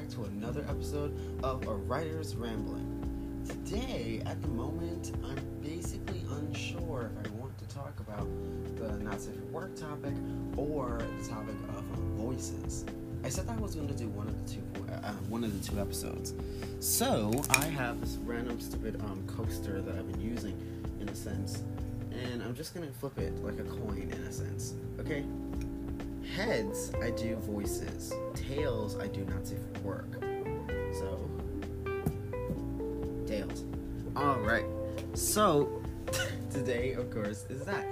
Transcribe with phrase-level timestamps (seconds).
[0.00, 3.44] back to another episode of A Writer's Rambling.
[3.46, 8.26] Today, at the moment, I'm basically unsure if I want to talk about
[8.76, 10.14] the not safe for work topic
[10.56, 11.84] or the topic of
[12.16, 12.86] voices.
[13.24, 15.52] I said that I was going to do one of the two, uh, one of
[15.60, 16.32] the two episodes.
[16.78, 20.56] So I have this random stupid um, coaster that I've been using,
[20.98, 21.62] in a sense,
[22.10, 24.74] and I'm just gonna flip it like a coin, in a sense.
[24.98, 25.24] Okay.
[26.40, 28.14] Heads, I do voices.
[28.32, 30.08] Tails, I do not safe for work.
[30.94, 31.30] So,
[33.26, 33.64] tails.
[34.16, 34.64] All right.
[35.12, 35.82] So
[36.50, 37.84] today, of course, is that.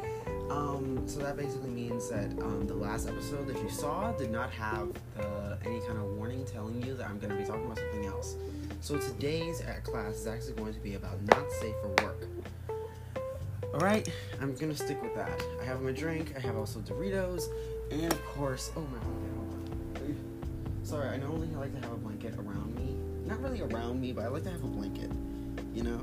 [0.49, 4.51] Um, so that basically means that um, the last episode that you saw did not
[4.53, 7.79] have the, any kind of warning telling you that I'm going to be talking about
[7.79, 8.37] something else.
[8.81, 12.27] So today's at class is actually going to be about not safe for work.
[13.75, 14.11] All right,
[14.41, 15.43] I'm gonna stick with that.
[15.61, 16.33] I have my drink.
[16.35, 17.45] I have also Doritos,
[17.91, 20.17] and of course, oh my god,
[20.83, 22.97] Sorry, I normally like to have a blanket around me.
[23.27, 25.11] Not really around me, but I like to have a blanket.
[25.75, 26.01] You know,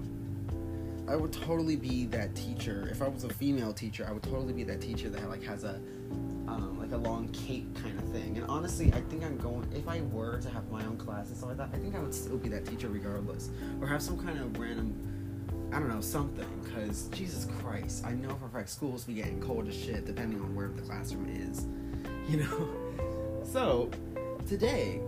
[1.07, 2.87] I would totally be that teacher.
[2.91, 5.63] If I was a female teacher, I would totally be that teacher that like has
[5.63, 5.79] a
[6.47, 8.37] um, like a long cape kind of thing.
[8.37, 9.67] And honestly, I think I'm going.
[9.73, 11.99] If I were to have my own class and stuff like that, I think I
[11.99, 13.49] would still be that teacher regardless,
[13.81, 14.93] or have some kind of random
[15.75, 16.47] I don't know, something.
[16.63, 20.39] Because, Jesus Christ, I know for a fact schools be getting cold as shit depending
[20.39, 21.65] on where the classroom is.
[22.27, 22.69] You know?
[23.43, 23.91] So,
[24.47, 24.99] today,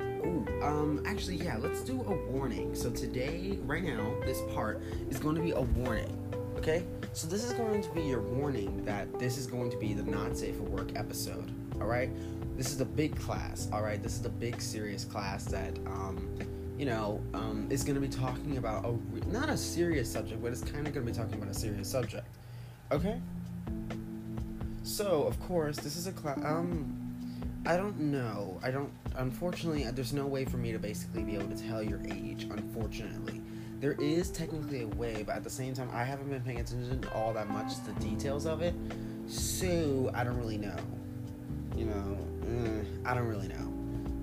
[0.00, 2.72] ooh, um, actually, yeah, let's do a warning.
[2.72, 6.16] So, today, right now, this part is going to be a warning.
[6.56, 6.84] Okay?
[7.14, 10.04] So, this is going to be your warning that this is going to be the
[10.04, 11.50] not safe for work episode.
[11.80, 12.10] Alright?
[12.56, 13.68] This is a big class.
[13.72, 14.00] Alright?
[14.00, 16.28] This is the big serious class that, um,
[16.78, 20.52] you know, um, is going to be talking about a not a serious subject, but
[20.52, 22.26] it's kind of going to be talking about a serious subject.
[22.92, 23.20] Okay.
[24.84, 26.38] So of course, this is a class.
[26.44, 26.94] Um,
[27.66, 28.60] I don't know.
[28.62, 28.92] I don't.
[29.16, 32.44] Unfortunately, there's no way for me to basically be able to tell your age.
[32.44, 33.42] Unfortunately,
[33.80, 37.00] there is technically a way, but at the same time, I haven't been paying attention
[37.00, 38.74] to all that much to the details of it,
[39.26, 40.76] so I don't really know.
[41.76, 43.77] You know, eh, I don't really know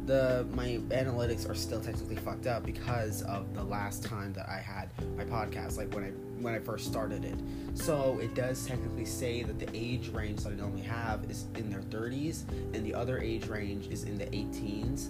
[0.06, 4.60] the my analytics are still technically fucked up because of the last time that I
[4.60, 6.10] had my podcast, like when I
[6.42, 7.36] when I first started it.
[7.74, 11.70] So it does technically say that the age range that I normally have is in
[11.70, 15.10] their 30s, and the other age range is in the 18s,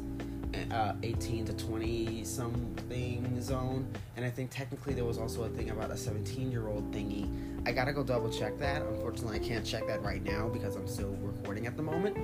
[0.71, 3.88] uh, 18 to 20 something zone.
[4.16, 7.29] And I think technically there was also a thing about a 17 year old thingy.
[7.67, 8.81] I gotta go double check that.
[8.81, 12.17] Unfortunately, I can't check that right now because I'm still recording at the moment.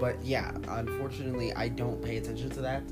[0.00, 2.82] But yeah, unfortunately, I don't pay attention to that.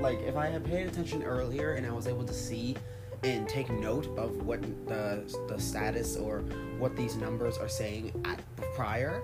[0.00, 2.76] Like, if I had paid attention earlier and I was able to see
[3.22, 6.40] and take note of what the, the status or
[6.78, 8.40] what these numbers are saying at
[8.74, 9.22] prior,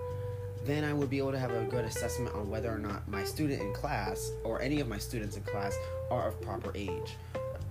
[0.65, 3.25] then I would be able to have a good assessment on whether or not my
[3.25, 5.77] student in class or any of my students in class
[6.11, 7.17] are of proper age.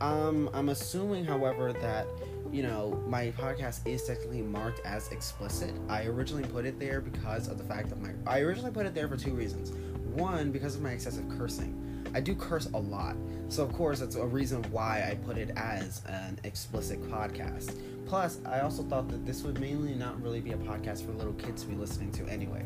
[0.01, 2.07] Um, I'm assuming, however, that
[2.51, 5.73] you know, my podcast is technically marked as explicit.
[5.87, 8.93] I originally put it there because of the fact that my I originally put it
[8.93, 9.71] there for two reasons.
[10.13, 11.77] One, because of my excessive cursing.
[12.13, 13.15] I do curse a lot.
[13.49, 17.75] So of course that's a reason why I put it as an explicit podcast.
[18.05, 21.33] Plus, I also thought that this would mainly not really be a podcast for little
[21.33, 22.65] kids to be listening to anyway.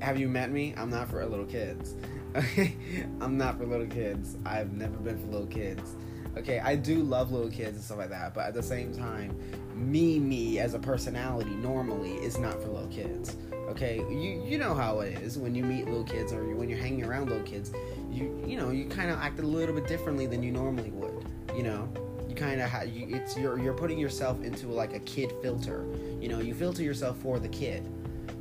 [0.00, 0.74] Have you met me?
[0.76, 1.94] I'm not for little kids.
[2.36, 2.76] Okay?
[3.22, 4.36] I'm not for little kids.
[4.44, 5.94] I've never been for little kids.
[6.36, 9.34] Okay, I do love little kids and stuff like that, but at the same time,
[9.74, 13.36] me, me as a personality normally is not for little kids.
[13.68, 16.78] Okay, you you know how it is when you meet little kids or when you're
[16.78, 17.72] hanging around little kids,
[18.10, 21.26] you you know you kind of act a little bit differently than you normally would.
[21.54, 21.88] You know,
[22.28, 25.84] you kind of have you, it's you're you're putting yourself into like a kid filter.
[26.20, 27.84] You know, you filter yourself for the kid.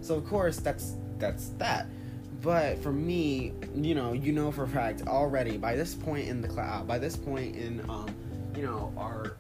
[0.02, 1.88] So of course that's that's that.
[2.42, 6.42] But for me, you know, you know for a fact already by this point in
[6.42, 8.14] the class, by this point in, um,
[8.56, 9.38] you know, our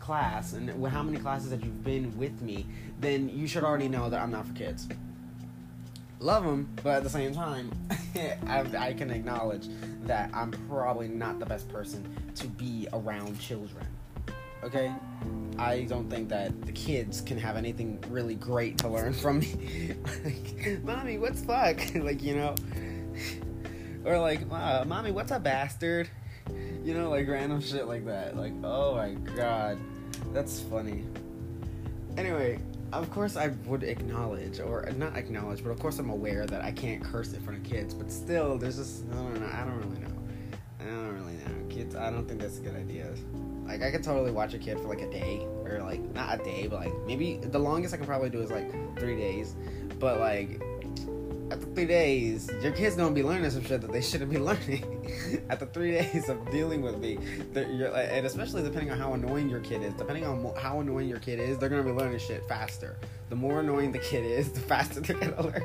[0.00, 2.66] class and how many classes that you've been with me,
[3.00, 4.88] then you should already know that I'm not for kids.
[6.20, 7.70] Love them, but at the same time,
[8.46, 9.68] I, I can acknowledge
[10.02, 12.04] that I'm probably not the best person
[12.36, 13.86] to be around children.
[14.64, 14.92] Okay?
[15.58, 19.94] I don't think that the kids can have anything really great to learn from me.
[20.24, 21.78] like, mommy, what's fuck?
[21.94, 22.54] like, you know?
[24.04, 26.08] or like, uh, mommy, what's a bastard?
[26.84, 28.36] You know, like random shit like that.
[28.36, 29.78] Like, oh my god.
[30.32, 31.04] That's funny.
[32.16, 32.58] Anyway,
[32.92, 36.72] of course I would acknowledge, or not acknowledge, but of course I'm aware that I
[36.72, 39.78] can't curse in front of kids, but still, there's just, I don't know, I don't
[39.78, 40.08] really know.
[40.80, 41.68] I don't really know.
[41.68, 43.12] Kids, I don't think that's a good idea.
[43.66, 46.42] Like I could totally watch a kid for like a day or like not a
[46.42, 49.54] day, but like maybe the longest I can probably do is like three days.
[49.98, 50.62] But like
[51.50, 55.42] after three days, your kid's gonna be learning some shit that they shouldn't be learning.
[55.50, 57.18] after three days of dealing with me,
[57.54, 61.38] and especially depending on how annoying your kid is, depending on how annoying your kid
[61.38, 62.96] is, they're gonna be learning shit faster.
[63.30, 65.62] The more annoying the kid is, the faster they're gonna learn.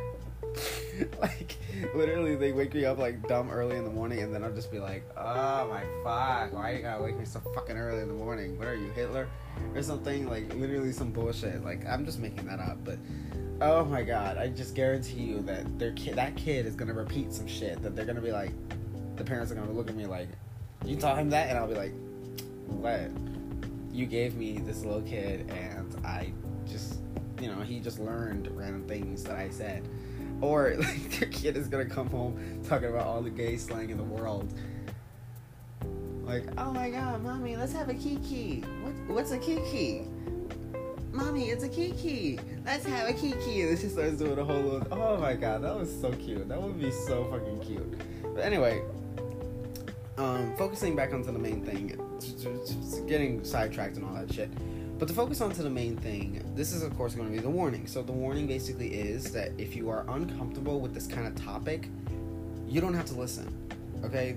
[1.21, 1.57] like
[1.93, 4.71] literally, they wake me up like dumb early in the morning, and then I'll just
[4.71, 6.53] be like, "Oh my fuck!
[6.53, 8.57] Why you gotta wake me so fucking early in the morning?
[8.57, 9.27] What are you, Hitler,
[9.73, 11.63] or something?" Like literally some bullshit.
[11.63, 12.97] Like I'm just making that up, but
[13.61, 17.33] oh my god, I just guarantee you that their kid, that kid is gonna repeat
[17.33, 18.51] some shit that they're gonna be like,
[19.15, 20.29] the parents are gonna look at me like,
[20.85, 21.93] "You taught him that," and I'll be like,
[22.67, 23.09] "What?
[23.91, 26.31] You gave me this little kid, and I
[26.67, 26.99] just."
[27.41, 29.85] You know, he just learned random things that I said
[30.43, 33.97] or like their kid is gonna come home talking about all the gay slang in
[33.97, 34.53] the world.
[36.23, 38.61] Like, oh my god, mommy, let's have a kiki.
[38.81, 40.07] What, what's a kiki?
[41.11, 42.39] Mommy, it's a kiki.
[42.65, 43.61] Let's have a kiki.
[43.61, 44.87] And she starts doing a whole little.
[44.91, 46.47] Oh my god, that was so cute.
[46.49, 48.33] That would be so fucking cute.
[48.35, 48.81] But anyway,
[50.17, 51.97] um, focusing back onto the main thing,
[53.07, 54.49] getting sidetracked and all that shit.
[54.99, 57.39] But to focus on to the main thing, this is of course going to be
[57.39, 57.87] the warning.
[57.87, 61.89] So the warning basically is that if you are uncomfortable with this kind of topic,
[62.67, 63.47] you don't have to listen.
[64.03, 64.35] Okay,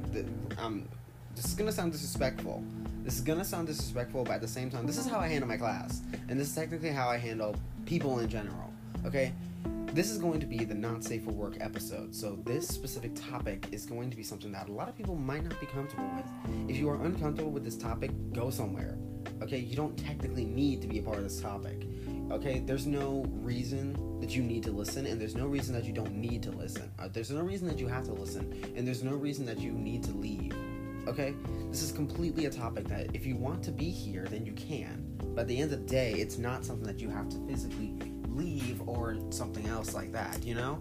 [0.59, 0.89] um,
[1.35, 2.63] this is gonna sound disrespectful.
[3.03, 5.49] This is gonna sound disrespectful, but at the same time, this is how I handle
[5.49, 8.73] my class, and this is technically how I handle people in general.
[9.05, 9.33] Okay,
[9.97, 12.15] this is going to be the not safe for work episode.
[12.15, 15.43] So this specific topic is going to be something that a lot of people might
[15.43, 16.71] not be comfortable with.
[16.71, 18.99] If you are uncomfortable with this topic, go somewhere.
[19.41, 21.87] Okay, you don't technically need to be a part of this topic.
[22.31, 25.95] Okay, there's no reason that you need to listen, and there's no reason that you
[25.95, 26.91] don't need to listen.
[26.99, 29.73] Uh, there's no reason that you have to listen, and there's no reason that you
[29.73, 30.55] need to leave.
[31.09, 31.35] Okay,
[31.71, 35.05] this is completely a topic that if you want to be here, then you can.
[35.35, 37.95] But at the end of the day, it's not something that you have to physically
[38.37, 40.79] leave or something else like that, you know?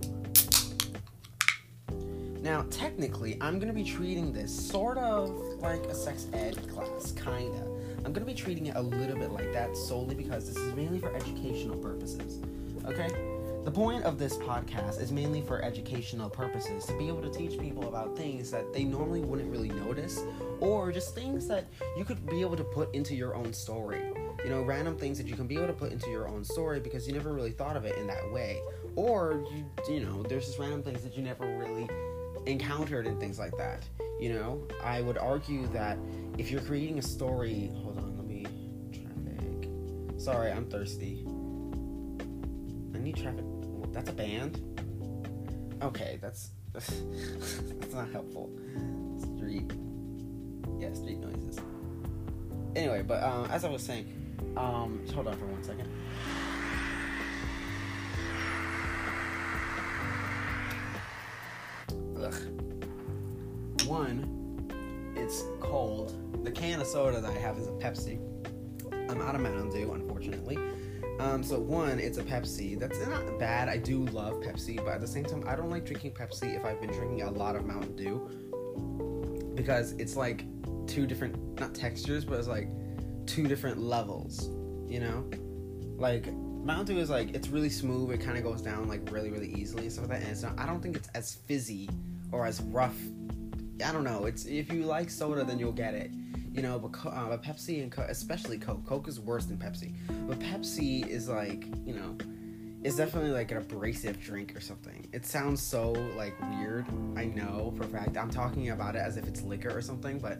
[2.41, 5.29] Now, technically, I'm gonna be treating this sort of
[5.61, 7.75] like a sex ed class, kinda.
[8.05, 10.99] I'm to be treating it a little bit like that solely because this is mainly
[10.99, 12.39] for educational purposes.
[12.85, 13.09] Okay?
[13.65, 17.59] The point of this podcast is mainly for educational purposes to be able to teach
[17.59, 20.21] people about things that they normally wouldn't really notice
[20.59, 21.65] or just things that
[21.97, 24.03] you could be able to put into your own story.
[24.45, 26.79] You know, random things that you can be able to put into your own story
[26.79, 28.61] because you never really thought of it in that way.
[28.95, 31.89] Or you you know, there's just random things that you never really
[32.45, 33.89] encountered and things like that.
[34.19, 35.97] You know, I would argue that
[36.37, 38.45] if you're creating a story, hold on, let me.
[40.19, 41.25] Sorry, I'm thirsty.
[42.93, 43.45] I need traffic.
[43.93, 44.61] That's a band.
[45.81, 46.91] Okay, that's that's,
[47.91, 48.51] not helpful.
[49.17, 49.71] Street,
[50.77, 51.59] yeah, street noises.
[52.75, 54.24] Anyway, but um, as I was saying,
[54.57, 55.89] um, just hold on for one second.
[62.21, 63.87] Ugh.
[63.87, 66.43] One, it's cold.
[66.43, 68.19] The can of soda that I have is a Pepsi.
[69.09, 70.57] I'm out of Mountain Dew, unfortunately.
[71.19, 72.77] Um, so one, it's a Pepsi.
[72.77, 73.69] That's not bad.
[73.69, 76.65] I do love Pepsi, but at the same time, I don't like drinking Pepsi if
[76.65, 78.29] I've been drinking a lot of Mountain Dew
[79.55, 80.45] because it's like
[80.87, 82.69] two different not textures, but it's like
[83.25, 84.49] two different levels.
[84.87, 85.29] You know,
[85.97, 88.11] like Mountain Dew is like it's really smooth.
[88.11, 90.27] It kind of goes down like really really easily and stuff like that.
[90.27, 90.43] And it's.
[90.43, 91.89] I don't think it's as fizzy
[92.31, 92.97] or as rough.
[93.85, 94.25] I don't know.
[94.25, 96.11] It's if you like soda, then you'll get it.
[96.51, 98.85] You know, but, uh, but Pepsi and Coke, especially Coke.
[98.85, 99.93] Coke is worse than Pepsi.
[100.27, 102.17] But Pepsi is like you know,
[102.83, 105.07] it's definitely like an abrasive drink or something.
[105.11, 106.85] It sounds so like weird.
[107.17, 108.15] I know for fact.
[108.17, 110.39] I'm talking about it as if it's liquor or something, but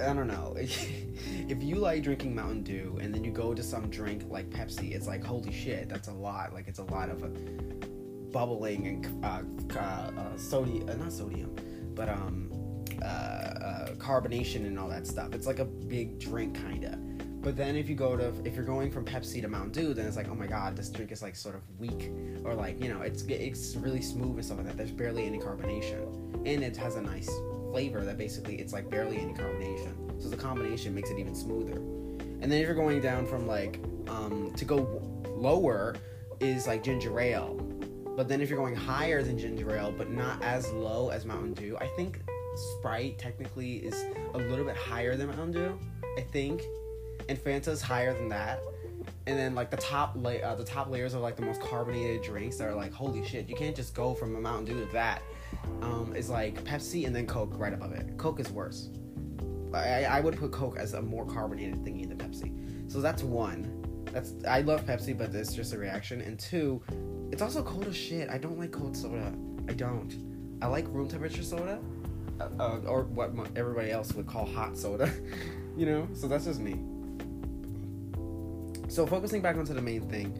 [0.00, 0.54] I don't know.
[0.58, 4.92] if you like drinking Mountain Dew and then you go to some drink like Pepsi,
[4.92, 6.52] it's like holy shit, that's a lot.
[6.52, 7.28] Like it's a lot of uh,
[8.32, 9.42] bubbling and uh,
[9.78, 11.54] uh, uh, sodium, uh, not sodium,
[11.94, 12.50] but um,
[13.02, 15.34] uh, carbonation and all that stuff.
[15.34, 16.98] It's like a big drink kinda.
[17.42, 20.06] But then if you go to if you're going from Pepsi to Mountain Dew, then
[20.06, 22.10] it's like oh my god, this drink is like sort of weak
[22.44, 24.76] or like you know it's it's really smooth and stuff like that.
[24.76, 27.30] There's barely any carbonation and it has a nice
[27.70, 29.94] flavor that basically it's like barely any carbonation.
[30.20, 31.76] So the combination makes it even smoother.
[32.42, 35.02] And then if you're going down from like um, to go
[35.36, 35.96] lower
[36.40, 37.54] is like ginger ale.
[38.16, 41.54] But then if you're going higher than ginger ale, but not as low as Mountain
[41.54, 42.20] Dew, I think
[42.56, 45.78] Sprite technically is a little bit higher than Mountain Dew.
[46.18, 46.64] I think,
[47.28, 48.60] and Fanta's higher than that.
[49.26, 52.22] And then like the top la- uh, the top layers are like the most carbonated
[52.22, 53.48] drinks that are like holy shit.
[53.48, 55.22] You can't just go from a Mountain Dew to that
[55.82, 58.16] um, is like Pepsi and then Coke right above it.
[58.16, 58.90] Coke is worse.
[59.72, 62.90] I, I would put Coke as a more carbonated thingy than Pepsi.
[62.90, 64.04] So that's one.
[64.12, 66.20] That's I love Pepsi, but it's just a reaction.
[66.20, 66.82] And two,
[67.30, 68.28] it's also cold as shit.
[68.28, 69.32] I don't like cold soda.
[69.68, 70.12] I don't.
[70.60, 71.78] I like room temperature soda,
[72.40, 75.10] uh, uh, or what everybody else would call hot soda.
[75.76, 76.80] you know, so that's just me.
[78.88, 80.36] So focusing back onto the main thing,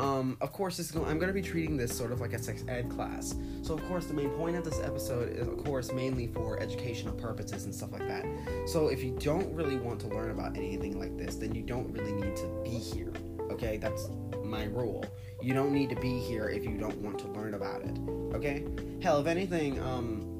[0.00, 2.64] um, of course, this I'm going to be treating this sort of like a sex
[2.68, 3.34] ed class.
[3.62, 7.14] So, of course, the main point of this episode is, of course, mainly for educational
[7.14, 8.24] purposes and stuff like that.
[8.66, 11.90] So, if you don't really want to learn about anything like this, then you don't
[11.92, 13.12] really need to be here.
[13.50, 14.08] Okay, that's
[14.44, 15.04] my rule.
[15.42, 17.98] You don't need to be here if you don't want to learn about it.
[18.34, 18.64] Okay?
[19.00, 20.38] Hell, if anything, um,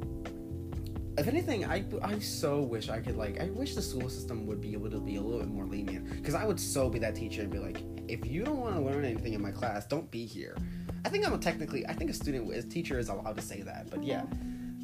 [1.16, 4.60] if anything, I, I so wish I could like I wish the school system would
[4.60, 7.16] be able to be a little bit more lenient because I would so be that
[7.16, 10.10] teacher and be like, if you don't want to learn anything in my class, don't
[10.10, 10.56] be here.
[11.04, 13.62] I think I'm a technically I think a student a teacher is allowed to say
[13.62, 14.24] that, but yeah.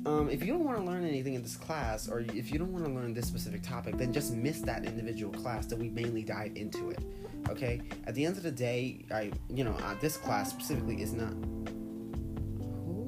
[0.06, 2.72] Um, if you don't want to learn anything in this class, or if you don't
[2.72, 6.22] want to learn this specific topic, then just miss that individual class that we mainly
[6.22, 7.02] dive into it.
[7.48, 7.80] Okay.
[8.06, 11.32] At the end of the day, I you know uh, this class specifically is not
[12.58, 13.06] Who?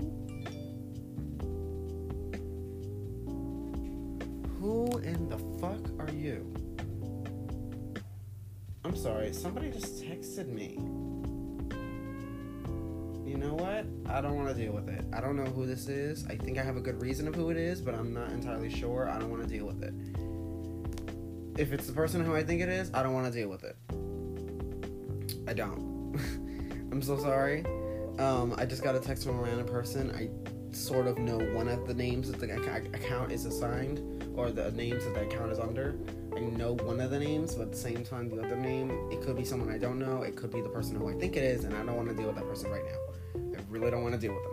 [4.58, 6.52] Who in the fuck are you?
[8.86, 10.78] I'm sorry, somebody just texted me.
[13.28, 13.84] You know what?
[14.08, 15.04] I don't want to deal with it.
[15.12, 16.24] I don't know who this is.
[16.28, 18.70] I think I have a good reason of who it is, but I'm not entirely
[18.70, 19.08] sure.
[19.08, 19.92] I don't want to deal with it.
[21.60, 23.64] If it's the person who I think it is, I don't want to deal with
[23.64, 23.76] it.
[25.48, 26.14] I don't.
[26.92, 27.64] I'm so sorry.
[28.20, 30.12] Um, I just got a text from a random person.
[30.12, 30.30] I
[30.72, 32.54] sort of know one of the names that the
[32.94, 35.98] account is assigned or the names that the account is under.
[36.36, 39.22] I know one of the names, but at the same time, the other name, it
[39.22, 40.22] could be someone I don't know.
[40.22, 42.14] It could be the person who I think it is, and I don't want to
[42.14, 43.58] deal with that person right now.
[43.58, 44.52] I really don't want to deal with them.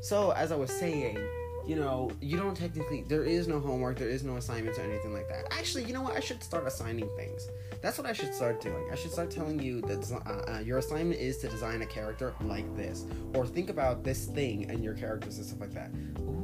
[0.00, 1.18] So, as I was saying,
[1.66, 5.12] you know, you don't technically, there is no homework, there is no assignments or anything
[5.12, 5.46] like that.
[5.52, 6.16] Actually, you know what?
[6.16, 7.48] I should start assigning things.
[7.80, 8.88] That's what I should start doing.
[8.90, 12.34] I should start telling you that uh, uh, your assignment is to design a character
[12.42, 13.04] like this,
[13.34, 15.90] or think about this thing and your characters and stuff like that.
[16.20, 16.41] Ooh,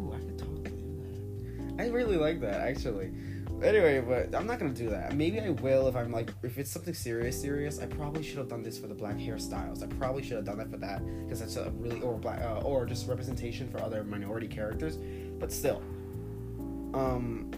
[1.78, 3.12] I really like that, actually.
[3.62, 5.16] Anyway, but I'm not gonna do that.
[5.16, 7.80] Maybe I will if I'm like, if it's something serious, serious.
[7.80, 9.82] I probably should have done this for the black hairstyles.
[9.82, 12.60] I probably should have done that for that because that's a really or black uh,
[12.60, 14.96] or just representation for other minority characters.
[15.40, 15.82] But still,
[16.94, 17.50] um,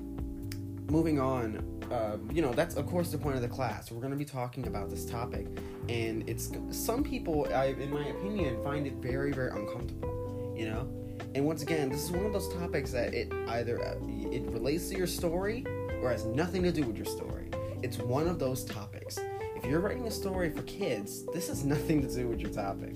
[0.89, 1.67] moving on.
[1.91, 3.91] Uh, you know, that's of course the point of the class.
[3.91, 5.47] We're gonna be talking about this topic,
[5.89, 10.55] and it's some people, I, in my opinion, find it very, very uncomfortable.
[10.57, 10.89] You know,
[11.35, 13.95] and once again, this is one of those topics that it either uh,
[14.33, 15.65] it relates to your story
[16.03, 17.51] or has nothing to do with your story.
[17.83, 19.19] It's one of those topics.
[19.57, 22.95] If you're writing a story for kids, this has nothing to do with your topic.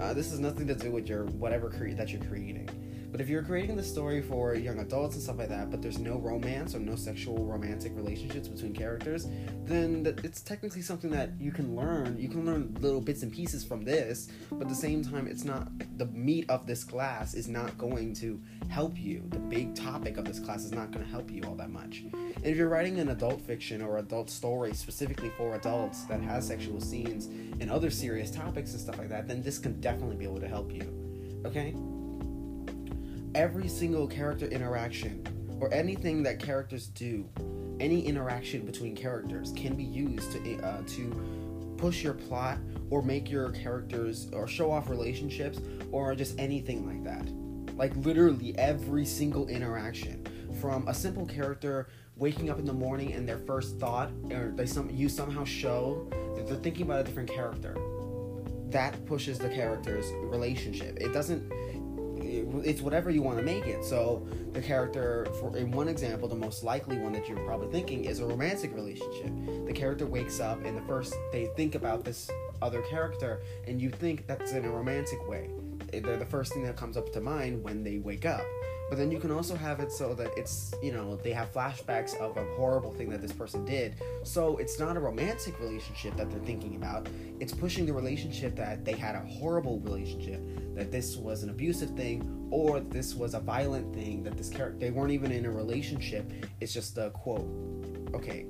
[0.00, 2.68] Uh, this has nothing to do with your whatever cre- that you're creating.
[3.10, 5.98] But if you're creating the story for young adults and stuff like that, but there's
[5.98, 9.26] no romance or no sexual romantic relationships between characters,
[9.64, 12.18] then it's technically something that you can learn.
[12.18, 15.44] You can learn little bits and pieces from this, but at the same time, it's
[15.44, 19.22] not the meat of this class is not going to help you.
[19.30, 22.02] The big topic of this class is not going to help you all that much.
[22.12, 26.46] And if you're writing an adult fiction or adult story specifically for adults that has
[26.46, 27.26] sexual scenes
[27.60, 30.48] and other serious topics and stuff like that, then this can definitely be able to
[30.48, 31.42] help you.
[31.46, 31.74] Okay?
[33.34, 35.26] Every single character interaction
[35.60, 37.28] or anything that characters do,
[37.80, 42.58] any interaction between characters can be used to uh, to push your plot
[42.90, 45.60] or make your characters or show off relationships
[45.92, 47.26] or just anything like that.
[47.76, 50.26] Like literally every single interaction
[50.60, 54.66] from a simple character waking up in the morning and their first thought or they
[54.66, 57.76] some you somehow show that they're thinking about a different character.
[58.70, 60.98] That pushes the character's relationship.
[61.00, 61.50] It doesn't
[62.64, 63.84] it's whatever you want to make it.
[63.84, 68.04] So the character, for in one example, the most likely one that you're probably thinking
[68.04, 69.32] is a romantic relationship.
[69.66, 73.90] The character wakes up and the first they think about this other character, and you
[73.90, 75.50] think that's in a romantic way.
[75.92, 78.44] They're the first thing that comes up to mind when they wake up.
[78.88, 82.16] But then you can also have it so that it's, you know, they have flashbacks
[82.16, 83.96] of a horrible thing that this person did.
[84.22, 87.08] So it's not a romantic relationship that they're thinking about.
[87.38, 90.40] It's pushing the relationship that they had a horrible relationship,
[90.74, 94.78] that this was an abusive thing, or this was a violent thing, that this character,
[94.78, 96.32] they weren't even in a relationship.
[96.60, 97.48] It's just a quote.
[98.14, 98.46] Okay.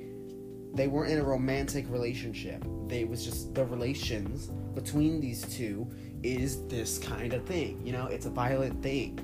[0.74, 2.64] They weren't in a romantic relationship.
[2.86, 5.90] They was just the relations between these two
[6.22, 7.84] is this kind of thing.
[7.84, 9.18] You know, it's a violent thing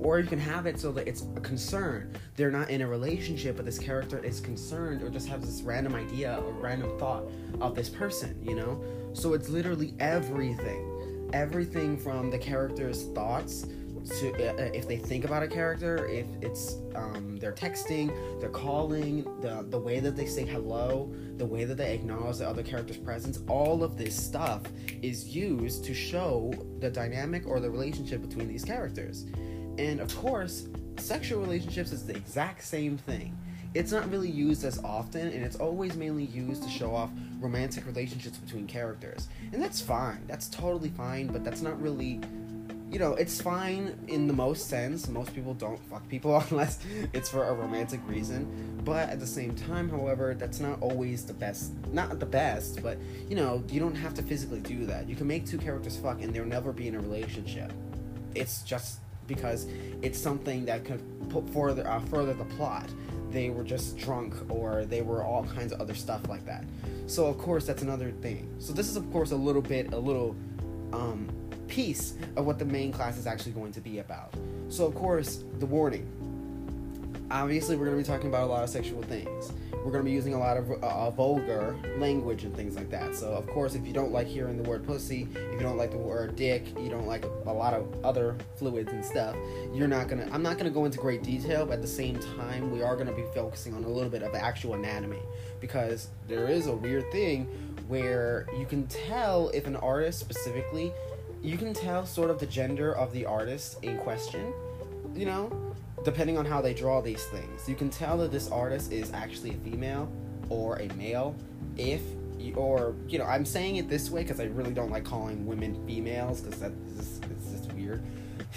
[0.00, 2.12] or you can have it so that it's a concern.
[2.36, 5.94] They're not in a relationship, but this character is concerned or just has this random
[5.94, 7.24] idea or random thought
[7.60, 8.82] of this person, you know?
[9.12, 11.30] So it's literally everything.
[11.32, 13.66] Everything from the character's thoughts
[14.08, 19.24] to uh, if they think about a character, if it's um, they're texting, they're calling,
[19.40, 22.96] the the way that they say hello, the way that they acknowledge the other character's
[22.96, 24.62] presence, all of this stuff
[25.02, 29.26] is used to show the dynamic or the relationship between these characters.
[29.80, 30.68] And of course,
[30.98, 33.34] sexual relationships is the exact same thing.
[33.72, 37.08] It's not really used as often, and it's always mainly used to show off
[37.40, 39.28] romantic relationships between characters.
[39.54, 40.22] And that's fine.
[40.26, 42.20] That's totally fine, but that's not really
[42.90, 45.08] you know, it's fine in the most sense.
[45.08, 46.80] Most people don't fuck people unless
[47.12, 48.82] it's for a romantic reason.
[48.84, 51.72] But at the same time, however, that's not always the best.
[51.92, 55.08] Not the best, but you know, you don't have to physically do that.
[55.08, 57.72] You can make two characters fuck and they'll never be in a relationship.
[58.34, 58.98] It's just
[59.30, 59.66] because
[60.02, 62.88] it's something that could put further uh, further the plot.
[63.30, 66.64] They were just drunk or they were all kinds of other stuff like that.
[67.06, 68.48] So of course that's another thing.
[68.58, 70.36] So this is of course a little bit a little
[70.92, 71.28] um
[71.70, 74.34] piece of what the main class is actually going to be about.
[74.68, 76.06] So, of course, the warning.
[77.30, 79.52] Obviously, we're going to be talking about a lot of sexual things.
[79.72, 83.14] We're going to be using a lot of uh, vulgar language and things like that.
[83.14, 85.92] So, of course, if you don't like hearing the word pussy, if you don't like
[85.92, 89.36] the word dick, you don't like a, a lot of other fluids and stuff,
[89.72, 90.34] you're not going to.
[90.34, 92.96] I'm not going to go into great detail, but at the same time, we are
[92.96, 95.22] going to be focusing on a little bit of actual anatomy
[95.60, 97.44] because there is a weird thing
[97.86, 100.92] where you can tell if an artist specifically
[101.42, 104.52] you can tell sort of the gender of the artist in question,
[105.14, 105.69] you know,
[106.04, 107.68] depending on how they draw these things.
[107.68, 110.10] You can tell that this artist is actually a female
[110.48, 111.34] or a male
[111.76, 112.02] if
[112.38, 115.46] you, or you know, I'm saying it this way because I really don't like calling
[115.46, 118.02] women females because that is it's just weird.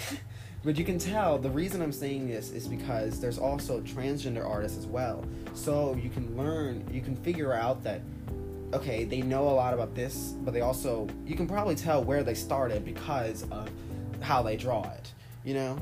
[0.64, 4.78] but you can tell the reason I'm saying this is because there's also transgender artists
[4.78, 5.24] as well.
[5.54, 8.00] So you can learn, you can figure out that
[8.72, 12.22] okay, they know a lot about this, but they also you can probably tell where
[12.22, 13.70] they started because of
[14.20, 15.12] how they draw it.
[15.44, 15.78] You know,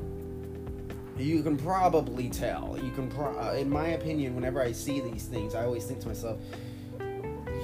[1.17, 2.77] you can probably tell.
[2.81, 5.99] You can, pro- uh, in my opinion, whenever I see these things, I always think
[6.01, 6.39] to myself,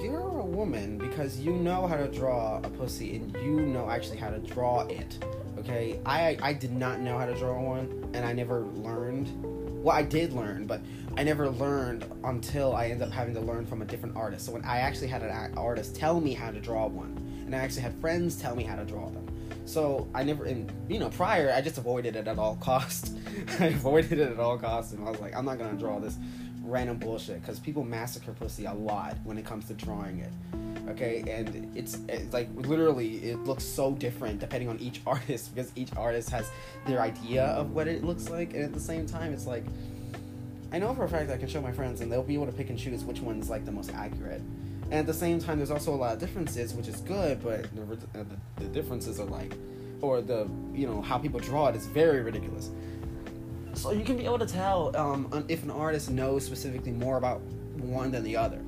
[0.03, 4.17] "You're a woman because you know how to draw a pussy and you know actually
[4.17, 5.23] how to draw it."
[5.57, 9.27] Okay, I I did not know how to draw one, and I never learned.
[9.83, 10.81] Well, I did learn, but
[11.17, 14.45] I never learned until I ended up having to learn from a different artist.
[14.45, 17.59] So when I actually had an artist tell me how to draw one, and I
[17.59, 19.28] actually had friends tell me how to draw them.
[19.69, 23.13] So I never, and you know, prior I just avoided it at all costs.
[23.59, 26.17] I avoided it at all costs, and I was like, I'm not gonna draw this
[26.63, 30.31] random bullshit because people massacre pussy a lot when it comes to drawing it.
[30.89, 35.71] Okay, and it's, it's like literally it looks so different depending on each artist because
[35.75, 36.49] each artist has
[36.87, 39.65] their idea of what it looks like, and at the same time, it's like
[40.71, 42.51] I know for a fact I can show my friends and they'll be able to
[42.51, 44.41] pick and choose which one's like the most accurate.
[44.91, 47.63] And at the same time, there's also a lot of differences, which is good, but
[47.75, 48.25] the, the,
[48.57, 49.53] the differences are like,
[50.01, 52.71] or the you know how people draw it is very ridiculous.
[53.73, 57.41] So you can be able to tell um, if an artist knows specifically more about
[57.77, 58.61] one than the other.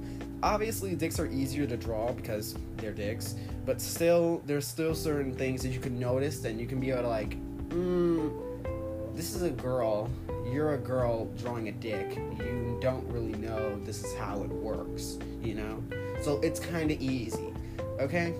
[0.44, 5.64] Obviously, dicks are easier to draw because they're dicks, but still, there's still certain things
[5.64, 7.38] that you can notice, and you can be able to like,
[7.70, 10.10] mm, this is a girl
[10.52, 15.18] you're a girl drawing a dick, you don't really know this is how it works,
[15.42, 15.82] you know?
[16.22, 17.54] So it's kind of easy,
[18.00, 18.34] okay?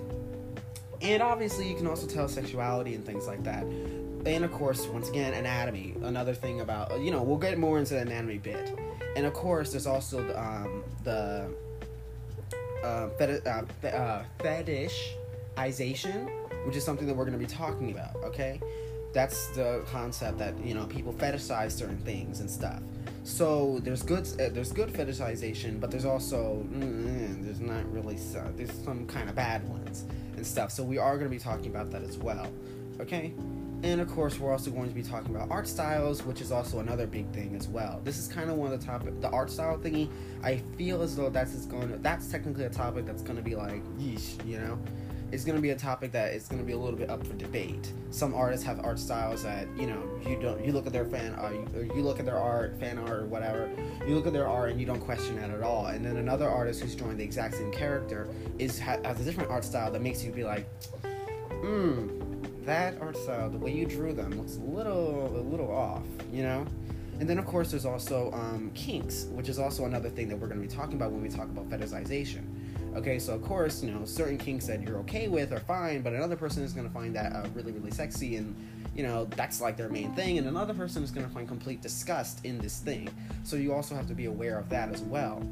[1.00, 3.64] And obviously, you can also tell sexuality and things like that.
[3.64, 5.94] And of course, once again, anatomy.
[6.02, 8.72] Another thing about, you know, we'll get more into the anatomy bit.
[9.16, 11.52] And of course, there's also um, the
[12.84, 16.30] uh, uh, uh, fetishization,
[16.66, 18.60] which is something that we're going to be talking about, okay?
[19.12, 22.80] that's the concept that you know people fetishize certain things and stuff.
[23.24, 28.48] So there's good uh, there's good fetishization, but there's also mm, there's not really uh,
[28.56, 30.04] there's some kind of bad ones
[30.36, 30.70] and stuff.
[30.72, 32.50] So we are going to be talking about that as well.
[33.00, 33.32] Okay.
[33.84, 36.78] And of course, we're also going to be talking about art styles, which is also
[36.78, 38.00] another big thing as well.
[38.04, 40.08] This is kind of one of the topic, the art style thingy.
[40.44, 43.56] I feel as though that's going to, that's technically a topic that's going to be
[43.56, 44.78] like, yeesh, you know
[45.32, 47.26] it's going to be a topic that is going to be a little bit up
[47.26, 47.90] for debate.
[48.10, 51.34] Some artists have art styles that you know you don't you look at their fan
[51.34, 53.70] uh, you, or you look at their art fan art or whatever
[54.06, 55.86] you look at their art and you don't question it at all.
[55.86, 59.64] And then another artist who's drawing the exact same character is has a different art
[59.64, 60.66] style that makes you be like,
[61.02, 62.08] hmm,
[62.64, 66.42] that art style, the way you drew them looks a little a little off, you
[66.42, 66.66] know.
[67.20, 70.48] And then, of course, there's also um, kinks, which is also another thing that we're
[70.48, 72.42] going to be talking about when we talk about fetishization.
[72.94, 76.12] Okay, so of course, you know, certain kinks that you're okay with are fine, but
[76.12, 78.54] another person is going to find that uh, really, really sexy, and
[78.94, 81.80] you know, that's like their main thing, and another person is going to find complete
[81.80, 83.08] disgust in this thing.
[83.44, 85.42] So you also have to be aware of that as well.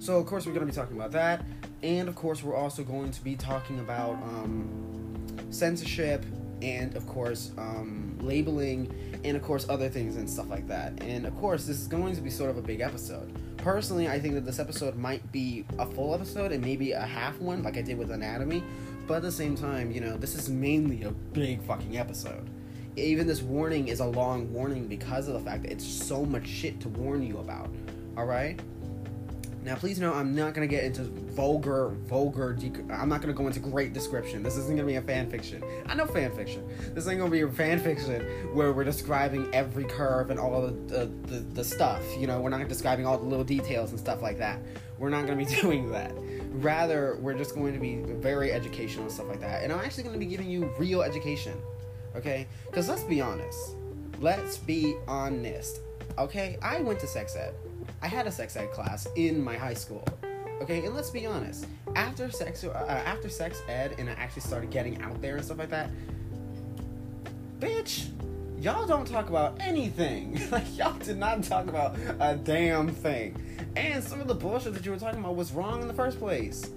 [0.00, 1.44] So, of course, we're going to be talking about that,
[1.82, 4.68] and of course, we're also going to be talking about um,
[5.50, 6.24] censorship
[6.62, 8.92] and of course um, labeling,
[9.24, 11.00] and of course other things and stuff like that.
[11.02, 13.32] And of course, this is going to be sort of a big episode.
[13.66, 17.36] Personally, I think that this episode might be a full episode and maybe a half
[17.40, 18.62] one, like I did with anatomy.
[19.08, 22.48] But at the same time, you know, this is mainly a big fucking episode.
[22.94, 26.46] Even this warning is a long warning because of the fact that it's so much
[26.46, 27.68] shit to warn you about.
[28.16, 28.60] All right.
[29.66, 32.54] Now, please know I'm not gonna get into vulgar, vulgar.
[32.54, 34.44] Dec- I'm not gonna go into great description.
[34.44, 35.60] This isn't gonna be a fan fiction.
[35.86, 36.64] I know fan fiction.
[36.94, 38.22] This ain't gonna be a fan fiction
[38.54, 42.00] where we're describing every curve and all the the, the, the stuff.
[42.16, 44.60] You know, we're not describing all the little details and stuff like that.
[44.98, 46.12] We're not gonna be doing that.
[46.52, 49.64] Rather, we're just going to be very educational and stuff like that.
[49.64, 51.54] And I'm actually gonna be giving you real education.
[52.14, 52.46] Okay?
[52.66, 53.74] Because let's be honest.
[54.20, 55.80] Let's be honest.
[56.18, 56.56] Okay?
[56.62, 57.52] I went to sex ed.
[58.06, 60.06] I had a sex ed class in my high school.
[60.62, 61.66] Okay, and let's be honest.
[61.96, 65.58] After sex, uh, after sex ed, and I actually started getting out there and stuff
[65.58, 65.90] like that,
[67.58, 68.10] bitch,
[68.60, 70.40] y'all don't talk about anything.
[70.52, 73.44] like y'all did not talk about a damn thing.
[73.74, 76.20] And some of the bullshit that you were talking about was wrong in the first
[76.20, 76.70] place.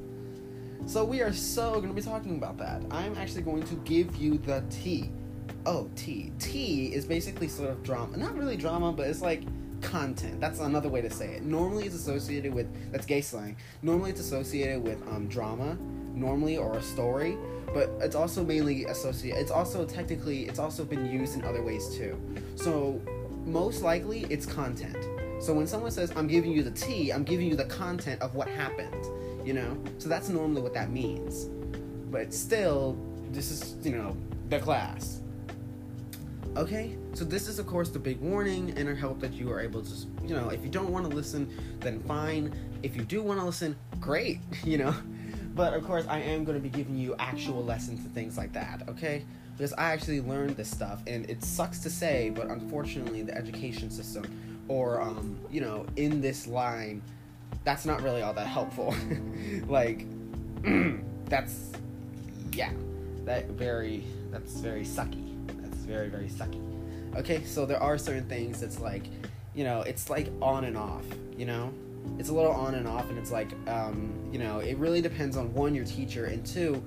[0.88, 2.82] So we are so going to be talking about that.
[2.89, 5.12] I'm actually going to give you the T.
[5.68, 6.32] Oh, T.
[6.39, 8.18] T is basically sort of drama.
[8.18, 9.44] Not really drama, but it's like
[9.82, 10.39] content.
[10.39, 11.44] That's another way to say it.
[11.44, 13.56] Normally, it's associated with that's gay slang.
[13.82, 15.78] Normally, it's associated with um, drama,
[16.13, 17.38] normally or a story,
[17.74, 19.39] but it's also mainly associated.
[19.39, 22.20] It's also technically it's also been used in other ways too.
[22.56, 23.02] So
[23.46, 24.98] most likely, it's content.
[25.42, 28.36] So when someone says I'm giving you the tea, I'm giving you the content of
[28.36, 29.06] what happened.
[29.46, 31.46] You know, so that's normally what that means.
[32.12, 32.98] But still,
[33.32, 34.15] this is you know
[34.50, 35.22] the class.
[36.60, 39.62] Okay, so this is of course the big warning, and I hope that you are
[39.62, 39.93] able to,
[40.28, 42.54] you know, if you don't want to listen, then fine.
[42.84, 44.93] If you do want to listen, great, you know.
[45.56, 48.52] But of course, I am going to be giving you actual lessons and things like
[48.52, 49.24] that, okay?
[49.56, 53.89] Because I actually learned this stuff, and it sucks to say, but unfortunately, the education
[53.89, 54.26] system,
[54.67, 57.02] or um, you know, in this line,
[57.63, 58.93] that's not really all that helpful.
[59.69, 60.06] like,
[61.30, 61.72] that's
[62.52, 62.74] yeah,
[63.24, 65.29] that very that's very sucky
[65.89, 66.62] very, very sucky.
[67.15, 69.04] Okay, so there are certain things that's like,
[69.56, 71.04] you know, it's like on and off,
[71.36, 71.73] you know?
[72.17, 75.36] It's a little on and off, and it's like, um, you know, it really depends
[75.36, 76.82] on one, your teacher, and two,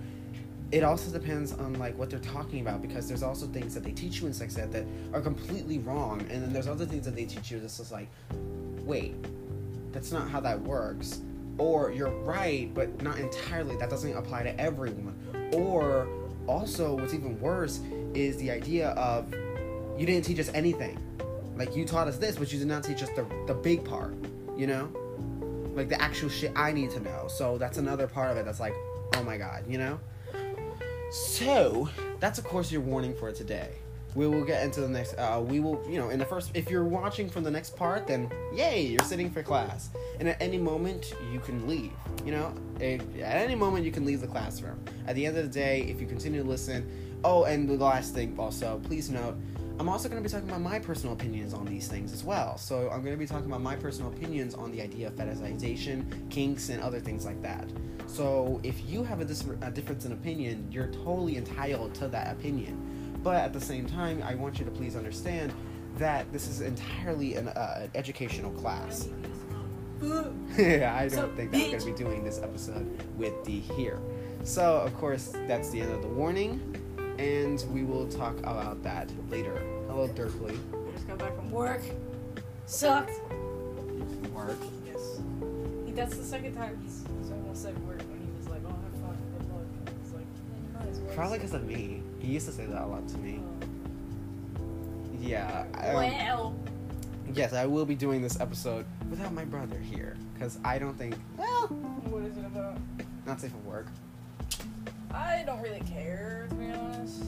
[0.70, 3.90] it also depends on like what they're talking about because there's also things that they
[3.90, 7.14] teach you in sex ed that are completely wrong, and then there's other things that
[7.14, 8.08] they teach you that's just like,
[8.84, 9.14] wait,
[9.92, 11.20] that's not how that works.
[11.58, 13.76] Or you're right, but not entirely.
[13.76, 15.14] That doesn't apply to everyone.
[15.52, 16.08] Or
[16.46, 17.80] also, what's even worse
[18.14, 19.32] is the idea of
[19.98, 20.98] you didn't teach us anything.
[21.56, 24.14] Like you taught us this, but you did not teach us the the big part.
[24.56, 24.88] You know,
[25.74, 27.26] like the actual shit I need to know.
[27.28, 28.44] So that's another part of it.
[28.44, 28.74] That's like,
[29.16, 30.00] oh my god, you know.
[31.10, 31.88] So
[32.20, 33.70] that's of course your warning for today.
[34.14, 35.14] We will get into the next.
[35.14, 36.50] Uh, we will, you know, in the first.
[36.54, 39.90] If you're watching from the next part, then yay, you're sitting for class.
[40.20, 41.92] And at any moment, you can leave.
[42.24, 44.78] You know, at any moment, you can leave the classroom.
[45.06, 48.14] At the end of the day, if you continue to listen, Oh, and the last
[48.14, 49.36] thing also, please note,
[49.78, 52.58] I'm also going to be talking about my personal opinions on these things as well.
[52.58, 56.28] So I'm going to be talking about my personal opinions on the idea of fetishization,
[56.30, 57.68] kinks, and other things like that.
[58.06, 62.32] So if you have a, dis- a difference in opinion, you're totally entitled to that
[62.32, 62.91] opinion.
[63.22, 65.52] But at the same time, I want you to please understand
[65.98, 69.08] that this is entirely an uh, educational class.
[70.58, 73.60] yeah, I don't so, think that I'm going to be doing this episode with the
[73.60, 74.00] here.
[74.42, 76.60] So, of course, that's the end of the warning
[77.18, 79.56] and we will talk about that later.
[79.86, 80.58] Hello, Dirkly.
[80.72, 81.82] I just got back from work.
[82.66, 83.12] Sucked.
[84.34, 84.58] Work?
[84.86, 85.20] Yes.
[85.94, 89.00] That's the second time he's, he's almost said work when he was like, oh, have
[89.02, 89.66] fun, good luck.
[89.86, 90.24] And he's like,
[90.74, 92.01] yeah, you well Probably because of me.
[92.22, 93.42] He used to say that a lot to me.
[95.20, 95.64] Yeah.
[95.74, 96.54] Um, well.
[97.34, 101.16] Yes, I will be doing this episode without my brother here because I don't think.
[101.36, 101.66] Well.
[101.66, 102.78] What is it about?
[103.26, 103.88] Not safe at work.
[105.12, 107.24] I don't really care, to be honest.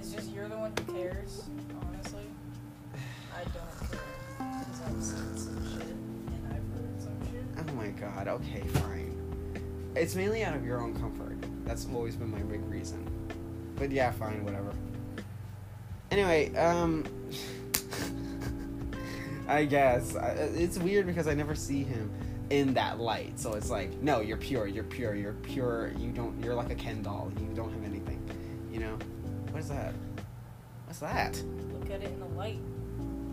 [0.00, 1.44] It's just you're the one who cares,
[1.80, 2.24] honestly.
[3.32, 4.00] I don't care.
[4.38, 7.44] Because I've seen some shit and I've heard some shit.
[7.58, 9.14] Oh my god, okay, fine.
[9.94, 11.36] It's mainly out of your own comfort.
[11.64, 13.06] That's always been my big reason.
[13.78, 14.72] But yeah, fine, whatever.
[16.10, 17.04] Anyway, um.
[19.48, 20.14] I guess.
[20.54, 22.10] It's weird because I never see him
[22.50, 23.38] in that light.
[23.38, 25.92] So it's like, no, you're pure, you're pure, you're pure.
[25.98, 27.32] You don't, you're like a Ken doll.
[27.40, 28.22] You don't have anything.
[28.70, 28.98] You know?
[29.50, 29.94] What is that?
[30.86, 31.42] What's that?
[31.72, 32.58] Look at it in the light.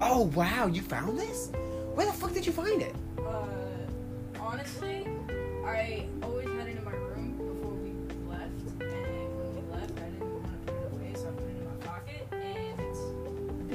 [0.02, 1.52] Oh wow, you found this?
[1.94, 2.94] Where the fuck did you find it?
[3.18, 3.46] Uh,
[4.40, 5.08] honestly,
[5.66, 6.50] I always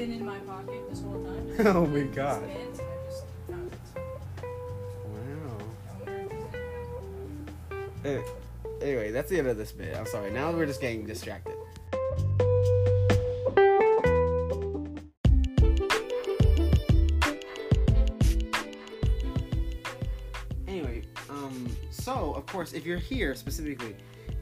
[0.00, 1.46] been in my pocket this whole time.
[1.76, 2.42] Oh my God.
[2.42, 2.80] just.
[3.48, 3.56] Wow.
[5.86, 7.52] I wonder if it's in my
[8.00, 8.06] pocket.
[8.06, 8.22] Eh,
[8.80, 9.94] Anyway, that's the end of this bit.
[9.94, 10.30] I'm sorry.
[10.30, 11.54] Now we're just getting distracted.
[20.66, 23.94] Anyway, um, so of course, if you're here specifically,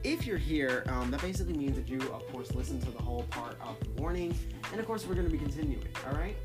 [0.05, 3.25] if you're here, um, that basically means that you, of course, listen to the whole
[3.25, 4.37] part of the warning,
[4.71, 5.87] and of course, we're going to be continuing.
[6.07, 6.37] All right.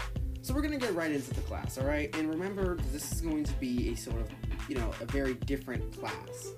[0.41, 1.77] So we're going to get right into the class.
[1.77, 4.29] All right, and remember, this is going to be a sort of,
[4.67, 6.53] you know, a very different class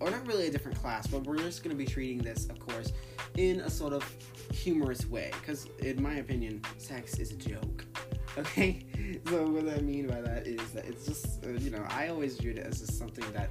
[0.00, 2.58] or not really a different class, but we're just going to be treating this, of
[2.58, 2.92] course,
[3.36, 4.04] in a sort of
[4.52, 5.30] humorous way.
[5.40, 7.84] Because, in my opinion, sex is a joke.
[8.38, 8.86] Okay?
[9.26, 12.36] So, what I mean by that is that it's just, uh, you know, I always
[12.36, 13.50] viewed it as just something that.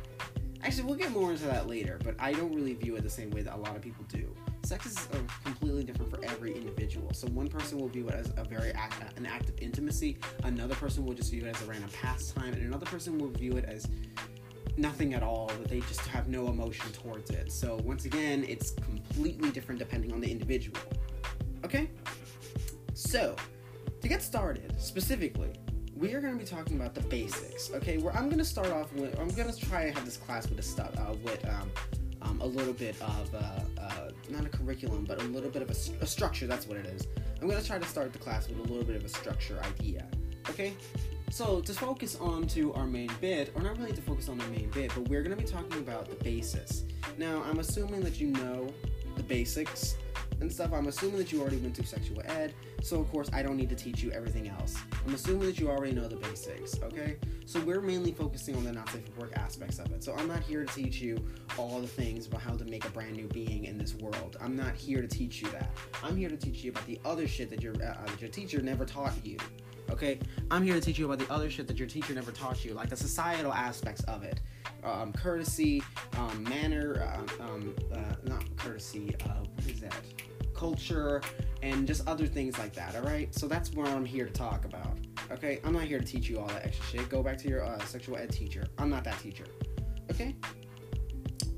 [0.64, 3.30] Actually, we'll get more into that later, but I don't really view it the same
[3.32, 4.36] way that a lot of people do.
[4.64, 7.14] Sex is uh, completely different for every individual.
[7.14, 10.18] So one person will view it as a very act, an act of intimacy.
[10.44, 13.56] Another person will just view it as a random pastime, and another person will view
[13.56, 13.88] it as
[14.78, 18.72] nothing at all that they just have no emotion towards it so once again it's
[18.72, 20.80] completely different depending on the individual
[21.66, 21.90] okay
[22.94, 23.36] so
[24.02, 25.52] to get started specifically
[26.00, 27.98] we are going to be talking about the basics okay?
[27.98, 30.50] Where i'm going to start off with i'm going to try and have this class
[30.50, 31.72] with a stu- uh, with um,
[32.22, 35.70] um, a little bit of uh, uh, not a curriculum but a little bit of
[35.70, 37.08] a structure that's what it is.
[37.42, 39.60] I'm going to try to start the class with a little bit of a structure
[39.64, 40.06] idea
[40.50, 40.74] okay?
[41.32, 44.48] So to focus on to our main bit, or not really to focus on our
[44.48, 46.86] main bit, but we're going to be talking about the basis.
[47.18, 48.68] Now, I'm assuming that you know
[49.16, 49.96] the basics
[50.42, 50.74] and stuff.
[50.74, 53.70] I'm assuming that you already went through sexual ed, so of course I don't need
[53.70, 54.76] to teach you everything else.
[55.06, 57.18] I'm assuming that you already know the basics, okay?
[57.46, 60.04] So we're mainly focusing on the not safe for work aspects of it.
[60.04, 61.26] So I'm not here to teach you
[61.58, 64.38] all the things about how to make a brand new being in this world.
[64.42, 65.72] I'm not here to teach you that.
[66.04, 68.62] I'm here to teach you about the other shit that your uh, that your teacher
[68.62, 69.38] never taught you.
[69.92, 70.20] Okay,
[70.52, 72.74] I'm here to teach you about the other shit that your teacher never taught you,
[72.74, 74.40] like the societal aspects of it,
[74.84, 75.84] um, courtesy,
[76.18, 79.16] um, manner, uh, um, uh, not courtesy.
[79.26, 79.96] Uh, what is that?
[80.54, 81.22] Culture
[81.62, 82.96] and just other things like that.
[82.96, 84.98] All right, so that's what I'm here to talk about.
[85.32, 87.10] Okay, I'm not here to teach you all that extra shit.
[87.10, 88.68] Go back to your uh, sexual ed teacher.
[88.78, 89.46] I'm not that teacher.
[90.12, 90.36] Okay.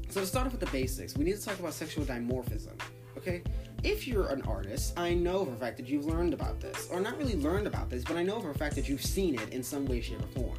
[0.10, 2.74] So to start off with the basics, we need to talk about sexual dimorphism.
[3.18, 3.44] Okay,
[3.84, 7.00] if you're an artist, I know for a fact that you've learned about this, or
[7.00, 9.50] not really learned about this, but I know for a fact that you've seen it
[9.50, 10.58] in some way, shape, or form.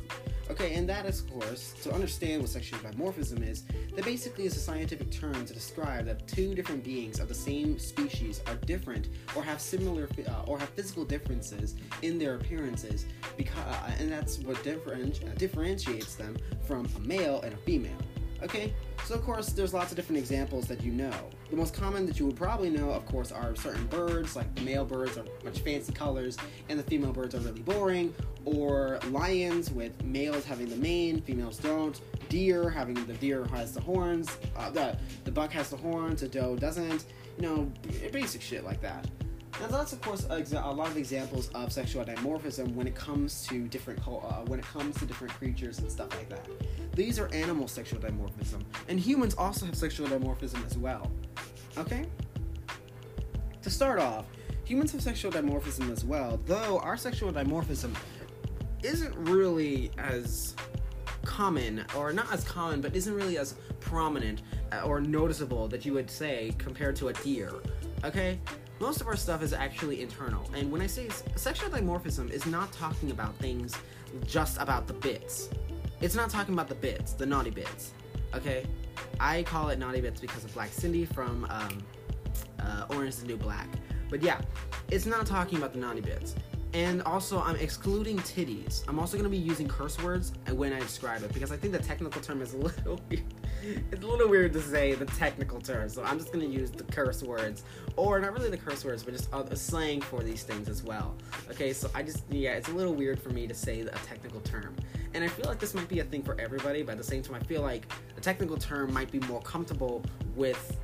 [0.50, 4.56] Okay, and that is, of course, to understand what sexual dimorphism is, that basically is
[4.56, 9.08] a scientific term to describe that two different beings of the same species are different
[9.37, 13.06] or have similar uh, or have physical differences in their appearances,
[13.37, 17.96] because, uh, and that's what differenti- uh, differentiates them from a male and a female.
[18.42, 18.74] Okay,
[19.05, 21.12] so of course, there's lots of different examples that you know.
[21.50, 24.62] The most common that you would probably know, of course, are certain birds, like the
[24.62, 26.37] male birds are much fancy colors,
[26.68, 28.12] and the female birds are really boring.
[28.44, 32.00] Or lions with males having the mane, females don't.
[32.28, 36.28] Deer having the deer has the horns, uh, the the buck has the horns, the
[36.28, 37.05] doe doesn't.
[37.38, 37.72] You know,
[38.11, 39.07] basic shit like that.
[39.61, 43.47] Now that's of course a, a lot of examples of sexual dimorphism when it comes
[43.49, 46.49] to different uh, when it comes to different creatures and stuff like that.
[46.95, 51.11] These are animal sexual dimorphism, and humans also have sexual dimorphism as well.
[51.79, 52.07] Okay.
[53.62, 54.27] To start off,
[54.65, 57.95] humans have sexual dimorphism as well, though our sexual dimorphism
[58.83, 60.57] isn't really as
[61.25, 65.93] common, or not as common, but isn't really as prominent uh, or noticeable that you
[65.93, 67.53] would say compared to a deer.
[68.05, 68.38] Okay?
[68.83, 72.73] Most of our stuff is actually internal, and when I say sexual dimorphism is not
[72.73, 73.77] talking about things
[74.27, 75.51] just about the bits.
[76.01, 77.92] It's not talking about the bits, the naughty bits.
[78.35, 78.66] Okay?
[79.21, 81.79] I call it naughty bits because of Black Cindy from um,
[82.59, 83.68] uh, Orange is the New Black.
[84.11, 84.40] But yeah,
[84.90, 86.35] it's not talking about the naughty bits.
[86.75, 88.83] And also, I'm excluding titties.
[88.88, 91.75] I'm also going to be using curse words when I describe it because I think
[91.75, 93.25] the technical term is a little weird.
[93.92, 96.71] It's a little weird to say the technical term, so I'm just going to use
[96.71, 97.62] the curse words.
[97.96, 101.14] Or not really the curse words, but just a slang for these things as well.
[101.50, 104.40] Okay, so I just, yeah, it's a little weird for me to say a technical
[104.40, 104.74] term.
[105.14, 107.22] And I feel like this might be a thing for everybody, but at the same
[107.22, 110.02] time, I feel like a technical term might be more comfortable
[110.35, 110.78] with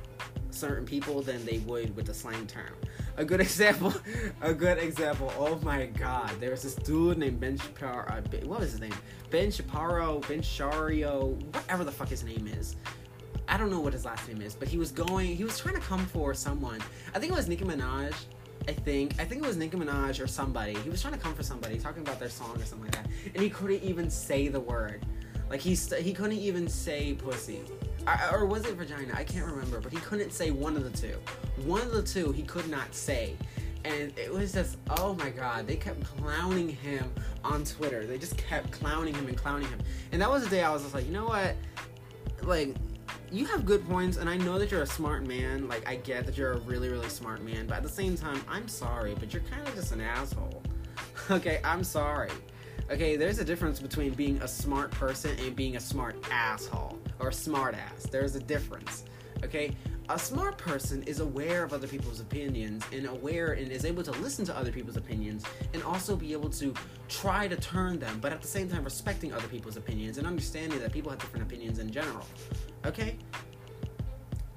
[0.51, 2.73] certain people than they would with the slang term.
[3.17, 3.93] A good example,
[4.41, 5.33] a good example.
[5.37, 8.05] Oh my God, there was this dude named Ben Shapiro.
[8.07, 8.93] Uh, what was his name?
[9.29, 12.75] Ben Shapiro, Ben Shario, whatever the fuck his name is.
[13.49, 15.35] I don't know what his last name is, but he was going.
[15.35, 16.79] He was trying to come for someone.
[17.15, 18.13] I think it was Nicki Minaj.
[18.67, 19.13] I think.
[19.19, 20.75] I think it was Nicki Minaj or somebody.
[20.75, 23.07] He was trying to come for somebody, talking about their song or something like that,
[23.33, 25.05] and he couldn't even say the word.
[25.49, 27.61] Like he st- he couldn't even say pussy.
[28.31, 29.13] Or was it vagina?
[29.15, 31.17] I can't remember, but he couldn't say one of the two.
[31.65, 33.35] One of the two he could not say.
[33.85, 37.09] and it was just oh my god they kept clowning him
[37.45, 39.79] on twitter they just kept clowning him and clowning him
[40.11, 41.55] and that was the day i was just like you know what
[42.43, 42.75] like
[43.31, 45.67] you have good points and i know that you're a smart man.
[45.67, 48.41] Like i get that you're a really really smart man but at the same time
[48.47, 50.61] i'm sorry but you're kind of just an asshole.
[51.31, 52.31] Okay i'm sorry.
[52.89, 57.31] Okay there's a difference between being a smart person and being a smart asshole or
[57.31, 58.03] smart ass.
[58.11, 59.03] There's a difference.
[59.43, 59.75] Okay
[60.09, 64.11] a smart person is aware of other people's opinions and aware and is able to
[64.13, 66.73] listen to other people's opinions and also be able to
[67.07, 70.79] try to turn them, but at the same time respecting other people's opinions and understanding
[70.79, 72.25] that people have different opinions in general.
[72.85, 73.17] Okay?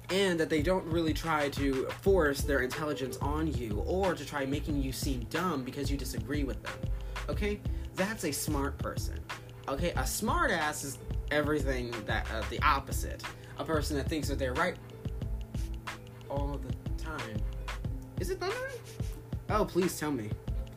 [0.09, 4.47] And that they don't really try to force their intelligence on you or to try
[4.47, 6.73] making you seem dumb because you disagree with them.
[7.29, 7.61] Okay?
[7.95, 9.19] That's a smart person.
[9.67, 9.93] Okay?
[9.97, 10.97] A smart ass is
[11.29, 13.21] everything that uh, the opposite.
[13.59, 14.77] A person that thinks that they're right
[16.33, 17.37] all the time.
[18.19, 18.79] Is it thundering?
[19.49, 20.29] Oh, please tell me.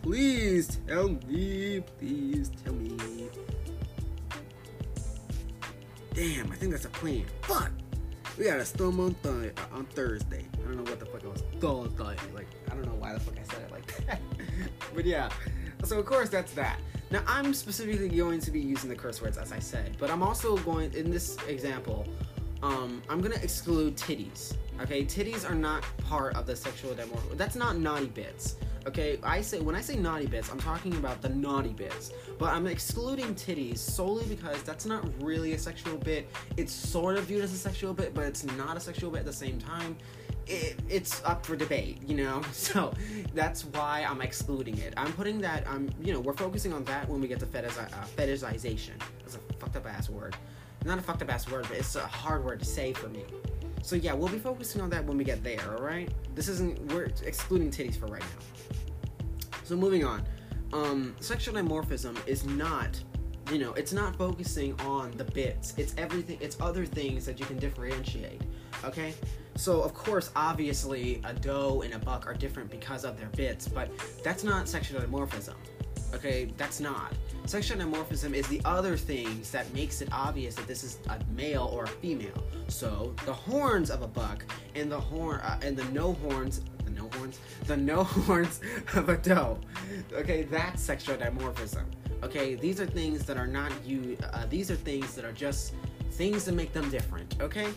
[0.03, 1.83] Please tell me.
[1.99, 3.29] Please tell me.
[6.15, 7.27] Damn, I think that's a plane.
[7.43, 7.71] Fuck!
[8.39, 10.45] We got a storm on, th- uh, on Thursday.
[10.55, 12.33] I don't know what the fuck I was Thursday.
[12.35, 14.21] Like, I don't know why the fuck I said it like that.
[14.95, 15.31] but yeah.
[15.85, 16.81] So, of course, that's that.
[17.11, 20.23] Now, I'm specifically going to be using the curse words as I said, but I'm
[20.23, 22.07] also going, in this example,
[22.67, 24.55] um, I'm gonna exclude titties.
[24.81, 27.37] Okay, titties are not part of the sexual dimorphism.
[27.37, 28.57] That's not naughty bits.
[28.87, 32.13] Okay, I say when I say naughty bits, I'm talking about the naughty bits.
[32.39, 36.29] But I'm excluding titties solely because that's not really a sexual bit.
[36.57, 39.27] It's sort of viewed as a sexual bit, but it's not a sexual bit at
[39.27, 39.97] the same time.
[40.47, 42.43] It, it's up for debate, you know.
[42.53, 42.93] So
[43.35, 44.93] that's why I'm excluding it.
[44.97, 45.67] I'm putting that.
[45.69, 48.99] I'm, you know, we're focusing on that when we get to fetish, uh, fetishization.
[49.21, 50.37] That's a fucked up ass word.
[50.87, 53.25] Not a fucked up ass word, but it's a hard word to say for me.
[53.83, 55.77] So yeah, we'll be focusing on that when we get there.
[55.77, 56.09] All right.
[56.35, 56.81] This isn't.
[56.93, 59.59] We're excluding titties for right now.
[59.65, 60.23] So moving on.
[60.73, 63.01] Um, sexual dimorphism is not
[63.53, 67.47] you know it's not focusing on the bits it's everything it's other things that you
[67.47, 68.43] can differentiate
[68.85, 69.15] okay
[69.55, 73.69] so of course obviously a doe and a buck are different because of their bits
[73.69, 73.89] but
[74.25, 75.55] that's not sexual dimorphism
[76.17, 77.13] okay that's not.
[77.45, 81.71] Sexual dimorphism is the other things that makes it obvious that this is a male
[81.73, 82.43] or a female.
[82.69, 86.93] So the horns of a buck and the horn uh, and the no horns the
[86.93, 87.41] no horns?
[87.67, 88.61] The no horns
[88.95, 89.59] of a doe
[90.13, 91.85] okay that's sexual dimorphism.
[92.23, 95.75] Okay these are things that are not you uh, these are things that are just
[96.13, 97.69] things that make them different okay?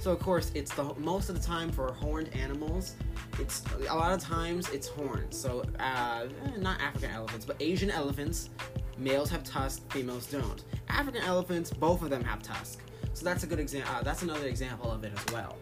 [0.00, 2.94] So of course it's the most of the time for horned animals
[3.38, 5.36] it's a lot of times it's horns.
[5.36, 6.26] So uh,
[6.58, 8.50] not african elephants but asian elephants
[8.96, 10.62] males have tusks females don't.
[10.88, 12.82] African elephants both of them have tusks.
[13.14, 15.56] So that's a good example uh, that's another example of it as well.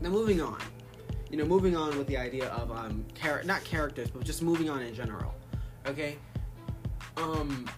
[0.00, 0.60] Now moving on
[1.30, 4.68] you know moving on with the idea of um char- not characters but just moving
[4.68, 5.34] on in general
[5.86, 6.16] okay
[7.16, 7.68] um,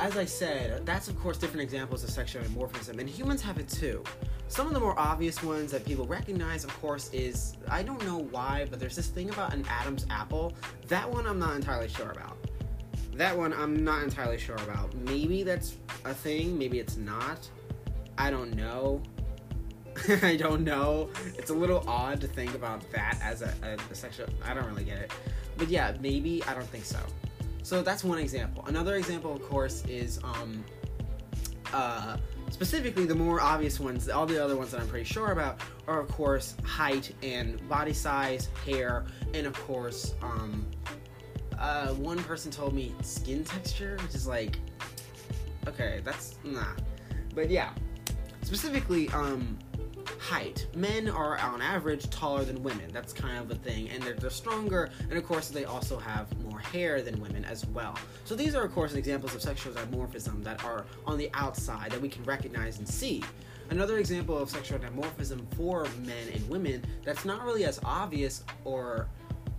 [0.00, 3.68] as I said, that's of course different examples of sexual dimorphism, and humans have it
[3.68, 4.02] too.
[4.48, 8.18] Some of the more obvious ones that people recognize, of course, is I don't know
[8.18, 10.54] why, but there's this thing about an Adam's apple.
[10.88, 12.36] That one I'm not entirely sure about.
[13.14, 14.94] That one I'm not entirely sure about.
[14.94, 17.48] Maybe that's a thing, maybe it's not.
[18.18, 19.02] I don't know.
[20.22, 21.10] I don't know.
[21.38, 24.26] It's a little odd to think about that as a, a, a sexual.
[24.44, 25.12] I don't really get it.
[25.56, 26.42] But yeah, maybe.
[26.44, 26.98] I don't think so.
[27.62, 28.64] So that's one example.
[28.66, 30.64] Another example, of course, is um,
[31.72, 32.16] uh,
[32.50, 34.08] specifically the more obvious ones.
[34.08, 37.92] All the other ones that I'm pretty sure about are, of course, height and body
[37.92, 40.66] size, hair, and of course, um,
[41.58, 44.58] uh, one person told me skin texture, which is like,
[45.68, 46.64] okay, that's nah.
[47.34, 47.70] But yeah,
[48.42, 49.56] specifically, um,
[50.18, 50.66] height.
[50.74, 52.90] Men are on average taller than women.
[52.92, 56.26] That's kind of a thing, and they're, they're stronger, and of course they also have
[56.44, 57.98] more hair than women as well.
[58.24, 62.00] So these are of course examples of sexual dimorphism that are on the outside that
[62.00, 63.22] we can recognize and see.
[63.70, 69.08] Another example of sexual dimorphism for men and women that's not really as obvious or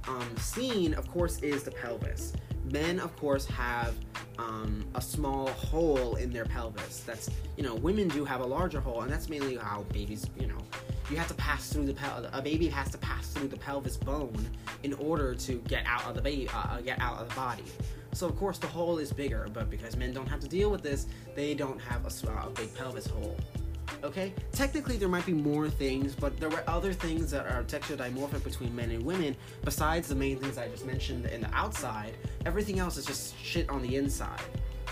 [0.07, 2.33] um, seen, of course, is the pelvis.
[2.63, 3.95] Men, of course, have
[4.37, 7.01] um, a small hole in their pelvis.
[7.01, 10.47] That's you know, women do have a larger hole, and that's mainly how babies, you
[10.47, 10.57] know,
[11.09, 13.97] you have to pass through the pel- a baby has to pass through the pelvis
[13.97, 14.47] bone
[14.83, 17.63] in order to get out of the baby, uh, get out of the body.
[18.13, 20.81] So of course the hole is bigger, but because men don't have to deal with
[20.81, 23.37] this, they don't have a, a big pelvis hole.
[24.03, 27.97] Okay, technically there might be more things, but there were other things that are sexual
[27.97, 32.13] dimorphic between men and women besides the main things I just mentioned in the outside.
[32.45, 34.41] Everything else is just shit on the inside.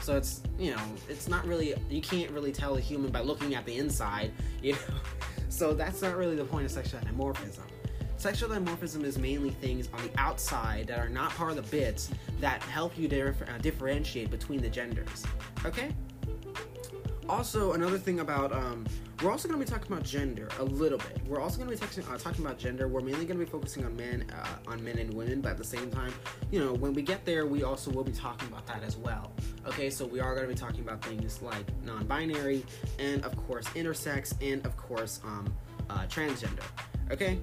[0.02, 3.54] So it's you know it's not really you can't really tell a human by looking
[3.56, 4.32] at the inside,
[4.62, 4.80] you know.
[5.50, 7.64] So that's not really the point of sexual dimorphism.
[8.18, 12.10] Sexual dimorphism is mainly things on the outside that are not part of the bits
[12.40, 15.26] that help you dif- uh, differentiate between the genders.
[15.66, 15.92] Okay?
[17.32, 18.86] Also, another thing about um,
[19.24, 21.18] we're also going to be talking about gender a little bit.
[21.26, 22.90] We're also going to be talking, uh, talking about gender.
[22.90, 25.58] We're mainly going to be focusing on men, uh, on men and women, but at
[25.58, 26.14] the same time,
[26.52, 29.32] you know, when we get there, we also will be talking about that as well.
[29.66, 32.66] Okay, so we are going to be talking about things like non-binary,
[33.00, 35.54] and of course intersex, and of course um,
[35.90, 36.66] uh, transgender.
[37.12, 37.40] Okay.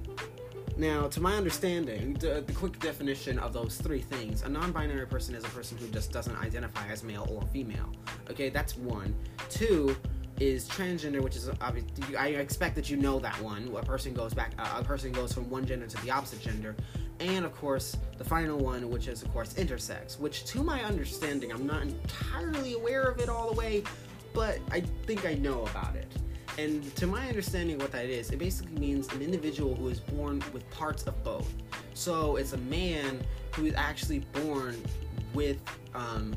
[0.79, 5.05] Now, to my understanding, the, the quick definition of those three things a non binary
[5.05, 7.93] person is a person who just doesn't identify as male or female.
[8.29, 9.13] Okay, that's one.
[9.49, 9.93] Two
[10.39, 13.67] is transgender, which is obviously, I expect that you know that one.
[13.75, 16.77] A person goes back, uh, a person goes from one gender to the opposite gender.
[17.19, 21.51] And of course, the final one, which is, of course, intersex, which to my understanding,
[21.51, 23.83] I'm not entirely aware of it all the way,
[24.33, 26.07] but I think I know about it.
[26.57, 30.43] And to my understanding, what that is, it basically means an individual who is born
[30.53, 31.51] with parts of both.
[31.93, 33.21] So it's a man
[33.55, 34.81] who is actually born
[35.33, 35.57] with,
[35.93, 36.35] um,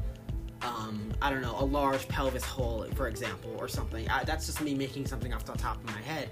[0.63, 4.09] um, I don't know, a large pelvis hole, for example, or something.
[4.09, 6.31] I, that's just me making something off the top of my head.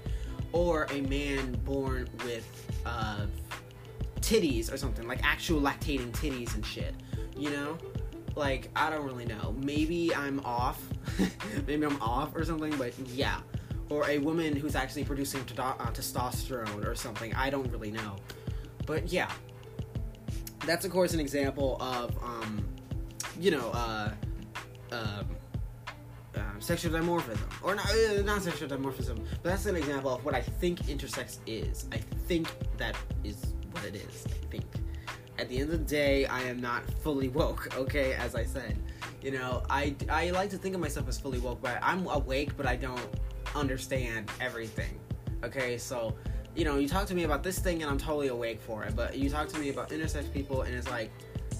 [0.53, 2.47] Or a man born with
[2.85, 3.25] uh,
[4.19, 6.93] titties or something, like actual lactating titties and shit.
[7.37, 7.77] You know?
[8.35, 9.55] Like, I don't really know.
[9.57, 10.81] Maybe I'm off.
[11.67, 13.41] Maybe I'm off or something, but yeah
[13.91, 17.35] or a woman who's actually producing t- uh, testosterone or something.
[17.35, 18.15] I don't really know.
[18.85, 19.29] But yeah,
[20.65, 22.65] that's of course an example of, um,
[23.39, 24.11] you know, uh,
[24.93, 25.25] um,
[26.35, 27.39] uh, sexual dimorphism.
[27.61, 31.39] Or not, uh, not sexual dimorphism, but that's an example of what I think intersex
[31.45, 31.85] is.
[31.91, 34.25] I think that is what it is.
[34.25, 34.65] I think.
[35.37, 38.77] At the end of the day, I am not fully woke, okay, as I said.
[39.21, 42.57] You know, I, I like to think of myself as fully woke, but I'm awake,
[42.57, 43.07] but I don't
[43.55, 44.99] understand everything.
[45.43, 46.15] Okay, so
[46.55, 48.95] you know, you talk to me about this thing and I'm totally awake for it,
[48.95, 51.11] but you talk to me about intersex people and it's like,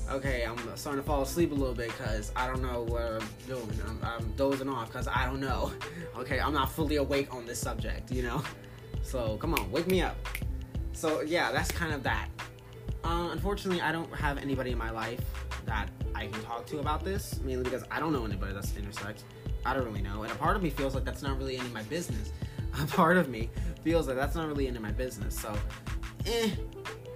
[0.10, 3.30] okay, I'm starting to fall asleep a little bit because I don't know what I'm
[3.48, 3.82] doing.
[3.88, 5.72] I'm, I'm dozing off because I don't know.
[6.18, 8.44] Okay, I'm not fully awake on this subject, you know?
[9.02, 10.18] So come on, wake me up.
[10.92, 12.28] So yeah, that's kind of that.
[13.04, 15.22] Uh, unfortunately, I don't have anybody in my life
[15.66, 19.24] that I can talk to about this, mainly because I don't know anybody that's intersex.
[19.66, 20.24] I don't really know.
[20.24, 22.32] And a part of me feels like that's not really any of my business.
[22.82, 23.50] A part of me
[23.84, 25.38] feels like that's not really any of my business.
[25.38, 25.54] So,
[26.26, 26.52] eh.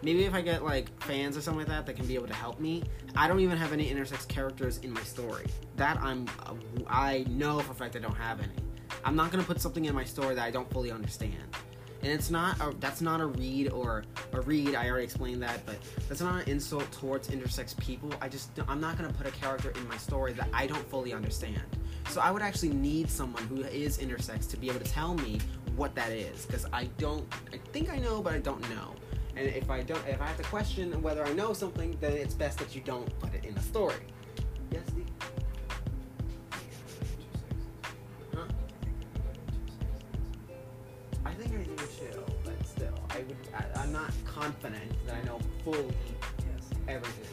[0.01, 2.33] Maybe if I get like fans or something like that that can be able to
[2.33, 2.83] help me.
[3.15, 5.45] I don't even have any intersex characters in my story.
[5.77, 6.53] That I'm, uh,
[6.88, 8.53] I know for a fact I don't have any.
[9.03, 11.55] I'm not gonna put something in my story that I don't fully understand.
[12.06, 14.76] And it's not a, that's not a read or a read.
[14.76, 15.78] I already explained that, but
[16.08, 18.14] that's not an insult towards intersex people.
[18.22, 21.14] I just I'm not gonna put a character in my story that I don't fully
[21.14, 21.64] understand.
[22.10, 25.39] So I would actually need someone who is intersex to be able to tell me
[25.76, 27.26] what that is, because I don't.
[27.51, 28.93] I think I know, but I don't know.
[29.36, 32.36] And if I don't, if I have to question whether I know something, then it's
[32.36, 33.95] best that you don't put it in a story.
[34.72, 34.84] Yes,
[43.16, 43.38] I would.
[43.55, 45.93] I, I'm not confident that I know fully
[46.39, 46.70] Yes.
[46.88, 47.26] everything.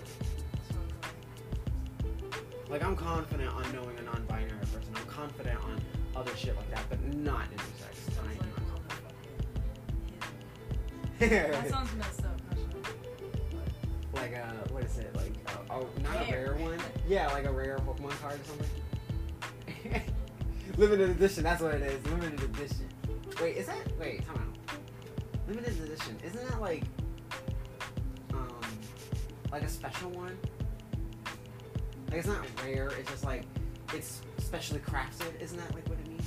[2.71, 4.93] Like I'm confident on knowing a non-binary person.
[4.95, 5.81] I'm confident on
[6.17, 8.15] other shit like that, but not intersex.
[8.15, 8.59] Sounds I like am not
[11.19, 11.53] motherfucking hit.
[11.53, 12.41] That sounds messed up.
[14.15, 15.15] like a what is it?
[15.17, 15.35] Like
[15.69, 16.55] a, a, not a Rare.
[16.55, 16.79] rare one.
[17.09, 20.03] Yeah, like a rare Pokemon card or something.
[20.79, 21.43] Limited edition.
[21.45, 22.07] That's what it is.
[22.07, 22.89] Limited edition.
[23.41, 23.99] Wait, is that?
[23.99, 24.52] Wait, come out.
[25.53, 26.17] Limited edition.
[26.25, 26.85] Isn't that like,
[28.33, 28.49] um,
[29.51, 30.35] like a special one?
[32.09, 32.89] Like it's not rare.
[32.99, 33.43] It's just like
[33.93, 35.39] it's specially crafted.
[35.43, 36.23] Isn't that like what it means?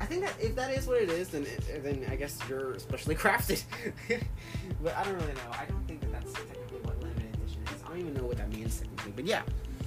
[0.00, 2.80] I think that if that is what it is, then it, then I guess you're
[2.80, 3.62] specially crafted.
[4.82, 5.52] but I don't really know.
[5.52, 7.82] I don't think that that's technically what limited edition is.
[7.84, 9.12] I don't even know what that means technically.
[9.14, 9.42] But yeah,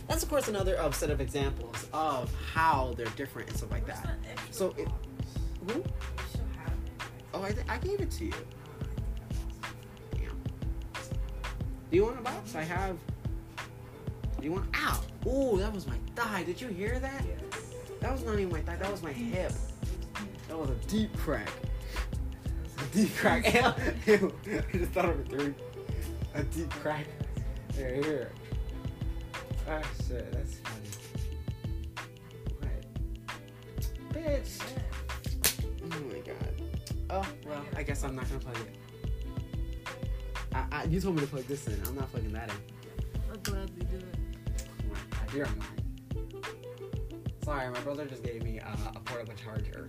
[0.07, 3.85] that's of course another uh, set of examples of how they're different and stuff like
[3.85, 4.15] Where's that.
[4.31, 4.87] extra So it-
[5.73, 5.83] Who?
[7.33, 8.33] Oh, I, th- I gave it to you.
[8.33, 10.17] I think I lost it.
[10.17, 11.11] Damn.
[11.89, 12.55] Do you want a box?
[12.55, 12.97] I have.
[14.39, 14.69] Do you want?
[14.75, 15.01] Ow!
[15.27, 16.43] Ooh, that was my thigh.
[16.43, 17.23] Did you hear that?
[17.99, 18.77] That was not even my thigh.
[18.77, 19.51] That was my hip.
[20.47, 21.49] That was a deep crack.
[22.79, 23.53] A deep crack.
[24.07, 24.33] Ew.
[24.47, 25.53] I just thought of it through.
[26.33, 27.05] A deep crack.
[27.75, 28.31] Here, here.
[29.69, 30.31] Ah, shit.
[30.31, 30.89] That's funny.
[32.59, 34.13] What?
[34.13, 34.59] Bitch.
[37.09, 37.35] Oh my god.
[37.45, 38.75] Well, I guess I'm not gonna plug it.
[40.53, 41.79] I, I, you told me to plug this in.
[41.87, 42.55] I'm not plugging that in.
[43.29, 44.15] I'll gladly do it.
[44.91, 46.43] My god, you're mine.
[47.43, 49.87] Sorry, my brother just gave me uh, a portable charger,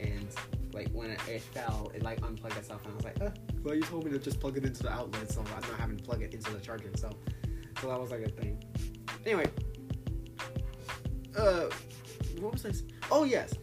[0.00, 0.26] and
[0.72, 3.30] like when it, it fell, it like unplugged itself, and I was like, uh,
[3.62, 5.96] well, you told me to just plug it into the outlet, so I'm not having
[5.96, 7.14] to plug it into the charger itself.
[7.80, 8.62] So that was like a thing.
[9.24, 9.46] Anyway,
[11.36, 11.66] uh,
[12.40, 12.70] what was I?
[12.70, 13.54] s- Oh yes.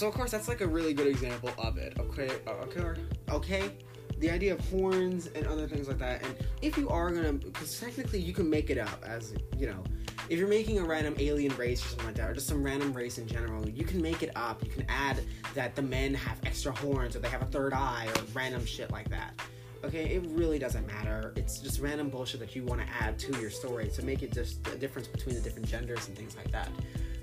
[0.00, 1.92] So of course that's like a really good example of it.
[2.00, 2.98] Okay, uh, okay,
[3.28, 3.70] okay.
[4.18, 7.78] The idea of horns and other things like that, and if you are gonna, because
[7.78, 9.84] technically you can make it up as you know,
[10.30, 12.94] if you're making a random alien race or something like that, or just some random
[12.94, 14.64] race in general, you can make it up.
[14.64, 15.20] You can add
[15.52, 18.90] that the men have extra horns, or they have a third eye, or random shit
[18.90, 19.38] like that.
[19.84, 21.34] Okay, it really doesn't matter.
[21.36, 24.32] It's just random bullshit that you want to add to your story to make it
[24.32, 26.70] just a difference between the different genders and things like that.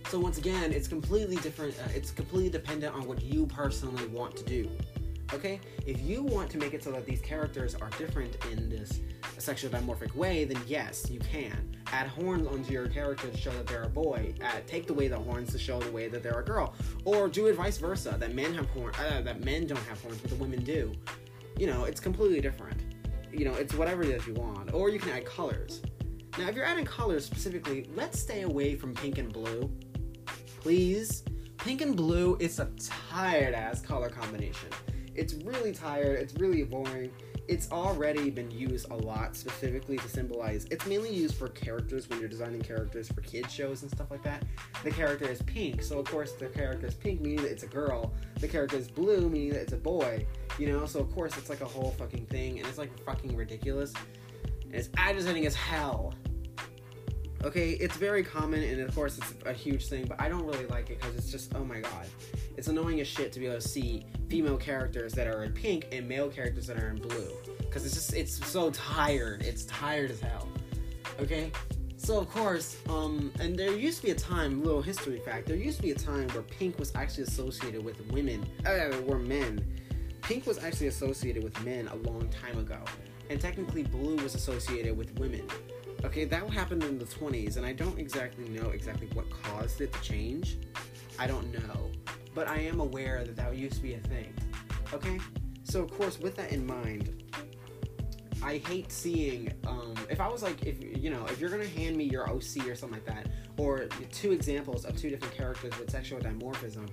[0.09, 1.75] So once again, it's completely different.
[1.77, 4.69] Uh, it's completely dependent on what you personally want to do.
[5.33, 9.01] Okay, if you want to make it so that these characters are different in this
[9.37, 13.67] sexual dimorphic way, then yes, you can add horns onto your character to show that
[13.67, 14.33] they're a boy.
[14.41, 17.47] Add, take away the horns to show the way that they're a girl, or do
[17.47, 18.15] it vice versa.
[18.17, 20.93] That men have horn, uh, that men don't have horns, but the women do.
[21.59, 22.79] You know, it's completely different.
[23.33, 25.81] You know, it's whatever that you want, or you can add colors.
[26.37, 29.69] Now, if you're adding colors specifically, let's stay away from pink and blue
[30.67, 31.23] please.
[31.59, 32.65] Pink and blue is a
[33.09, 34.67] tired ass color combination.
[35.15, 37.09] It's really tired, it's really boring.
[37.47, 40.65] It's already been used a lot specifically to symbolize.
[40.65, 44.23] It's mainly used for characters when you're designing characters for kids shows and stuff like
[44.23, 44.43] that.
[44.83, 47.67] The character is pink, so of course the character is pink, meaning that it's a
[47.67, 48.11] girl.
[48.41, 50.25] The character is blue, meaning that it's a boy.
[50.59, 53.37] You know, so of course it's like a whole fucking thing, and it's like fucking
[53.37, 53.93] ridiculous.
[54.65, 56.13] And it's agitating as hell.
[57.43, 60.65] Okay, it's very common, and of course it's a huge thing, but I don't really
[60.67, 62.07] like it because it's just oh my god,
[62.57, 65.87] it's annoying as shit to be able to see female characters that are in pink
[65.91, 69.43] and male characters that are in blue because it's just it's so tired.
[69.43, 70.47] It's tired as hell.
[71.19, 71.51] Okay,
[71.97, 75.57] so of course, um, and there used to be a time, little history fact, there
[75.57, 79.65] used to be a time where pink was actually associated with women, uh, were men.
[80.21, 82.79] Pink was actually associated with men a long time ago,
[83.29, 85.47] and technically blue was associated with women.
[86.03, 89.91] Okay, that happened in the 20s, and I don't exactly know exactly what caused it
[89.93, 90.57] to change.
[91.17, 91.91] I don't know.
[92.35, 94.33] But I am aware that that used to be a thing.
[94.93, 95.19] Okay?
[95.63, 97.23] So, of course, with that in mind,
[98.43, 101.97] I hate seeing, um, if I was like, if, you know, if you're gonna hand
[101.97, 103.27] me your OC or something like that,
[103.57, 106.87] or two examples of two different characters with sexual dimorphism,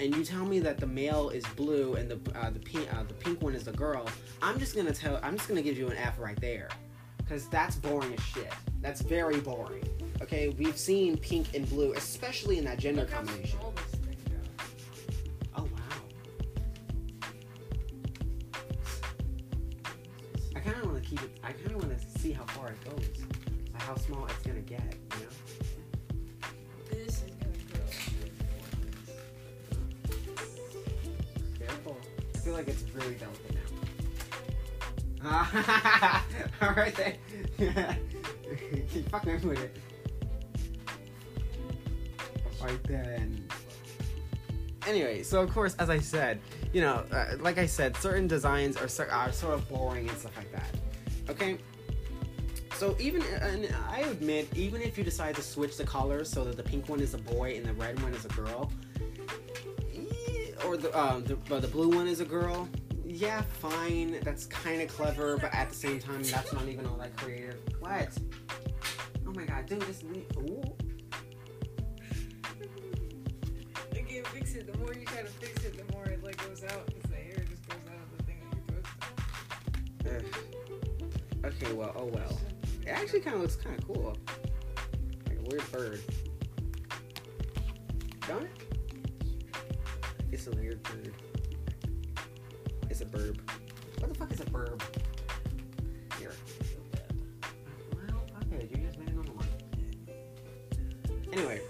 [0.00, 3.04] and you tell me that the male is blue and the uh, the pink uh,
[3.04, 4.08] the pink one is the girl,
[4.42, 6.68] I'm just gonna tell I'm just gonna give you an F right there,
[7.24, 8.52] because that's boring as shit.
[8.80, 9.88] That's very boring.
[10.22, 13.58] Okay, we've seen pink and blue, especially in that gender combination.
[13.58, 14.46] small this thing goes.
[15.56, 15.80] Oh wow.
[20.54, 21.40] I kind of want to keep it.
[21.42, 23.08] I kind of want to see how far it goes,
[23.72, 24.94] like how small it's gonna get.
[25.18, 25.30] You know.
[26.90, 27.86] This is gonna grow.
[31.58, 31.96] Careful.
[32.34, 33.53] I feel like it's really delicate
[35.24, 35.48] now.
[36.62, 37.16] All right then.
[38.92, 39.76] Keep fucking with it.
[42.62, 43.48] Right then.
[44.86, 46.40] Anyway, so of course, as I said,
[46.72, 50.36] you know, uh, like I said, certain designs are, are sort of boring and stuff
[50.36, 50.70] like that.
[51.30, 51.58] Okay.
[52.76, 56.56] So even, and I admit, even if you decide to switch the colors so that
[56.56, 58.70] the pink one is a boy and the red one is a girl,
[60.66, 62.68] or the um, the, the blue one is a girl.
[63.06, 64.18] Yeah, fine.
[64.22, 67.58] That's kind of clever, but at the same time, that's not even all that creative.
[67.80, 68.08] What?
[69.26, 70.02] Oh my god, dude, this.
[70.38, 70.62] Ooh.
[73.92, 74.72] I can't fix it.
[74.72, 76.86] The more you try to fix it, the more it like goes out.
[76.86, 80.34] Because the hair just goes out of the thing that you're supposed
[81.44, 81.52] Ugh.
[81.62, 82.40] Okay, well, oh well.
[82.82, 84.16] It actually kind of looks kind of cool.
[85.28, 86.00] Like a weird bird.
[88.26, 88.50] Don't it?
[90.32, 91.12] It's a weird bird.
[92.94, 93.38] It's a burb.
[93.98, 94.80] What the fuck is a burb?
[96.16, 96.30] Here.
[101.32, 101.60] Anyway,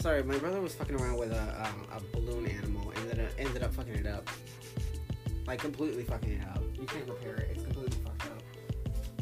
[0.00, 3.62] sorry, my brother was fucking around with a, um, a balloon animal and then ended
[3.62, 4.28] up fucking it up.
[5.46, 6.64] Like, completely fucking it up.
[6.74, 8.42] You can't repair it, it's completely fucked up.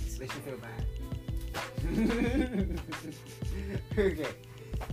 [0.09, 0.87] So they should feel bad.
[3.99, 4.33] okay.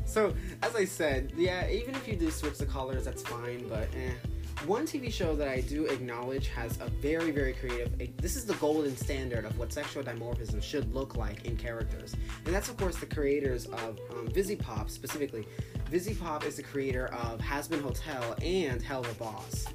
[0.05, 3.87] So, as I said, yeah, even if you do switch the colors, that's fine, but
[3.95, 4.11] eh.
[4.65, 8.15] One TV show that I do acknowledge has a very, very creative.
[8.15, 12.55] This is the golden standard of what sexual dimorphism should look like in characters, and
[12.55, 14.29] that's of course the creators of um,
[14.59, 15.45] Pop specifically.
[16.17, 19.65] Pop is the creator of Hazbin Hotel and Helluva Boss.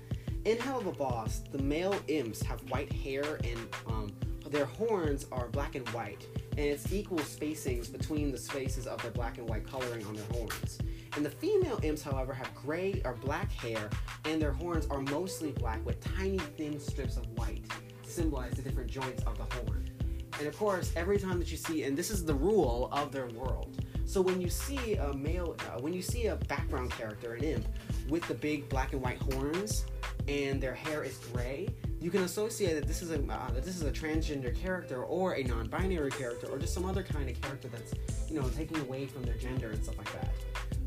[0.46, 3.58] In Helluva Boss, the male imps have white hair and
[3.88, 4.10] um,
[4.48, 9.10] their horns are black and white, and it's equal spacings between the spaces of their
[9.10, 10.78] black and white coloring on their horns.
[11.16, 13.90] And the female imps, however, have gray or black hair,
[14.24, 17.62] and their horns are mostly black with tiny thin strips of white
[18.02, 19.88] to symbolize the different joints of the horn.
[20.38, 23.26] And of course, every time that you see, and this is the rule of their
[23.26, 23.84] world.
[24.04, 27.66] So when you see a male, uh, when you see a background character, an imp,
[28.08, 29.84] with the big black and white horns,
[30.28, 31.68] and their hair is gray,
[32.00, 35.34] you can associate that this is a uh, that this is a transgender character or
[35.34, 37.92] a non-binary character or just some other kind of character that's
[38.30, 40.30] you know taking away from their gender and stuff like that.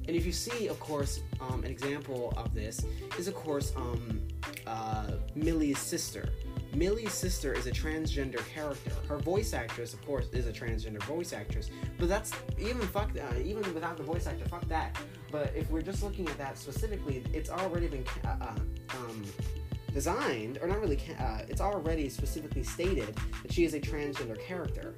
[0.07, 2.85] And if you see, of course, um, an example of this
[3.17, 4.21] is of course um,
[4.67, 6.29] uh, Millie's sister.
[6.73, 8.91] Millie's sister is a transgender character.
[9.09, 11.69] Her voice actress, of course, is a transgender voice actress.
[11.97, 14.97] But that's even fuck uh, even without the voice actor, fuck that.
[15.31, 18.55] But if we're just looking at that specifically, it's already been uh, uh,
[18.97, 19.23] um,
[19.93, 24.95] designed, or not really, uh, it's already specifically stated that she is a transgender character.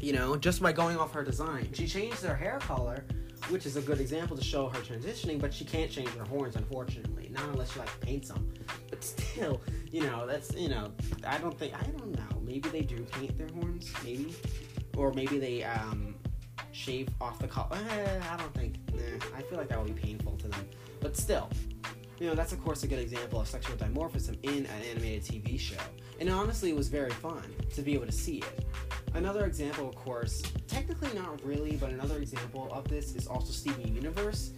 [0.00, 1.68] You know, just by going off her design.
[1.72, 3.04] She changed her hair color,
[3.48, 6.56] which is a good example to show her transitioning, but she can't change her horns,
[6.56, 7.28] unfortunately.
[7.32, 8.52] Not unless she like paints them.
[8.90, 10.92] But still, you know, that's you know,
[11.26, 12.40] I don't think I don't know.
[12.42, 14.34] Maybe they do paint their horns, maybe,
[14.96, 16.14] or maybe they um
[16.72, 17.78] shave off the color.
[17.90, 18.76] Eh, I don't think.
[19.36, 20.68] I feel like that would be painful to them.
[21.00, 21.48] But still,
[22.18, 25.58] you know, that's of course a good example of sexual dimorphism in an animated TV
[25.58, 25.76] show.
[26.20, 27.42] And honestly, it was very fun
[27.74, 28.64] to be able to see it.
[29.14, 33.94] Another example, of course, technically not really, but another example of this is also Steven
[33.94, 34.52] Universe.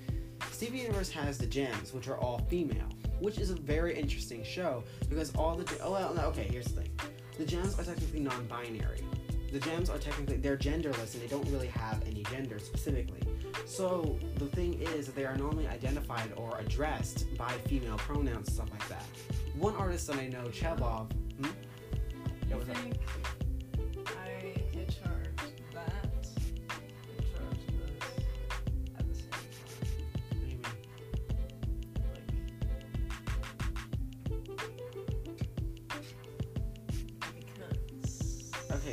[0.53, 2.89] Steven Universe has the gems, which are all female,
[3.21, 6.91] which is a very interesting show because all the oh well, okay, here's the thing:
[7.37, 9.01] the gems are technically non-binary.
[9.53, 13.21] The gems are technically they're genderless and they don't really have any gender specifically.
[13.67, 18.71] So the thing is that they are normally identified or addressed by female pronouns stuff
[18.71, 19.05] like that.
[19.59, 21.11] One artist that I know, Chebov.
[21.41, 21.51] Hmm?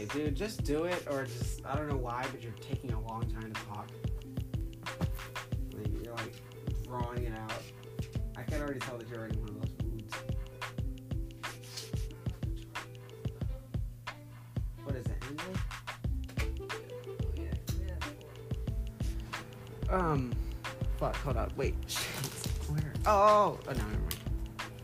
[0.06, 3.22] Dude, just do it, or just I don't know why, but you're taking a long
[3.30, 3.88] time to talk.
[5.76, 6.36] Like, you're like
[6.86, 7.54] drawing it out.
[8.38, 10.14] I can already tell that you're in one of those moods.
[14.84, 15.24] What is it?
[17.36, 17.56] Yeah.
[19.90, 20.34] Um,
[20.98, 21.16] fuck.
[21.18, 21.56] Hold up.
[21.58, 21.74] Wait.
[22.70, 22.94] Where?
[23.06, 24.16] Oh, oh, oh no, never mind.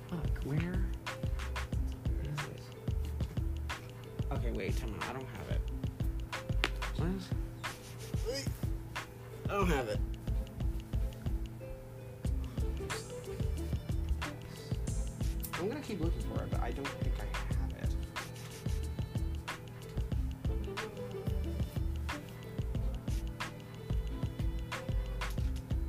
[0.09, 0.43] Fuck.
[0.43, 0.76] Where?
[4.31, 4.75] Okay, wait.
[4.77, 5.09] Time out.
[5.09, 5.61] I don't have it.
[6.97, 7.09] What?
[8.29, 8.47] Wait.
[9.49, 9.99] I don't have it.
[15.53, 17.95] I'm gonna keep looking for it, but I don't think I have it.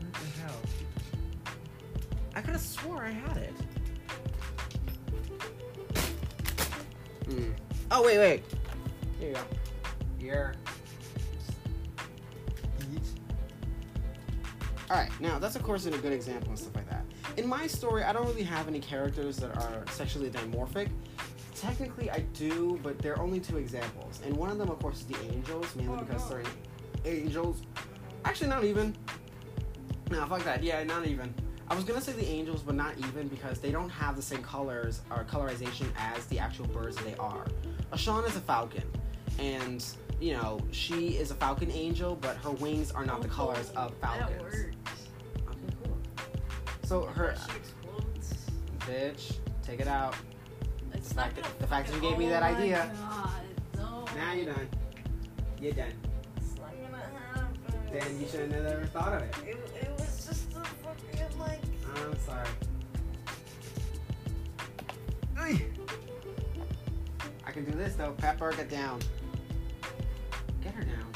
[0.01, 0.61] What the hell?
[2.35, 3.55] I could have swore I had it.
[7.91, 8.45] Oh wait, wait.
[9.19, 9.41] Here you go.
[10.21, 10.55] Here.
[14.91, 17.05] Alright, now that's of course in a good example and stuff like that.
[17.37, 20.89] In my story, I don't really have any characters that are sexually dimorphic.
[21.55, 24.21] Technically, I do, but there are only two examples.
[24.25, 26.37] And one of them, of course, is the angels, mainly Oh, because no.
[26.37, 26.45] they're
[27.05, 27.63] angels.
[28.25, 28.97] Actually, not even.
[30.11, 30.63] No, fuck that.
[30.63, 31.35] Yeah, not even.
[31.71, 34.43] I was gonna say the angels, but not even because they don't have the same
[34.43, 37.47] colors or colorization as the actual birds that they are.
[37.93, 38.83] Ashan is a falcon,
[39.39, 39.85] and
[40.21, 43.95] you know she is a falcon angel, but her wings are not the colors of
[43.95, 44.29] falcons.
[44.31, 44.67] That works.
[45.49, 45.99] Okay, cool.
[46.85, 47.35] So her
[48.81, 50.15] bitch, take it out.
[50.93, 52.91] It's The not fact that- the fact that you gave me that oh my idea.
[53.01, 53.31] God,
[53.77, 54.05] no.
[54.17, 54.69] Now you're done.
[55.61, 55.93] You're done.
[56.37, 56.97] It's not gonna
[57.35, 57.49] happen.
[57.93, 59.35] Then you shouldn't have never thought of it.
[59.47, 61.61] It, it was just a fucking like.
[61.97, 62.49] I'm sorry.
[67.59, 68.13] Can do this though.
[68.13, 69.01] Pepper, get down.
[70.63, 71.13] Get her down.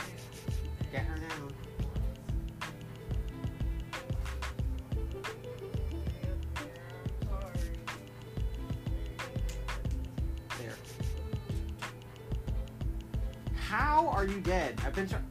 [0.91, 1.55] Get her down.
[10.59, 10.75] There.
[13.55, 14.81] How are you dead?
[14.85, 15.23] I've been trying.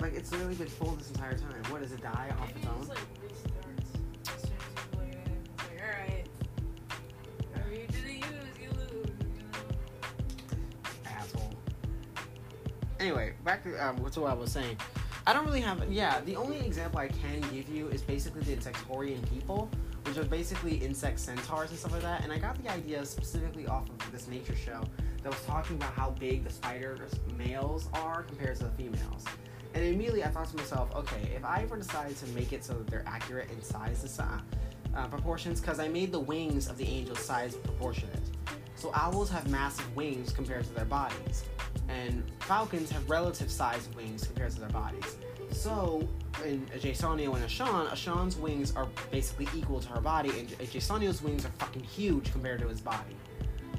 [0.00, 1.62] Like it's literally been full this entire time.
[1.70, 2.90] What does it die off its it own?
[13.02, 14.76] Anyway, back to um, what I was saying.
[15.26, 15.90] I don't really have.
[15.90, 19.68] Yeah, the only example I can give you is basically the Insectorian people,
[20.04, 22.22] which are basically insect centaurs and stuff like that.
[22.22, 24.84] And I got the idea specifically off of this nature show
[25.24, 29.24] that was talking about how big the spiders males are compared to the females.
[29.74, 32.74] And immediately I thought to myself, okay, if I ever decide to make it so
[32.74, 37.18] that they're accurate in size uh, proportions, because I made the wings of the angels
[37.18, 38.22] size proportionate.
[38.76, 41.44] So owls have massive wings compared to their bodies,
[42.00, 45.16] and falcons have relative size wings compared to their bodies.
[45.50, 46.08] So
[46.44, 51.44] in Jasonio and Ashan, Ashan's wings are basically equal to her body, and Jasonio's wings
[51.44, 53.16] are fucking huge compared to his body.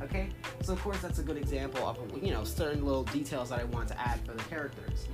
[0.02, 0.30] Okay,
[0.62, 3.64] so of course that's a good example of you know certain little details that I
[3.66, 5.08] want to add for the characters.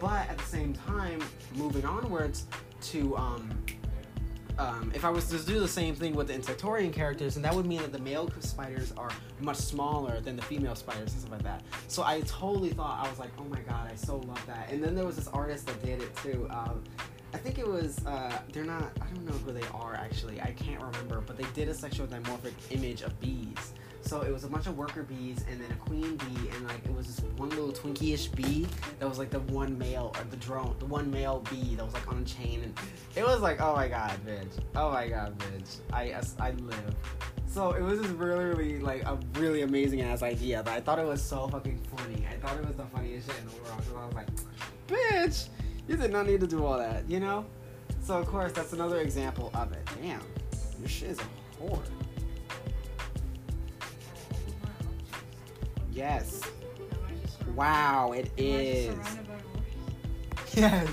[0.00, 1.22] But at the same time,
[1.54, 2.46] moving onwards
[2.82, 3.50] to um,
[4.58, 7.54] um, if I was to do the same thing with the Insectorian characters, and that
[7.54, 11.32] would mean that the male spiders are much smaller than the female spiders and stuff
[11.32, 11.62] like that.
[11.88, 14.70] So I totally thought I was like, oh my god, I so love that.
[14.70, 16.46] And then there was this artist that did it too.
[16.50, 16.82] Um,
[17.34, 18.92] I think it was uh, they're not.
[19.00, 20.40] I don't know who they are actually.
[20.40, 23.72] I can't remember, but they did a sexual dimorphic image of bees.
[24.02, 26.84] So it was a bunch of worker bees and then a queen bee and like
[26.84, 28.66] it was this one little Twinkie-ish bee
[28.98, 31.94] that was like the one male or the drone, the one male bee that was
[31.94, 32.74] like on a chain and
[33.14, 36.94] it was like oh my god, bitch, oh my god, bitch, I I live.
[37.46, 40.98] So it was just really, really like a really amazing ass idea, but I thought
[40.98, 42.26] it was so fucking funny.
[42.30, 43.82] I thought it was the funniest shit in the world.
[43.88, 44.28] So I was like,
[44.88, 45.48] bitch,
[45.86, 47.44] you did not need to do all that, you know?
[48.02, 49.86] So of course that's another example of it.
[50.00, 50.22] Damn,
[50.80, 51.82] your shit is a whore.
[55.92, 56.40] Yes.
[57.54, 58.94] Wow, it is.
[60.54, 60.88] Yes.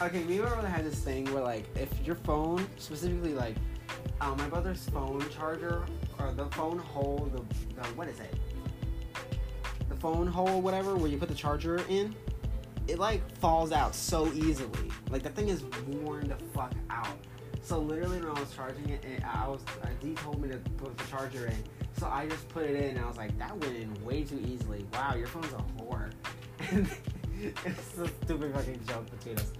[0.00, 3.56] Okay, me and my brother had this thing where like if your phone, specifically like
[4.20, 5.84] um, my brother's phone charger
[6.18, 7.42] or the phone hole, the,
[7.80, 8.34] the what is it?
[9.88, 12.14] The phone hole, whatever, where you put the charger in,
[12.88, 14.90] it like falls out so easily.
[15.10, 17.16] Like the thing is worn the fuck out.
[17.68, 20.56] So literally when I was charging it, it I was uh, D told me to
[20.78, 21.62] put the charger in
[21.98, 24.40] so I just put it in and I was like, that went in way too
[24.46, 24.86] easily.
[24.92, 26.10] Wow, your phone's a whore.
[26.70, 26.88] And
[27.64, 29.52] it's a stupid fucking joke between us.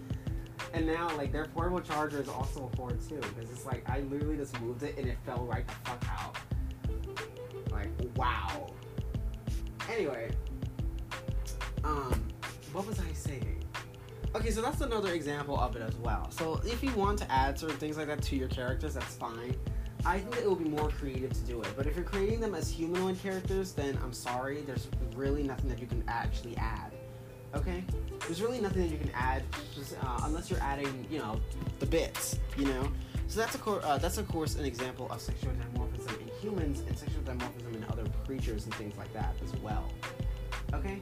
[0.75, 3.21] And now, like, their portable charger is also a whore too.
[3.21, 6.37] Because it's like, I literally just moved it and it fell right the fuck out.
[7.71, 8.67] Like, wow.
[9.89, 10.31] Anyway,
[11.85, 12.27] um,
[12.73, 13.65] what was I saying?
[14.35, 16.31] Okay, so that's another example of it as well.
[16.31, 19.57] So if you want to add certain things like that to your characters, that's fine.
[20.05, 21.69] I think it will be more creative to do it.
[21.77, 25.81] But if you're creating them as humanoid characters, then I'm sorry, there's really nothing that
[25.81, 26.93] you can actually add.
[27.55, 27.83] Okay?
[28.21, 29.43] There's really nothing that you can add
[29.75, 31.41] just, uh, unless you're adding, you know,
[31.81, 32.93] the bits, you know?
[33.29, 36.83] So that's, a cor- uh, that's of course an example of sexual dimorphism in humans
[36.87, 39.91] and sexual dimorphism in other creatures and things like that as well.
[40.75, 40.99] Okay?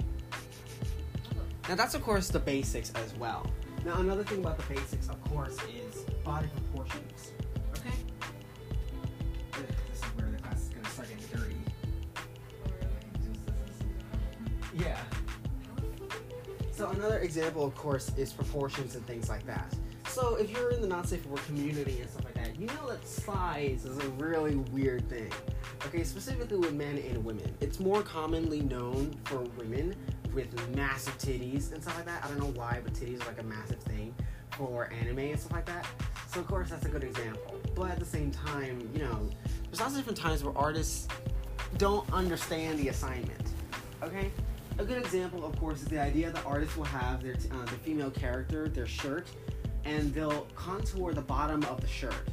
[1.68, 3.50] Now that's of course the basics as well.
[3.84, 7.32] Now another thing about the basics, of course, is body proportions.
[7.78, 7.94] Okay?
[9.52, 11.56] This is where the class is going to start getting dirty.
[14.74, 15.00] Yeah.
[16.72, 19.74] So another example, of course, is proportions and things like that.
[20.08, 22.66] So if you're in the not safe for work community and stuff like that, you
[22.66, 25.30] know that size is a really weird thing.
[25.86, 27.54] Okay, specifically with men and women.
[27.60, 29.94] It's more commonly known for women
[30.36, 32.22] with massive titties and stuff like that.
[32.22, 34.14] I don't know why, but titties are like a massive thing
[34.50, 35.86] for anime and stuff like that.
[36.32, 37.58] So of course that's a good example.
[37.74, 39.30] But at the same time, you know,
[39.64, 41.08] there's lots of different times where artists
[41.78, 43.48] don't understand the assignment.
[44.02, 44.30] Okay?
[44.78, 47.78] A good example, of course, is the idea that artists will have their uh, the
[47.82, 49.26] female character, their shirt,
[49.86, 52.28] and they'll contour the bottom of the shirt.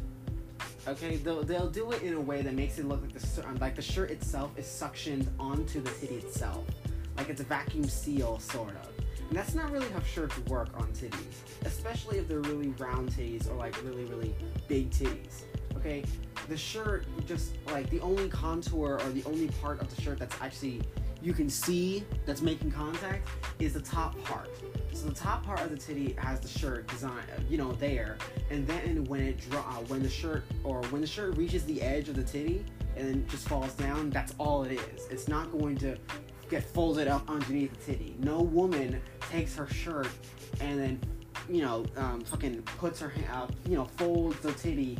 [0.85, 3.75] Okay, they'll, they'll do it in a way that makes it look like the like
[3.75, 6.65] the shirt itself is suctioned onto the titty itself,
[7.17, 8.89] like it's a vacuum seal sort of.
[9.29, 13.49] And that's not really how shirts work on titties, especially if they're really round titties
[13.49, 14.35] or like really really
[14.67, 15.43] big titties.
[15.77, 16.03] Okay,
[16.47, 20.35] the shirt just like the only contour or the only part of the shirt that's
[20.41, 20.81] actually
[21.23, 23.27] you can see that's making contact
[23.59, 24.49] is the top part.
[24.91, 28.17] So the top part of the titty has the shirt design, you know, there,
[28.51, 31.81] and then when it draw, uh, when the shirt or when the shirt reaches the
[31.81, 32.65] edge of the titty
[32.97, 35.07] and then just falls down, that's all it is.
[35.09, 35.97] It's not going to
[36.53, 38.15] get folded up underneath the titty.
[38.19, 39.01] No woman
[39.31, 40.09] takes her shirt
[40.61, 40.99] and then,
[41.49, 44.99] you know, um, fucking puts her, uh, you know, folds the titty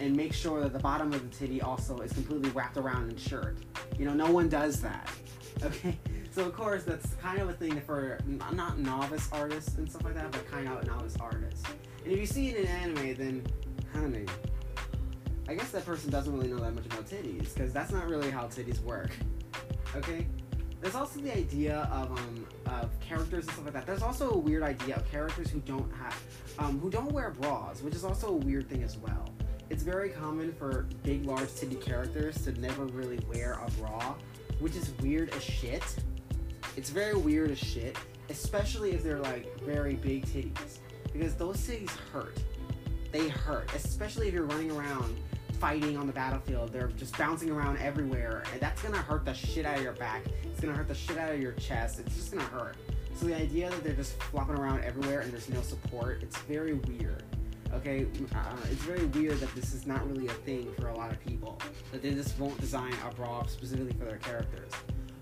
[0.00, 3.18] and makes sure that the bottom of the titty also is completely wrapped around in
[3.18, 3.58] shirt.
[3.98, 5.10] You know, no one does that.
[5.62, 5.96] Okay,
[6.32, 10.14] so of course that's kind of a thing for not novice artists and stuff like
[10.14, 11.62] that, but kind of novice artists.
[12.02, 13.46] And if you see it in anime, then
[13.92, 14.26] honey,
[15.48, 18.32] I guess that person doesn't really know that much about titties because that's not really
[18.32, 19.10] how titties work.
[19.94, 20.26] Okay.
[20.84, 23.86] There's also the idea of um of characters and stuff like that.
[23.86, 26.22] There's also a weird idea of characters who don't have
[26.58, 29.30] um who don't wear bras, which is also a weird thing as well.
[29.70, 34.14] It's very common for big, large titty characters to never really wear a bra
[34.60, 35.82] which is weird as shit.
[36.76, 37.96] It's very weird as shit,
[38.28, 40.80] especially if they're like very big titties,
[41.14, 42.38] because those titties hurt.
[43.10, 45.16] They hurt, especially if you're running around
[45.54, 46.72] fighting on the battlefield.
[46.72, 50.22] They're just bouncing around everywhere, and that's gonna hurt the shit out of your back.
[50.44, 52.00] It's gonna hurt the shit out of your chest.
[52.00, 52.76] It's just gonna hurt.
[53.14, 56.74] So the idea that they're just flopping around everywhere and there's no support, it's very
[56.74, 57.22] weird.
[57.72, 61.10] Okay, uh, it's very weird that this is not really a thing for a lot
[61.10, 61.58] of people.
[61.90, 64.70] That they just won't design a bra specifically for their characters.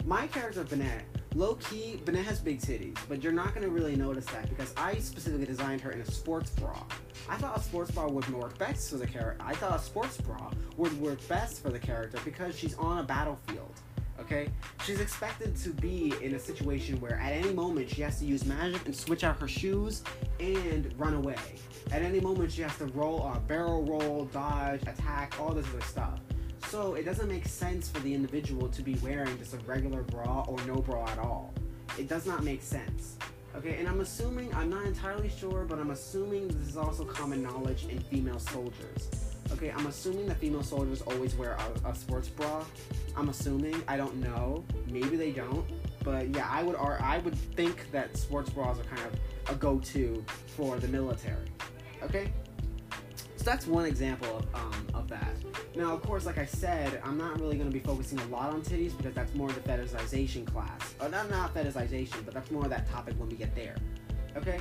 [0.04, 1.04] My character Bennett,
[1.34, 4.96] low key, Bennett has big titties, but you're not gonna really notice that because I
[4.96, 6.82] specifically designed her in a sports bra.
[7.28, 9.42] I thought a sports bra would work best for the character.
[9.44, 13.02] I thought a sports bra would work best for the character because she's on a
[13.02, 13.72] battlefield.
[14.20, 14.48] Okay,
[14.84, 18.44] she's expected to be in a situation where at any moment she has to use
[18.44, 20.04] magic and switch out her shoes
[20.38, 21.36] and run away.
[21.90, 25.80] At any moment she has to roll, uh, barrel roll, dodge, attack, all this other
[25.80, 26.20] stuff.
[26.68, 30.44] So it doesn't make sense for the individual to be wearing just a regular bra
[30.48, 31.52] or no bra at all.
[31.98, 33.16] It does not make sense.
[33.54, 37.42] Okay, and I'm assuming, I'm not entirely sure, but I'm assuming this is also common
[37.42, 39.10] knowledge in female soldiers.
[39.52, 42.64] Okay, I'm assuming that female soldiers always wear a, a sports bra.
[43.14, 43.82] I'm assuming.
[43.86, 44.64] I don't know.
[44.88, 45.66] Maybe they don't.
[46.02, 50.24] But yeah, I would I would think that sports bras are kind of a go-to
[50.56, 51.46] for the military.
[52.02, 52.32] Okay,
[53.43, 55.34] so that's one example of um, of that.
[55.74, 58.53] Now, of course, like I said, I'm not really going to be focusing a lot
[58.53, 60.95] on titties because that's more of the fetishization class.
[61.01, 63.74] Or not not fetishization, but that's more of that topic when we get there.
[64.36, 64.61] Okay.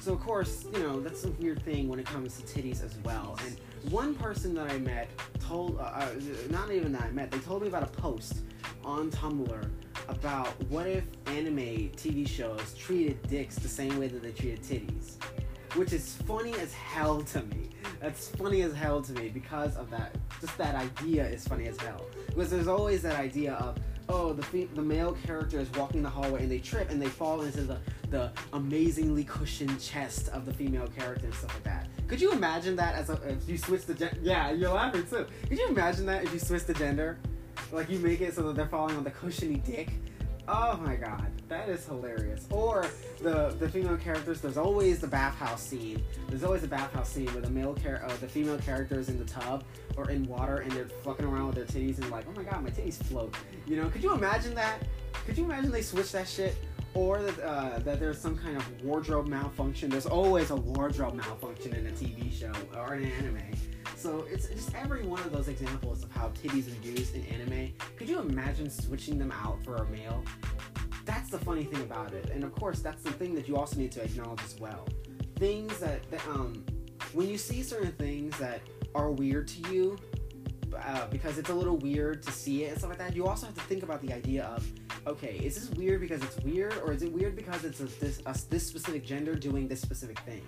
[0.00, 2.96] So of course, you know that's a weird thing when it comes to titties as
[3.04, 3.38] well.
[3.46, 5.08] And one person that I met
[5.38, 6.08] told, uh, uh,
[6.48, 8.40] not even that I met, they told me about a post
[8.84, 9.70] on Tumblr
[10.08, 15.16] about what if anime TV shows treated dicks the same way that they treated titties,
[15.74, 17.70] which is funny as hell to me.
[18.00, 20.14] That's funny as hell to me because of that.
[20.40, 22.06] Just that idea is funny as hell.
[22.28, 23.76] Because there's always that idea of
[24.12, 27.08] oh, the fe- the male character is walking the hallway and they trip and they
[27.08, 27.78] fall into the
[28.10, 31.88] the amazingly cushioned chest of the female character and stuff like that.
[32.08, 34.10] Could you imagine that as a, if you switch the?
[34.22, 35.26] Yeah, you're laughing too.
[35.48, 37.18] Could you imagine that if you switch the gender?
[37.70, 39.90] Like you make it so that they're falling on the cushiony dick.
[40.52, 42.44] Oh my god, that is hilarious.
[42.50, 42.84] Or
[43.22, 44.40] the the female characters.
[44.40, 46.02] There's always the bathhouse scene.
[46.28, 49.16] There's always a bathhouse scene where the male char- uh, the female character is in
[49.16, 49.62] the tub
[49.96, 52.64] or in water and they're fucking around with their titties and like, oh my god,
[52.64, 53.32] my titties float.
[53.64, 53.88] You know?
[53.90, 54.82] Could you imagine that?
[55.24, 56.56] Could you imagine they switch that shit?
[56.94, 59.88] Or that, uh, that there's some kind of wardrobe malfunction.
[59.88, 63.38] There's always a wardrobe malfunction in a TV show or an anime.
[64.00, 67.74] So it's just every one of those examples of how titties are used in anime.
[67.98, 70.24] Could you imagine switching them out for a male?
[71.04, 72.30] That's the funny thing about it.
[72.30, 74.88] And of course, that's the thing that you also need to acknowledge as well.
[75.36, 76.64] Things that, that um,
[77.12, 78.62] when you see certain things that
[78.94, 79.98] are weird to you,
[80.82, 83.44] uh, because it's a little weird to see it and stuff like that, you also
[83.44, 84.66] have to think about the idea of,
[85.06, 88.22] okay, is this weird because it's weird, or is it weird because it's a, this
[88.24, 90.40] a, this specific gender doing this specific thing?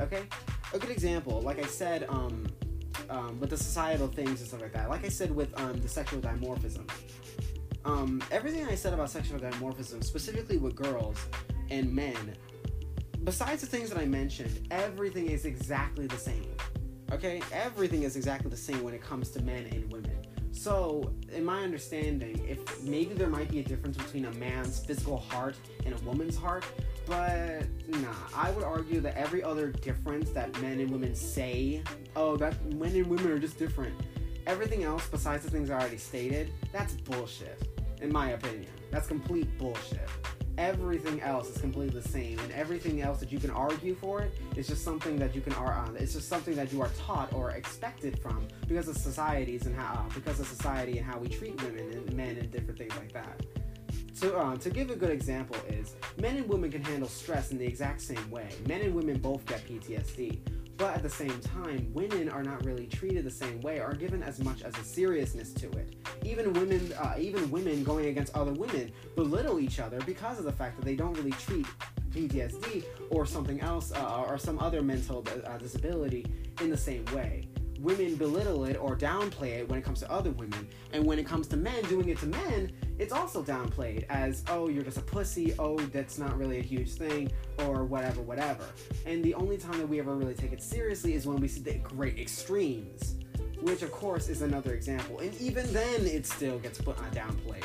[0.00, 0.24] Okay,
[0.74, 2.44] a good example, like I said, um,
[3.10, 4.88] um, with the societal things and stuff like that.
[4.88, 6.88] Like I said with um, the sexual dimorphism,
[7.84, 11.18] um, everything I said about sexual dimorphism, specifically with girls
[11.70, 12.34] and men,
[13.24, 16.46] besides the things that I mentioned, everything is exactly the same.
[17.12, 20.16] Okay, everything is exactly the same when it comes to men and women.
[20.52, 25.18] So, in my understanding, if maybe there might be a difference between a man's physical
[25.18, 26.64] heart and a woman's heart,
[27.06, 31.82] but nah, I would argue that every other difference that men and women say,
[32.16, 33.94] oh, that men and women are just different,
[34.46, 37.68] everything else besides the things I already stated, that's bullshit,
[38.00, 38.70] in my opinion.
[38.90, 40.08] That's complete bullshit
[40.58, 44.32] everything else is completely the same and everything else that you can argue for it
[44.56, 46.90] is just something that you can argue uh, on it's just something that you are
[46.98, 51.28] taught or expected from because of societies and how because of society and how we
[51.28, 53.40] treat women and men and different things like that
[54.12, 57.58] so uh, to give a good example is men and women can handle stress in
[57.58, 60.40] the exact same way men and women both get ptsd
[60.76, 64.22] but at the same time, women are not really treated the same way, or given
[64.22, 65.94] as much as a seriousness to it.
[66.24, 70.52] Even women, uh, even women going against other women belittle each other because of the
[70.52, 71.66] fact that they don't really treat
[72.10, 76.26] PTSD or something else, uh, or some other mental uh, disability
[76.60, 77.46] in the same way
[77.84, 80.66] women belittle it or downplay it when it comes to other women.
[80.92, 84.68] And when it comes to men doing it to men, it's also downplayed as, oh,
[84.68, 88.64] you're just a pussy, oh, that's not really a huge thing, or whatever, whatever.
[89.04, 91.60] And the only time that we ever really take it seriously is when we see
[91.60, 93.16] the great extremes,
[93.60, 95.18] which of course is another example.
[95.18, 97.64] And even then, it still gets put on downplayed.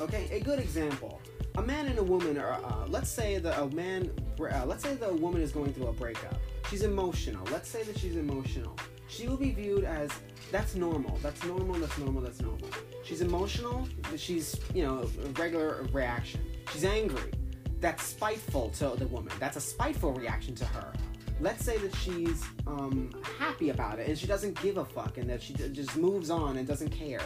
[0.00, 1.19] Okay, a good example.
[1.56, 4.94] A man and a woman are, uh, let's say that a man, uh, let's say
[4.94, 6.36] the woman is going through a breakup
[6.70, 7.44] She's emotional.
[7.50, 8.76] Let's say that she's emotional.
[9.08, 10.08] she will be viewed as
[10.52, 11.18] that's normal.
[11.20, 11.74] That's normal.
[11.74, 12.22] That's normal.
[12.22, 12.68] That's normal.
[13.02, 13.88] She's emotional.
[14.16, 16.40] She's you know a regular reaction.
[16.72, 17.32] She's angry.
[17.80, 19.32] That's spiteful to the woman.
[19.40, 20.92] That's a spiteful reaction to her.
[21.40, 25.28] Let's say that she's um, happy about it and she doesn't give a fuck and
[25.28, 27.22] that she just moves on and doesn't care,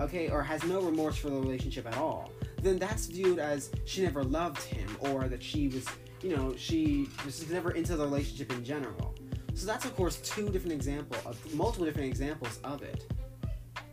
[0.00, 2.32] okay, or has no remorse for the relationship at all.
[2.62, 5.86] Then that's viewed as she never loved him or that she was,
[6.22, 9.14] you know, she was never into the relationship in general.
[9.54, 13.10] So that's of course two different examples, of multiple different examples of it.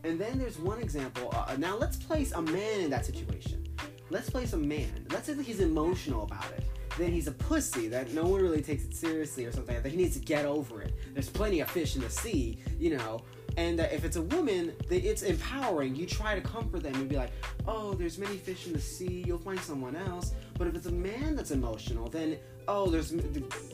[0.04, 1.30] And then there's one example.
[1.34, 3.66] Uh, now let's place a man in that situation.
[4.10, 5.06] Let's place a man.
[5.10, 6.64] Let's say that he's emotional about it.
[6.96, 9.80] Then he's a pussy that no one really takes it seriously or something.
[9.82, 10.94] That he needs to get over it.
[11.12, 13.22] There's plenty of fish in the sea, you know.
[13.56, 15.96] And if it's a woman, it's empowering.
[15.96, 17.30] You try to comfort them and be like,
[17.66, 19.24] "Oh, there's many fish in the sea.
[19.26, 22.38] You'll find someone else." But if it's a man that's emotional, then
[22.68, 23.10] oh, there's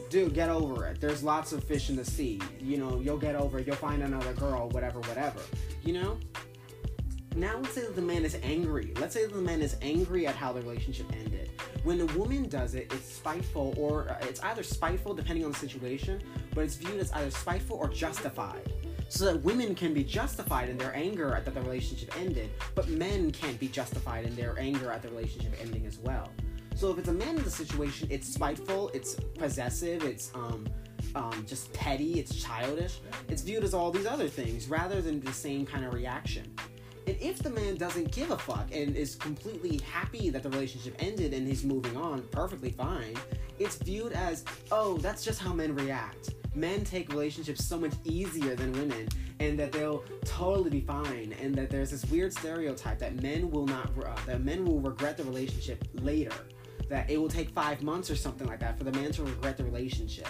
[0.09, 1.01] dude, get over it.
[1.01, 2.41] There's lots of fish in the sea.
[2.61, 3.67] You know, you'll get over it.
[3.67, 5.41] You'll find another girl, whatever, whatever.
[5.83, 6.19] You know.
[7.37, 8.95] Now let's say that the man is angry.
[9.01, 11.51] Let's say that the man is angry at how the relationship ended.
[11.83, 15.59] When a woman does it, it's spiteful, or uh, it's either spiteful depending on the
[15.59, 16.23] situation,
[16.55, 18.73] but it's viewed as either spiteful or justified
[19.09, 22.89] so that women can be justified in their anger at that the relationship ended, but
[22.89, 26.31] men can't be justified in their anger at the relationship ending as well.
[26.75, 30.67] So if it's a man in the situation, it's spiteful, it's possessive, it's um,
[31.15, 32.99] um, just petty, it's childish.
[33.29, 36.53] It's viewed as all these other things rather than the same kind of reaction.
[37.07, 40.97] And if the man doesn't give a fuck and is completely happy that the relationship
[40.99, 43.15] ended and he's moving on perfectly fine,
[43.59, 46.35] it's viewed as, oh, that's just how men react.
[46.55, 49.09] Men take relationships so much easier than women,
[49.41, 53.67] and that they'll totally be fine, and that there's this weird stereotype that men will
[53.67, 56.33] not, uh, that men will regret the relationship later
[56.89, 59.57] that it will take five months or something like that for the man to regret
[59.57, 60.29] the relationship.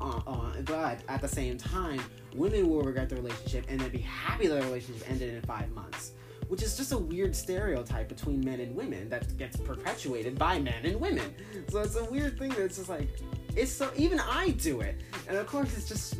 [0.00, 2.00] Uh, uh, but at the same time,
[2.34, 5.70] women will regret the relationship and then be happy that the relationship ended in five
[5.72, 6.12] months.
[6.48, 10.84] Which is just a weird stereotype between men and women that gets perpetuated by men
[10.84, 11.34] and women.
[11.68, 13.08] So it's a weird thing that's just like,
[13.56, 15.00] it's so, even I do it.
[15.28, 16.16] And of course, it's just,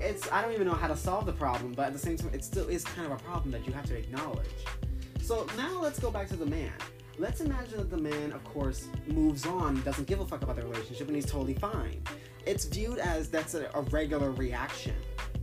[0.00, 2.30] it's, I don't even know how to solve the problem, but at the same time,
[2.32, 4.48] it still is kind of a problem that you have to acknowledge.
[5.22, 6.72] So now let's go back to the man.
[7.18, 10.62] Let's imagine that the man, of course, moves on, doesn't give a fuck about the
[10.62, 12.02] relationship, and he's totally fine.
[12.46, 14.94] It's viewed as that's a, a regular reaction.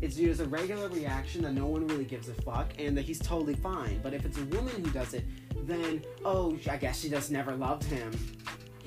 [0.01, 3.03] It's viewed as a regular reaction that no one really gives a fuck, and that
[3.03, 3.99] he's totally fine.
[4.01, 5.25] But if it's a woman who does it,
[5.67, 8.11] then oh, I guess she just never loved him.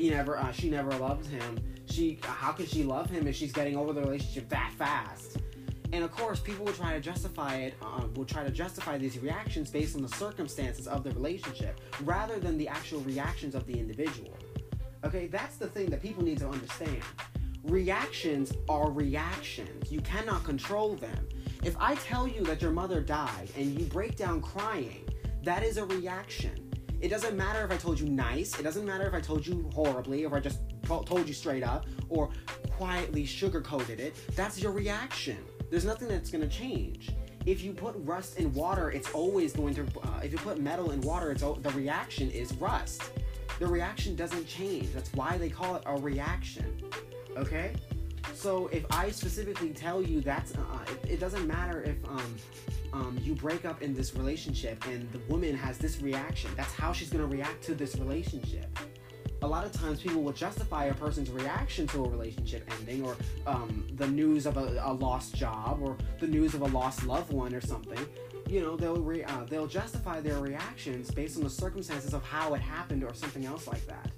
[0.03, 1.61] He never, uh, she never loved him.
[1.89, 5.37] She, how could she love him if she's getting over the relationship that fast?
[5.93, 9.17] And of course, people will try to justify it, uh, will try to justify these
[9.21, 13.79] reactions based on the circumstances of the relationship rather than the actual reactions of the
[13.79, 14.37] individual.
[15.05, 16.99] Okay, that's the thing that people need to understand.
[17.63, 21.29] Reactions are reactions, you cannot control them.
[21.63, 25.09] If I tell you that your mother died and you break down crying,
[25.45, 26.62] that is a reaction.
[27.03, 29.69] It doesn't matter if I told you nice, it doesn't matter if I told you
[29.75, 32.31] horribly, or I just told you straight up, or
[32.71, 34.15] quietly sugarcoated it.
[34.37, 35.39] That's your reaction.
[35.69, 37.11] There's nothing that's going to change.
[37.45, 39.83] If you put rust in water, it's always going to.
[39.83, 43.03] Uh, if you put metal in water, it's the reaction is rust.
[43.59, 44.93] The reaction doesn't change.
[44.93, 46.81] That's why they call it a reaction.
[47.37, 47.73] Okay.
[48.35, 50.61] So if I specifically tell you that's, uh,
[51.05, 52.37] it, it, doesn't matter if um,
[52.93, 56.51] um, you break up in this relationship and the woman has this reaction.
[56.57, 58.67] That's how she's gonna react to this relationship
[59.43, 63.17] a lot of times people will justify a person's reaction to a relationship ending or
[63.47, 67.33] um, the news of a, a, lost job or the news of a lost loved
[67.33, 67.99] one or something
[68.49, 72.55] you know they'll re- uh, they'll justify their reactions based on the circumstances of how
[72.55, 74.11] it happened or something else like that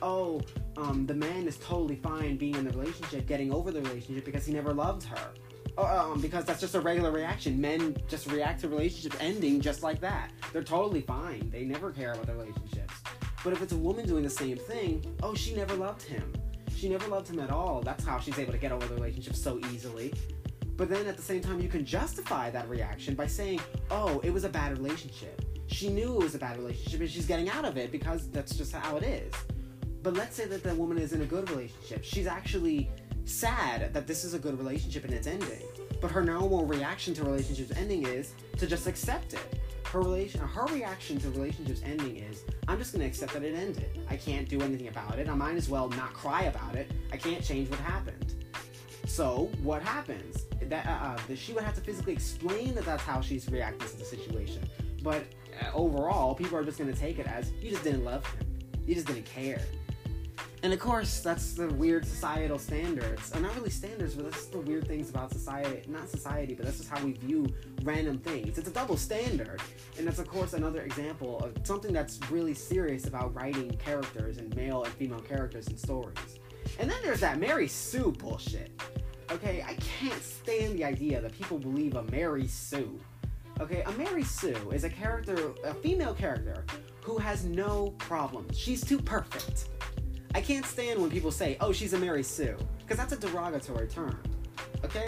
[0.00, 0.40] oh
[0.78, 4.46] um, the man is totally fine being in the relationship getting over the relationship because
[4.46, 5.30] he never loved her
[5.76, 9.82] oh, um, because that's just a regular reaction men just react to relationships ending just
[9.82, 12.94] like that they're totally fine they never care about the relationships
[13.44, 16.32] but if it's a woman doing the same thing, oh, she never loved him.
[16.74, 17.80] She never loved him at all.
[17.82, 20.12] That's how she's able to get over the relationship so easily.
[20.76, 23.60] But then at the same time, you can justify that reaction by saying,
[23.90, 25.44] oh, it was a bad relationship.
[25.66, 28.56] She knew it was a bad relationship and she's getting out of it because that's
[28.56, 29.32] just how it is.
[30.08, 32.02] But let's say that the woman is in a good relationship.
[32.02, 32.88] She's actually
[33.26, 35.60] sad that this is a good relationship and it's ending.
[36.00, 39.60] But her normal reaction to relationships ending is to just accept it.
[39.84, 43.54] Her relation her reaction to relationships ending is i'm just going to accept that it
[43.54, 43.98] ended.
[44.08, 45.28] I can't do anything about it.
[45.28, 46.90] I might as well not cry about it.
[47.12, 48.34] I can't change what happened.
[49.06, 50.46] So what happens?
[50.62, 53.98] That uh, uh, she would have to physically explain that that's how she's reacting to
[53.98, 54.66] the situation.
[55.02, 55.26] But
[55.60, 58.46] uh, overall people are just going to take it as you just didn't love him.
[58.86, 59.60] You just didn't care
[60.62, 63.34] And of course, that's the weird societal standards.
[63.34, 65.88] Or not really standards, but that's the weird things about society.
[65.88, 67.46] Not society, but that's just how we view
[67.82, 68.58] random things.
[68.58, 69.60] It's a double standard.
[69.98, 74.54] And that's, of course, another example of something that's really serious about writing characters and
[74.56, 76.40] male and female characters in stories.
[76.80, 78.70] And then there's that Mary Sue bullshit.
[79.30, 82.98] Okay, I can't stand the idea that people believe a Mary Sue.
[83.60, 86.64] Okay, a Mary Sue is a character, a female character,
[87.02, 88.58] who has no problems.
[88.58, 89.68] She's too perfect
[90.34, 93.88] I can't stand when people say, oh, she's a Mary Sue, because that's a derogatory
[93.88, 94.20] term.
[94.84, 95.06] Okay?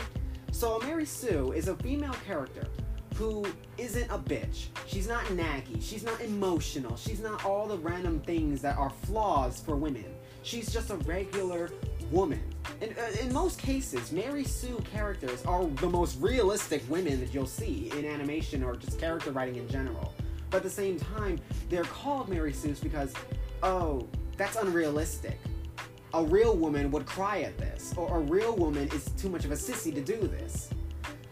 [0.53, 2.67] So, a Mary Sue is a female character
[3.15, 3.45] who
[3.77, 4.69] isn't a bitch.
[4.87, 5.83] She's not naggy.
[5.83, 6.97] She's not emotional.
[6.97, 10.07] She's not all the random things that are flaws for women.
[10.43, 11.71] She's just a regular
[12.11, 12.43] woman.
[12.81, 17.47] And uh, in most cases, Mary Sue characters are the most realistic women that you'll
[17.47, 20.15] see in animation or just character writing in general.
[20.49, 23.13] But at the same time, they're called Mary Sue's because,
[23.63, 24.09] oh,
[24.41, 25.39] that's unrealistic.
[26.15, 29.51] A real woman would cry at this, or a real woman is too much of
[29.51, 30.71] a sissy to do this.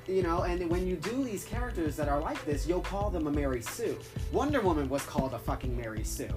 [0.06, 3.26] You know, and when you do these characters that are like this, you'll call them
[3.26, 3.98] a Mary Sue.
[4.30, 6.28] Wonder Woman was called a fucking Mary Sue.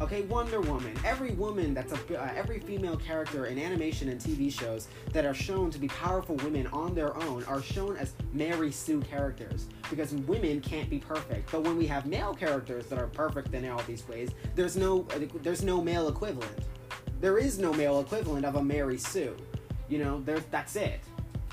[0.00, 0.94] Okay, Wonder Woman.
[1.04, 5.34] Every woman that's a uh, every female character in animation and TV shows that are
[5.34, 10.14] shown to be powerful women on their own are shown as Mary Sue characters because
[10.14, 11.52] women can't be perfect.
[11.52, 15.06] But when we have male characters that are perfect in all these ways, there's no
[15.42, 16.64] there's no male equivalent.
[17.20, 19.36] There is no male equivalent of a Mary Sue.
[19.90, 21.00] You know, there's that's it.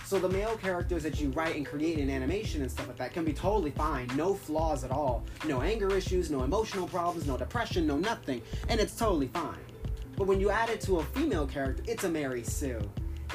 [0.07, 3.11] So the male characters that you write and create in animation and stuff like that
[3.11, 7.35] can be totally fine, no flaws at all, no anger issues, no emotional problems, no
[7.35, 9.59] depression, no nothing, and it's totally fine.
[10.15, 12.79] But when you add it to a female character, it's a Mary Sue.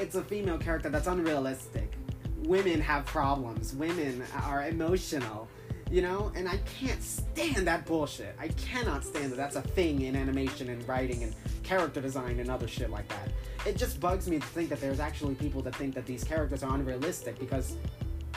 [0.01, 1.93] It's a female character that's unrealistic.
[2.39, 3.75] Women have problems.
[3.75, 5.49] Women are emotional
[5.93, 6.33] you know?
[6.35, 8.35] And i can't stand that bullshit.
[8.41, 9.37] I cannot stand that.
[9.37, 13.29] That's a thing in animation and writing and character design and other shit like that.
[13.67, 16.63] It just bugs me to think that there's actually people that think that these characters
[16.63, 17.77] are unrealistic because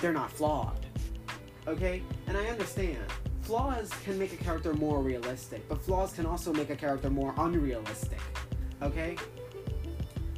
[0.01, 0.85] they're not flawed.
[1.65, 2.03] Okay?
[2.27, 3.05] And i understand.
[3.41, 7.33] Flaws can make a character more realistic but flaws can also make a character more
[7.37, 8.19] unrealistic.
[8.81, 9.15] Okay?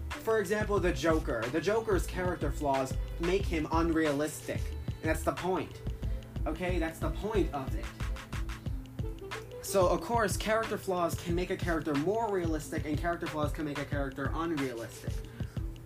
[0.10, 1.44] For example the joker.
[1.52, 4.62] The joker's character flaws make him unrealistic.
[5.02, 5.82] And that's the point
[6.48, 7.86] Okay, that's the point of it.
[9.62, 13.66] So, of course, character flaws can make a character more realistic, and character flaws can
[13.66, 15.12] make a character unrealistic.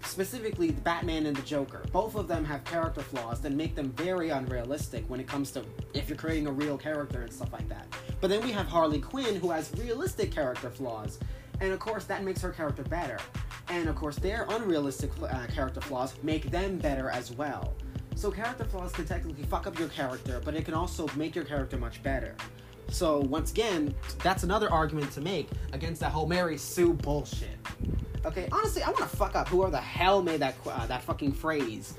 [0.04, 1.82] Specifically, Batman and the Joker.
[1.92, 5.64] Both of them have character flaws that make them very unrealistic when it comes to
[5.96, 7.88] if you're creating a real character and stuff like that.
[8.20, 11.18] But then we have Harley Quinn, who has realistic character flaws,
[11.60, 13.18] and of course, that makes her character better.
[13.70, 17.74] And of course, their unrealistic uh, character flaws make them better as well.
[18.22, 21.44] So character flaws can technically fuck up your character, but it can also make your
[21.44, 22.36] character much better.
[22.88, 27.58] So once again, that's another argument to make against that whole Mary Sue bullshit.
[28.24, 31.32] Okay, honestly, I want to fuck up whoever the hell made that uh, that fucking
[31.32, 31.96] phrase.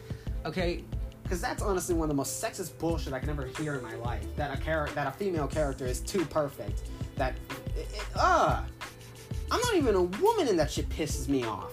[0.46, 0.84] Okay,
[1.24, 3.96] because that's honestly one of the most sexist bullshit I can ever hear in my
[3.96, 4.24] life.
[4.36, 6.82] That a character, that a female character is too perfect.
[7.16, 7.34] That,
[7.76, 8.62] it, uh,
[9.50, 11.72] I'm not even a woman, and that shit pisses me off.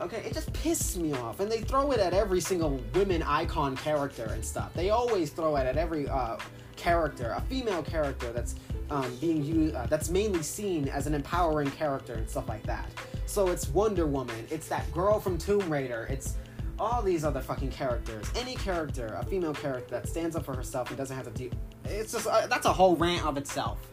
[0.00, 3.76] Okay, it just pisses me off, and they throw it at every single women icon
[3.76, 4.72] character and stuff.
[4.72, 6.38] They always throw it at every uh,
[6.76, 8.54] character, a female character that's
[8.90, 12.88] um, being used, uh, that's mainly seen as an empowering character and stuff like that.
[13.26, 16.36] So it's Wonder Woman, it's that girl from Tomb Raider, it's
[16.78, 18.26] all these other fucking characters.
[18.34, 21.52] Any character, a female character that stands up for herself and doesn't have to deal.
[21.84, 23.86] It's just uh, that's a whole rant of itself.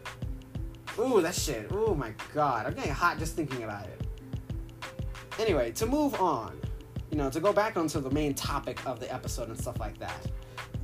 [0.98, 1.68] Ooh, that shit.
[1.70, 3.97] Oh my god, I'm getting hot just thinking about it.
[5.40, 6.60] Anyway, to move on,
[7.12, 9.98] you know, to go back onto the main topic of the episode and stuff like
[10.00, 10.28] that.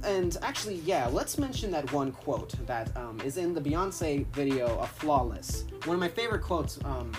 [0.03, 4.77] And actually, yeah, let's mention that one quote that um, is in the Beyonce video
[4.80, 7.11] of "Flawless." One of my favorite quotes um,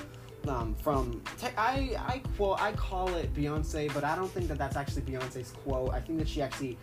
[0.47, 4.59] um, from te- I I quote I call it Beyonce, but I don't think that
[4.59, 5.93] that's actually Beyonce's quote.
[5.94, 6.77] I think that she actually,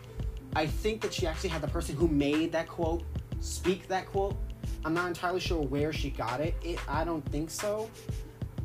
[0.56, 3.04] I think that she actually had the person who made that quote
[3.40, 4.36] speak that quote.
[4.84, 6.54] I'm not entirely sure where she got it.
[6.62, 7.88] it I don't think so.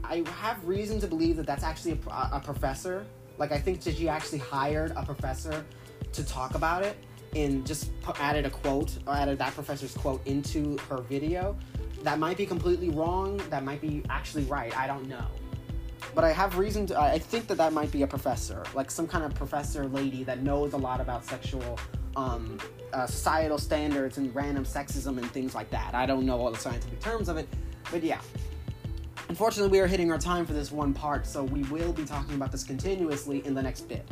[0.03, 3.05] I have reason to believe that that's actually a, a professor.
[3.37, 5.65] Like I think she actually hired a professor
[6.13, 6.97] to talk about it
[7.35, 11.55] and just put, added a quote or added that professor's quote into her video.
[12.03, 13.37] That might be completely wrong.
[13.49, 14.75] That might be actually right.
[14.77, 15.25] I don't know.
[16.15, 16.99] But I have reason to.
[16.99, 20.41] I think that that might be a professor, like some kind of professor lady that
[20.41, 21.79] knows a lot about sexual,
[22.15, 22.57] um,
[22.93, 25.93] uh, societal standards and random sexism and things like that.
[25.93, 27.47] I don't know all the scientific terms of it,
[27.91, 28.21] but yeah,
[29.29, 32.35] Unfortunately, we are hitting our time for this one part, so we will be talking
[32.35, 34.09] about this continuously in the next bit.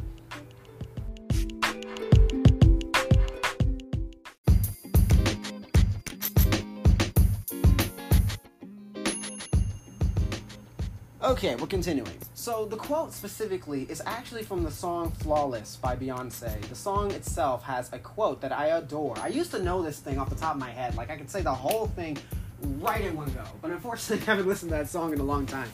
[11.24, 12.18] Okay, we're continuing.
[12.34, 16.62] So the quote specifically is actually from the song Flawless by Beyonce.
[16.68, 19.18] The song itself has a quote that I adore.
[19.20, 20.96] I used to know this thing off the top of my head.
[20.96, 22.18] Like I could say the whole thing
[22.62, 23.44] right in one go.
[23.62, 25.72] But unfortunately I haven't listened to that song in a long time.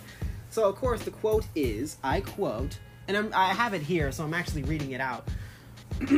[0.50, 2.78] So of course the quote is, I quote,
[3.08, 5.28] and I'm, I have it here, so I'm actually reading it out.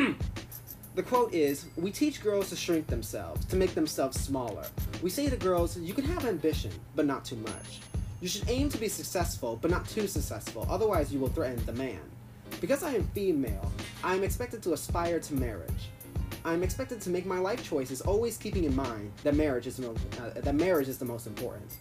[0.96, 4.64] The quote is We teach girls to shrink themselves, to make themselves smaller.
[5.02, 7.80] We say to girls, You can have ambition, but not too much.
[8.22, 11.74] You should aim to be successful, but not too successful, otherwise, you will threaten the
[11.74, 12.00] man.
[12.62, 13.72] Because I am female,
[14.04, 15.90] I am expected to aspire to marriage.
[16.46, 19.80] I am expected to make my life choices always keeping in mind that marriage is,
[19.80, 21.78] mo- uh, that marriage is the most important.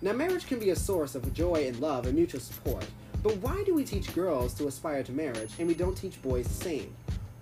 [0.00, 2.86] Now, marriage can be a source of joy and love and mutual support,
[3.22, 6.46] but why do we teach girls to aspire to marriage and we don't teach boys
[6.46, 6.94] the same?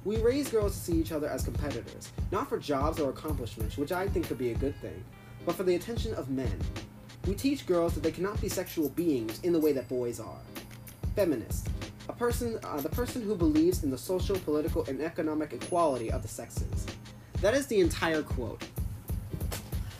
[0.04, 3.92] We raise girls to see each other as competitors, not for jobs or accomplishments, which
[3.92, 5.04] I think could be a good thing,
[5.44, 6.58] but for the attention of men.
[7.28, 10.40] We teach girls that they cannot be sexual beings in the way that boys are.
[11.14, 11.68] Feminist,
[12.08, 16.22] a person, uh, the person who believes in the social, political, and economic equality of
[16.22, 16.86] the sexes.
[17.40, 18.62] That is the entire quote.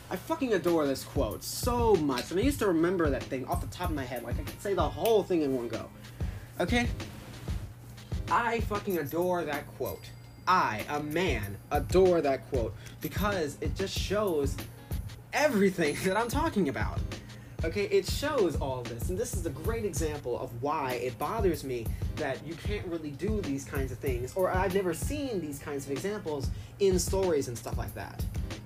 [0.09, 3.61] I fucking adore this quote so much, and I used to remember that thing off
[3.61, 5.89] the top of my head, like I could say the whole thing in one go.
[6.59, 6.87] Okay?
[8.31, 10.09] I fucking adore that quote.
[10.47, 14.55] I, a man, adore that quote because it just shows
[15.33, 16.99] everything that I'm talking about.
[17.65, 21.63] Okay, it shows all this, and this is a great example of why it bothers
[21.63, 25.57] me that you can't really do these kinds of things, or I've never seen these
[25.57, 28.23] kinds of examples in stories and stuff like that.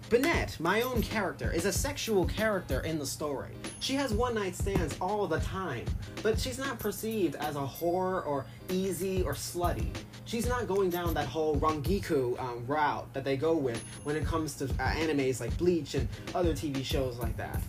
[0.09, 3.51] Bennett, my own character, is a sexual character in the story.
[3.80, 5.85] She has one night stands all the time,
[6.22, 9.88] but she's not perceived as a whore or easy or slutty.
[10.26, 14.26] She's not going down that whole Rangiku um, route that they go with when it
[14.26, 17.61] comes to uh, animes like Bleach and other TV shows like that.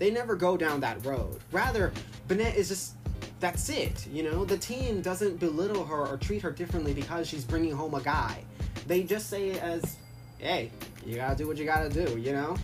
[0.00, 1.38] They never go down that road.
[1.52, 1.92] Rather,
[2.26, 2.94] Bennett is just
[3.38, 4.06] that's it.
[4.08, 7.94] You know, the team doesn't belittle her or treat her differently because she's bringing home
[7.94, 8.42] a guy.
[8.86, 9.96] They just say it as,
[10.38, 10.70] hey,
[11.04, 12.56] you gotta do what you gotta do, you know?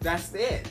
[0.00, 0.70] That's it.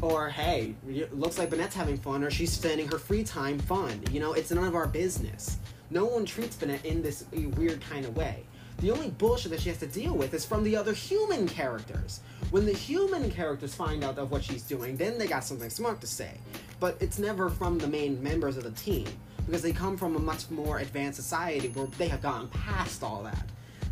[0.00, 0.74] Or, hey,
[1.12, 4.00] looks like Bennett's having fun, or she's spending her free time fun.
[4.12, 5.58] You know, it's none of our business.
[5.90, 8.44] No one treats Bennett in this eh, weird kind of way.
[8.80, 12.20] The only bullshit that she has to deal with is from the other human characters.
[12.50, 16.00] When the human characters find out of what she's doing, then they got something smart
[16.00, 16.32] to say.
[16.80, 19.06] But it's never from the main members of the team,
[19.44, 23.22] because they come from a much more advanced society where they have gone past all
[23.24, 23.46] that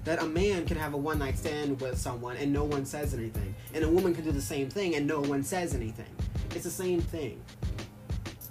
[0.05, 3.13] that a man can have a one night stand with someone and no one says
[3.13, 6.09] anything, and a woman can do the same thing and no one says anything.
[6.55, 7.43] It's the same thing.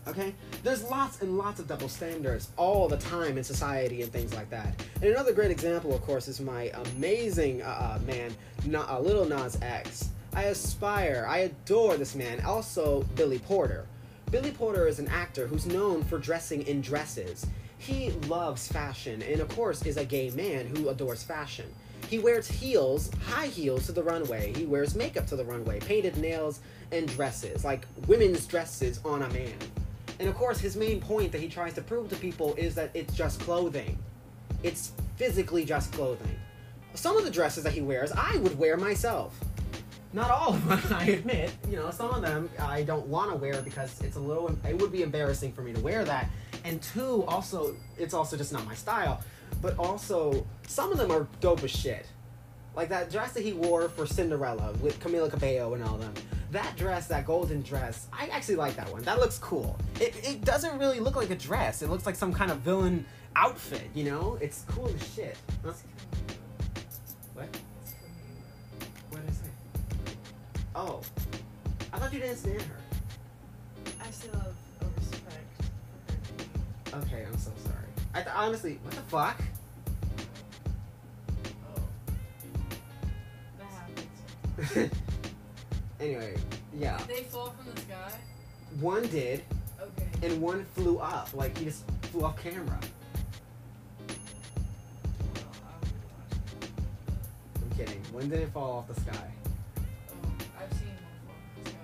[0.07, 0.34] Okay?
[0.63, 4.49] There's lots and lots of double standards all the time in society and things like
[4.49, 4.81] that.
[4.95, 8.35] And another great example, of course, is my amazing uh, uh, man,
[8.65, 10.09] Na- uh, Lil Nas X.
[10.34, 12.41] I aspire, I adore this man.
[12.45, 13.85] Also, Billy Porter.
[14.31, 17.45] Billy Porter is an actor who's known for dressing in dresses.
[17.77, 21.65] He loves fashion and, of course, is a gay man who adores fashion.
[22.09, 24.53] He wears heels, high heels to the runway.
[24.53, 26.61] He wears makeup to the runway, painted nails,
[26.91, 29.53] and dresses, like women's dresses on a man.
[30.19, 32.91] And of course, his main point that he tries to prove to people is that
[32.94, 33.98] it's just clothing.
[34.64, 36.35] It's physically just clothing.
[36.95, 39.38] Some of the dresses that he wears, I would wear myself.
[40.14, 41.52] Not all of them, I admit.
[41.69, 44.56] You know, some of them I don't want to wear because it's a little.
[44.68, 46.30] It would be embarrassing for me to wear that.
[46.64, 49.22] And two, also, it's also just not my style.
[49.61, 52.07] But also, some of them are dope as shit.
[52.76, 56.14] Like that dress that he wore for Cinderella with Camila Cabello and all them.
[56.52, 59.02] That dress, that golden dress, I actually like that one.
[59.03, 59.78] That looks cool.
[59.99, 61.82] It, it doesn't really look like a dress.
[61.82, 63.06] It looks like some kind of villain
[63.36, 64.38] outfit, you know?
[64.40, 65.36] It's cool as shit.
[65.64, 65.74] Huh?
[67.34, 67.60] What?
[69.10, 69.49] What did I say?
[70.74, 71.02] Oh.
[71.91, 72.76] I thought you didn't stand her.
[74.02, 74.48] I still have
[74.82, 75.34] a respect
[76.88, 77.03] for her.
[77.03, 77.76] Okay, I'm so sorry.
[78.14, 79.41] I th- honestly, what the fuck?
[81.76, 81.82] Oh.
[83.60, 83.68] That
[84.69, 84.91] happens.
[85.99, 86.36] anyway,
[86.74, 86.98] yeah.
[86.99, 88.11] Did they fall from the sky?
[88.80, 89.44] One did,
[89.82, 90.28] Okay.
[90.28, 91.30] and one flew up.
[91.34, 92.80] Like, he just flew off camera.
[94.10, 94.14] I
[95.22, 96.69] would watch it.
[97.61, 98.02] I'm kidding.
[98.11, 99.32] One didn't fall off the sky.
[100.24, 100.30] Oh,
[100.60, 101.78] I've seen one fall from the sky.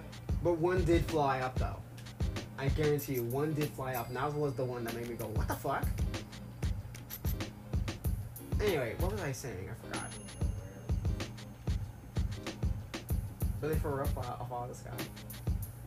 [0.44, 1.77] But one did fly up, though.
[2.57, 5.15] I guarantee you, one did fly up, and that was the one that made me
[5.15, 5.85] go, what the fuck?
[8.61, 9.69] Anyway, what was I saying?
[9.69, 10.10] I forgot.
[13.64, 14.91] Flew up uh, off sky.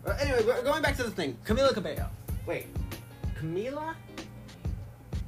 [0.07, 1.37] Uh, anyway, going back to the thing.
[1.45, 2.07] Camila Cabello.
[2.47, 2.69] Wait.
[3.39, 3.95] Camila?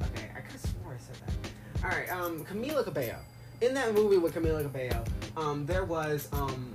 [0.02, 1.84] Okay, I could have swore I said that.
[1.84, 3.16] Alright, um, Camila Cabello.
[3.60, 5.04] In that movie with Camila Cabello,
[5.36, 6.74] um, there was, um,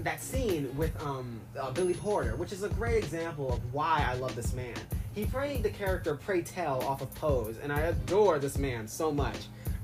[0.00, 4.14] that scene with, um, uh, Billy Porter, which is a great example of why I
[4.14, 4.74] love this man.
[5.14, 9.12] He played the character Pray Tell off of Pose, and I adore this man so
[9.12, 9.36] much.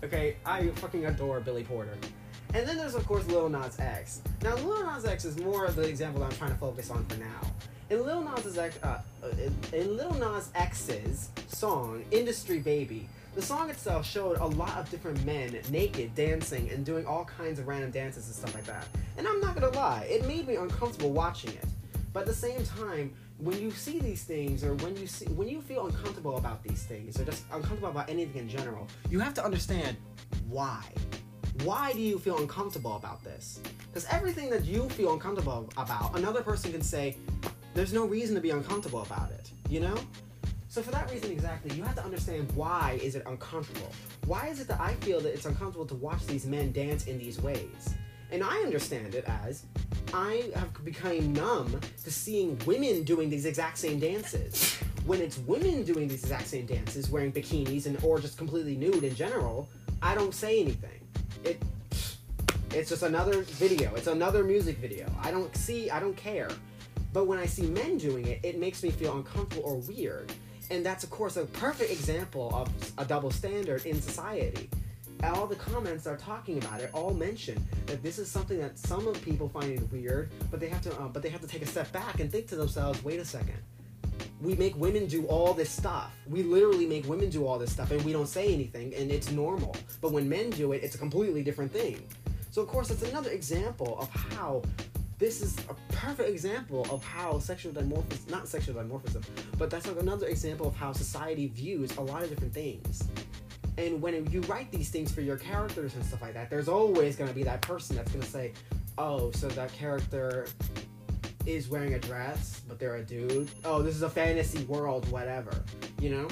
[0.03, 1.97] Okay, I fucking adore Billy Porter.
[2.55, 4.23] And then there's of course Lil Nas X.
[4.43, 7.05] Now Lil Nas X is more of the example that I'm trying to focus on
[7.07, 7.41] for now.
[7.91, 8.99] In Lil Nas X, uh,
[9.73, 15.25] in, Lil Nas X's song "Industry Baby," the song itself showed a lot of different
[15.25, 18.87] men naked dancing and doing all kinds of random dances and stuff like that.
[19.17, 21.67] And I'm not gonna lie, it made me uncomfortable watching it.
[22.13, 25.49] But at the same time, when you see these things or when you see when
[25.49, 29.35] you feel uncomfortable about these things or just uncomfortable about anything in general, you have
[29.35, 29.97] to understand
[30.49, 30.83] why.
[31.65, 33.61] Why do you feel uncomfortable about this?
[33.89, 37.17] Because everything that you feel uncomfortable about, another person can say,
[37.75, 39.97] there's no reason to be uncomfortable about it, you know?
[40.69, 43.91] So for that reason exactly, you have to understand why is it uncomfortable?
[44.27, 47.19] Why is it that I feel that it's uncomfortable to watch these men dance in
[47.19, 47.95] these ways?
[48.31, 49.65] And I understand it as
[50.15, 54.77] I have become numb to seeing women doing these exact same dances.
[55.07, 59.03] When it's women doing these exact same dances, wearing bikinis and or just completely nude
[59.03, 59.69] in general,
[60.03, 60.98] I don't say anything.
[61.49, 61.63] It
[62.71, 63.95] it's just another video.
[63.95, 65.07] It's another music video.
[65.23, 66.51] I don't see, I don't care.
[67.15, 70.31] But when I see men doing it, it makes me feel uncomfortable or weird.
[70.71, 72.69] And that's of course a perfect example of
[72.99, 74.69] a double standard in society
[75.25, 79.07] all the comments are talking about it all mention that this is something that some
[79.07, 81.67] of people find weird, but they have to, uh, but they have to take a
[81.67, 83.59] step back and think to themselves, wait a second.
[84.41, 86.13] We make women do all this stuff.
[86.29, 89.31] We literally make women do all this stuff, and we don't say anything, and it's
[89.31, 89.75] normal.
[90.01, 92.07] But when men do it, it's a completely different thing.
[92.51, 94.63] So of course, that's another example of how
[95.19, 99.25] this is a perfect example of how sexual dimorphism, not sexual dimorphism,
[99.59, 103.03] but that's like another example of how society views a lot of different things.
[103.77, 107.17] And when you write these things for your characters and stuff like that, there's always
[107.17, 108.53] going to be that person that's going to say,
[108.97, 110.47] oh, so that character
[111.49, 113.49] is wearing a dress, but they're a dude.
[113.65, 115.65] Oh, this is a fantasy world, whatever.
[115.99, 116.29] You know?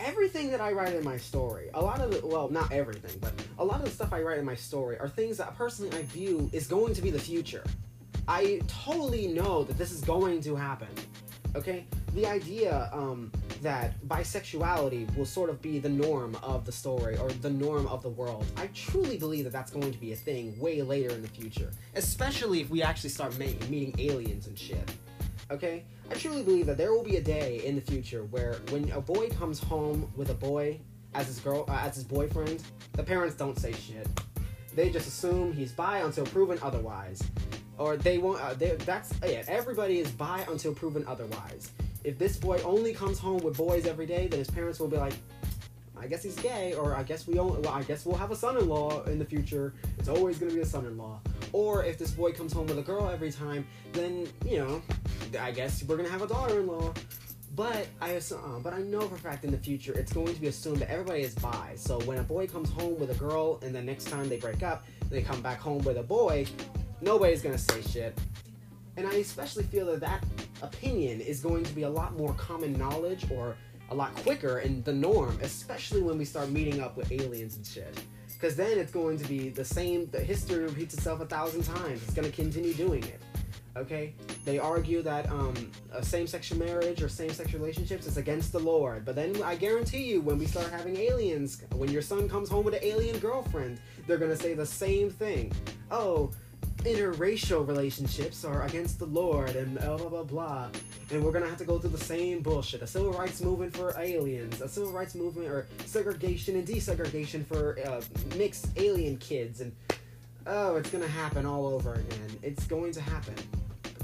[0.00, 3.34] Everything that I write in my story, a lot of the, well, not everything, but
[3.58, 6.02] a lot of the stuff I write in my story are things that personally I
[6.04, 7.62] view is going to be the future.
[8.26, 10.88] I totally know that this is going to happen.
[11.54, 11.84] Okay?
[12.14, 13.30] The idea, um,
[13.62, 18.02] that bisexuality will sort of be the norm of the story or the norm of
[18.02, 18.46] the world.
[18.56, 21.70] I truly believe that that's going to be a thing way later in the future,
[21.94, 24.90] especially if we actually start meeting aliens and shit.
[25.50, 25.84] Okay?
[26.10, 29.00] I truly believe that there will be a day in the future where when a
[29.00, 30.80] boy comes home with a boy
[31.14, 32.62] as his girl uh, as his boyfriend,
[32.92, 34.08] the parents don't say shit.
[34.74, 37.22] They just assume he's bi until proven otherwise.
[37.78, 38.40] Or they won't.
[38.40, 39.42] Uh, they, that's yeah.
[39.48, 41.72] Everybody is bi until proven otherwise
[42.04, 44.96] if this boy only comes home with boys every day, then his parents will be
[44.96, 45.14] like,
[45.98, 48.36] I guess he's gay, or I guess we only, well, I guess we'll have a
[48.36, 49.74] son-in-law in the future.
[49.98, 51.20] It's always gonna be a son-in-law.
[51.52, 54.82] Or if this boy comes home with a girl every time, then you know,
[55.38, 56.94] I guess we're gonna have a daughter-in-law.
[57.54, 60.32] But I assume, uh, but I know for a fact in the future it's going
[60.32, 61.72] to be assumed that everybody is bi.
[61.74, 64.62] So when a boy comes home with a girl, and the next time they break
[64.62, 66.46] up, they come back home with a boy,
[67.02, 68.16] nobody's gonna say shit.
[68.96, 70.24] And I especially feel that that
[70.62, 73.56] opinion is going to be a lot more common knowledge or
[73.90, 77.66] a lot quicker in the norm, especially when we start meeting up with aliens and
[77.66, 78.00] shit.
[78.32, 82.02] Because then it's going to be the same, the history repeats itself a thousand times.
[82.02, 83.20] It's going to continue doing it.
[83.76, 84.14] Okay?
[84.44, 85.54] They argue that um,
[86.00, 89.04] same sex marriage or same sex relationships is against the Lord.
[89.04, 92.64] But then I guarantee you, when we start having aliens, when your son comes home
[92.64, 95.52] with an alien girlfriend, they're going to say the same thing.
[95.90, 96.30] Oh,
[96.78, 100.68] interracial relationships are against the Lord and blah blah blah.
[101.10, 102.82] And we're gonna have to go through the same bullshit.
[102.82, 107.78] A civil rights movement for aliens, a civil rights movement or segregation and desegregation for
[107.86, 108.00] uh,
[108.36, 109.72] mixed alien kids, and
[110.46, 112.38] oh, it's gonna happen all over again.
[112.42, 113.34] It's going to happen.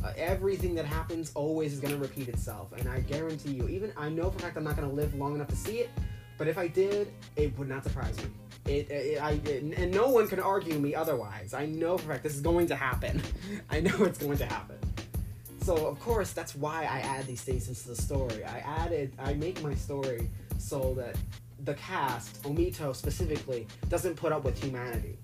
[0.05, 3.69] Uh, everything that happens always is gonna repeat itself, and I guarantee you.
[3.69, 5.91] Even I know for a fact I'm not gonna live long enough to see it,
[6.37, 8.31] but if I did, it would not surprise me.
[8.69, 11.55] It, it, I, it, and no one can argue me otherwise.
[11.55, 13.23] I know for fact this is going to happen.
[13.71, 14.79] I know it's going to happen.
[15.63, 18.45] So of course that's why I add these things into the story.
[18.45, 21.17] I added, I make my story so that
[21.65, 25.19] the cast, Omito specifically, doesn't put up with humanity.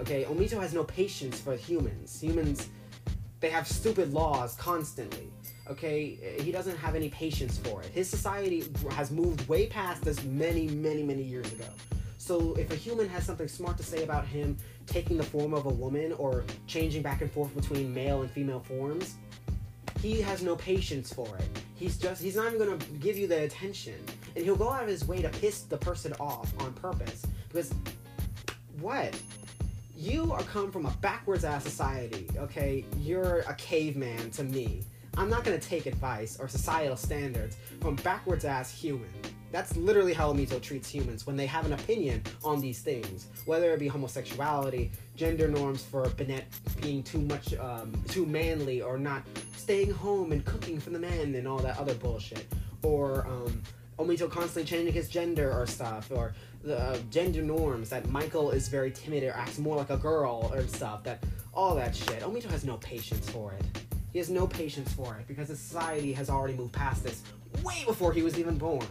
[0.00, 2.20] Okay, Omito has no patience for humans.
[2.20, 2.68] Humans,
[3.40, 5.28] they have stupid laws constantly.
[5.70, 7.88] Okay, he doesn't have any patience for it.
[7.88, 11.64] His society has moved way past this many, many, many years ago.
[12.24, 14.56] So if a human has something smart to say about him
[14.86, 18.60] taking the form of a woman or changing back and forth between male and female
[18.60, 19.16] forms,
[20.00, 21.46] he has no patience for it.
[21.74, 24.02] He's just he's not even gonna give you the attention.
[24.34, 27.26] And he'll go out of his way to piss the person off on purpose.
[27.48, 27.74] Because
[28.80, 29.14] what?
[29.94, 32.86] You are come from a backwards ass society, okay?
[33.00, 34.80] You're a caveman to me.
[35.18, 39.10] I'm not gonna take advice or societal standards from backwards ass human.
[39.54, 43.72] That's literally how Omito treats humans when they have an opinion on these things, whether
[43.72, 46.46] it be homosexuality, gender norms for Bennett
[46.82, 49.22] being too much, um, too manly, or not
[49.56, 52.52] staying home and cooking for the men and all that other bullshit,
[52.82, 53.62] or um,
[54.00, 58.66] Omito constantly changing his gender or stuff, or the uh, gender norms that Michael is
[58.66, 61.04] very timid or acts more like a girl or stuff.
[61.04, 61.22] That
[61.52, 62.22] all that shit.
[62.22, 63.64] Omito has no patience for it.
[64.12, 67.22] He has no patience for it because society has already moved past this
[67.62, 68.84] way before he was even born.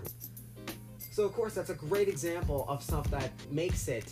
[1.14, 4.11] So of course that's a great example of stuff that makes it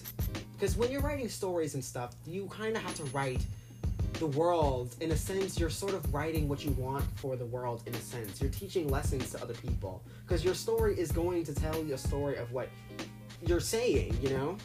[0.53, 3.41] because when you're writing stories and stuff, you kind of have to write
[4.19, 5.60] the world in a sense.
[5.60, 8.40] You're sort of writing what you want for the world in a sense.
[8.40, 11.98] You're teaching lessons to other people because your story is going to tell you a
[11.98, 12.69] story of what
[13.48, 14.57] you're saying you know?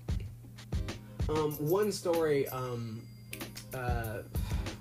[1.31, 3.01] Um, one story um,
[3.73, 4.19] uh,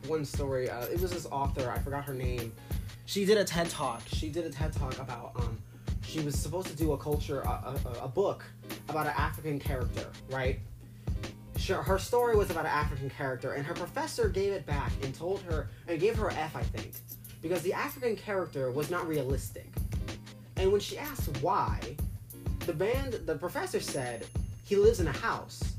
[0.07, 2.51] one story uh, it was this author i forgot her name.
[3.05, 4.01] She did a ted talk.
[4.07, 5.57] She did a ted talk about um,
[6.05, 8.43] she was supposed to do a culture a, a, a book
[8.89, 10.59] about an african character right
[11.73, 15.41] her story was about an African character, and her professor gave it back and told
[15.43, 16.93] her, and gave her an F, I think,
[17.41, 19.67] because the African character was not realistic.
[20.57, 21.79] And when she asked why,
[22.65, 24.25] the band, the professor said,
[24.63, 25.75] he lives in a house,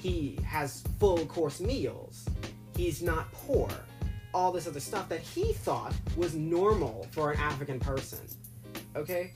[0.00, 2.26] he has full course meals,
[2.76, 3.68] he's not poor,
[4.34, 8.18] all this other stuff that he thought was normal for an African person.
[8.94, 9.32] Okay?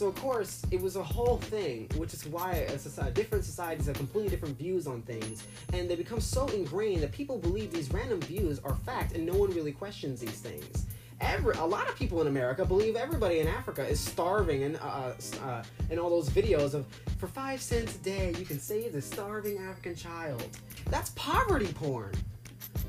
[0.00, 3.84] So of course, it was a whole thing, which is why a society, different societies
[3.84, 5.44] have completely different views on things,
[5.74, 9.34] and they become so ingrained that people believe these random views are fact, and no
[9.34, 10.86] one really questions these things.
[11.20, 15.12] Every, a lot of people in America believe everybody in Africa is starving, and uh,
[15.42, 16.86] uh, and all those videos of
[17.18, 20.48] for five cents a day you can save the starving African child.
[20.88, 22.14] That's poverty porn.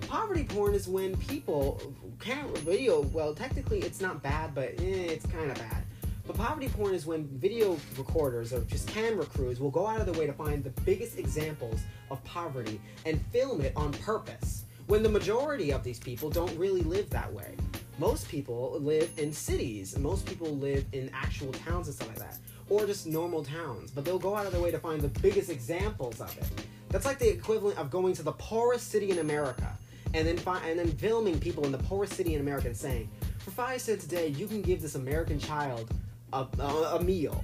[0.08, 1.82] Poverty porn is when people
[2.22, 3.02] can't video.
[3.02, 5.84] Well, technically it's not bad, but eh, it's kind of bad
[6.26, 10.06] but poverty porn is when video recorders or just camera crews will go out of
[10.06, 14.66] their way to find the biggest examples of poverty and film it on purpose.
[14.88, 17.56] When the majority of these people don't really live that way.
[17.98, 22.38] Most people live in cities, most people live in actual towns and stuff like that,
[22.70, 25.50] or just normal towns, but they'll go out of their way to find the biggest
[25.50, 26.46] examples of it.
[26.90, 29.78] That's like the equivalent of going to the poorest city in America
[30.14, 33.10] and then fi- and then filming people in the poorest city in America and saying,
[33.40, 35.92] for five cents a day, you can give this American child
[36.34, 37.44] a, a, a meal.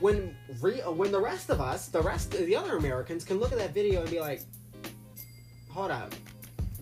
[0.00, 3.58] When re, when the rest of us, the rest the other Americans, can look at
[3.58, 4.42] that video and be like,
[5.70, 6.14] "Hold up,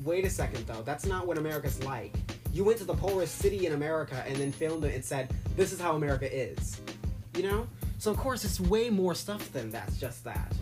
[0.03, 0.83] wait a second though.
[0.83, 2.15] That's not what America's like.
[2.53, 5.73] You went to the poorest city in America and then filmed it and said this
[5.73, 6.81] is how America is."
[7.37, 7.67] You know?
[7.99, 10.53] So of course it's way more stuff than that's just that.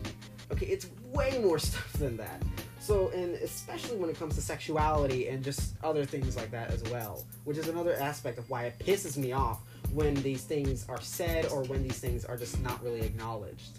[0.52, 2.42] Okay, it's way more stuff than that.
[2.80, 6.82] So, and especially when it comes to sexuality and just other things like that as
[6.84, 9.60] well, which is another aspect of why it pisses me off
[9.92, 13.78] when these things are said or when these things are just not really acknowledged.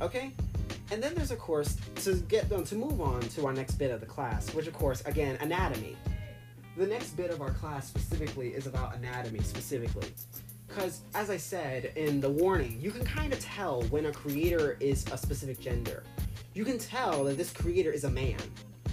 [0.00, 0.32] Okay?
[0.90, 3.90] And then there's of course to get them to move on to our next bit
[3.90, 5.96] of the class, which of course again anatomy.
[6.76, 10.08] The next bit of our class specifically is about anatomy specifically.
[10.68, 14.76] Because, as I said in the warning, you can kind of tell when a creator
[14.78, 16.04] is a specific gender.
[16.54, 18.38] You can tell that this creator is a man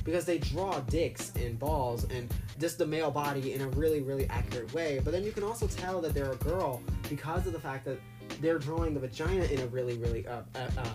[0.05, 4.27] because they draw dicks and balls and just the male body in a really, really
[4.29, 5.01] accurate way.
[5.03, 7.99] But then you can also tell that they're a girl because of the fact that
[8.39, 10.87] they're drawing the vagina in a really, really uh, uh, uh,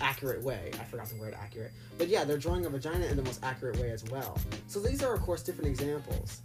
[0.00, 0.70] accurate way.
[0.74, 1.72] I forgot the word accurate.
[1.96, 4.38] But yeah, they're drawing a vagina in the most accurate way as well.
[4.68, 6.42] So these are, of course, different examples.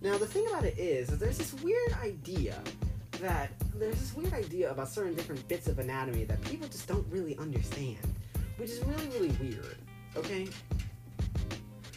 [0.00, 2.56] Now, the thing about it is that there's this weird idea
[3.20, 7.06] that there's this weird idea about certain different bits of anatomy that people just don't
[7.10, 7.98] really understand,
[8.56, 9.76] which is really, really weird.
[10.16, 10.48] Okay?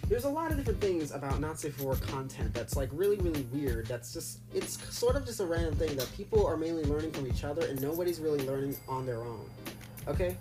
[0.09, 3.17] There's a lot of different things about not safe for work content that's like really
[3.17, 6.83] really weird that's just it's sort of just a random thing that people are mainly
[6.85, 9.45] learning from each other and nobody's really learning on their own
[10.07, 10.35] okay?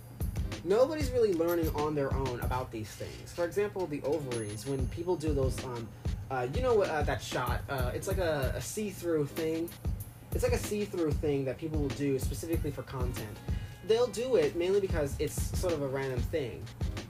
[0.63, 3.31] Nobody's really learning on their own about these things.
[3.31, 5.87] For example the ovaries when people do those um
[6.31, 9.69] uh, you know uh, that shot uh, it's like a, a see-through thing.
[10.33, 13.35] It's like a see-through thing that people will do specifically for content.
[13.87, 16.63] They'll do it mainly because it's sort of a random thing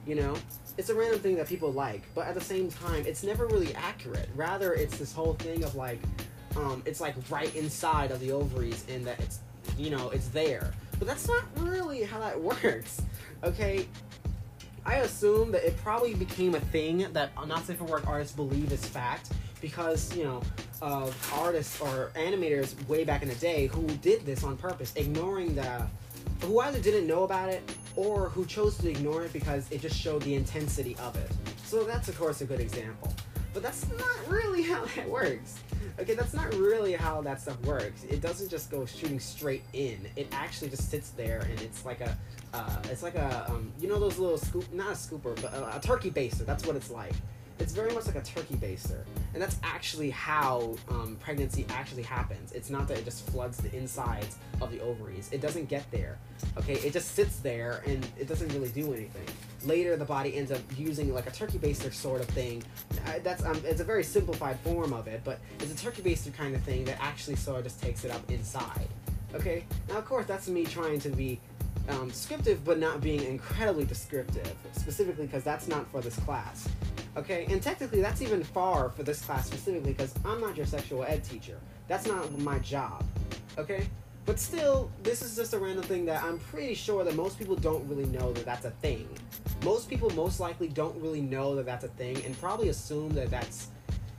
[0.06, 0.34] you know
[0.80, 3.74] it's a random thing that people like, but at the same time, it's never really
[3.74, 4.30] accurate.
[4.34, 5.98] Rather, it's this whole thing of like,
[6.56, 9.40] um, it's like right inside of the ovaries, and that it's,
[9.76, 10.72] you know, it's there.
[10.98, 13.02] But that's not really how that works.
[13.44, 13.86] Okay,
[14.86, 18.72] I assume that it probably became a thing that not safe for work artists believe
[18.72, 20.40] is fact because you know
[20.80, 25.54] of artists or animators way back in the day who did this on purpose, ignoring
[25.54, 25.86] the
[26.42, 27.62] who either didn't know about it
[27.96, 31.30] or who chose to ignore it because it just showed the intensity of it.
[31.64, 33.12] So that's of course a good example.
[33.52, 35.58] But that's not really how that works.
[35.98, 38.04] Okay, that's not really how that stuff works.
[38.04, 40.08] It doesn't just go shooting straight in.
[40.16, 42.16] It actually just sits there and it's like a,
[42.54, 45.76] uh, it's like a, um, you know those little scoop, not a scooper, but a,
[45.76, 46.46] a turkey baster.
[46.46, 47.14] That's what it's like.
[47.60, 49.02] It's very much like a turkey baster,
[49.34, 52.52] and that's actually how um, pregnancy actually happens.
[52.52, 55.28] It's not that it just floods the insides of the ovaries.
[55.30, 56.18] It doesn't get there.
[56.56, 59.26] Okay, it just sits there and it doesn't really do anything.
[59.64, 62.62] Later, the body ends up using like a turkey baster sort of thing.
[63.22, 66.54] That's um, it's a very simplified form of it, but it's a turkey baster kind
[66.54, 68.88] of thing that actually sort of just takes it up inside.
[69.34, 71.38] Okay, now of course that's me trying to be
[71.90, 76.68] um, descriptive, but not being incredibly descriptive, specifically because that's not for this class.
[77.16, 81.02] Okay, and technically that's even far for this class specifically because I'm not your sexual
[81.02, 81.58] ed teacher.
[81.88, 83.04] That's not my job.
[83.58, 83.88] Okay?
[84.26, 87.56] But still, this is just a random thing that I'm pretty sure that most people
[87.56, 89.08] don't really know that that's a thing.
[89.64, 93.30] Most people most likely don't really know that that's a thing and probably assume that
[93.30, 93.68] that's.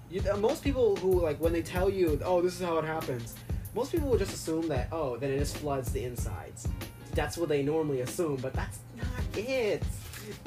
[0.09, 2.85] You, uh, most people who, like, when they tell you, oh, this is how it
[2.85, 3.35] happens,
[3.73, 6.67] most people will just assume that, oh, then it just floods the insides.
[7.13, 9.83] That's what they normally assume, but that's not it.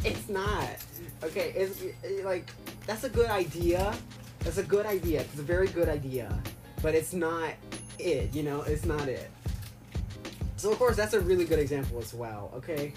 [0.05, 0.69] It's not.
[1.23, 2.51] Okay, it's it, like
[2.87, 3.95] that's a good idea.
[4.41, 5.21] That's a good idea.
[5.21, 6.39] It's a very good idea,
[6.83, 7.51] but it's not
[7.99, 8.35] it.
[8.35, 9.31] You know, it's not it.
[10.57, 12.51] So of course, that's a really good example as well.
[12.57, 12.93] Okay.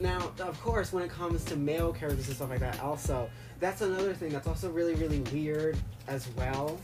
[0.00, 3.28] Now, of course, when it comes to male characters and stuff like that, also
[3.58, 5.76] that's another thing that's also really, really weird
[6.08, 6.78] as well.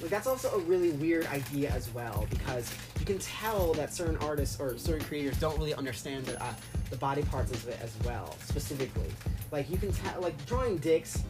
[0.00, 2.74] Like that's also a really weird idea as well because
[3.06, 6.52] can tell that certain artists or certain creators don't really understand the uh,
[6.90, 9.10] the body parts of it as well, specifically.
[9.50, 11.22] Like you can tell, like drawing dicks,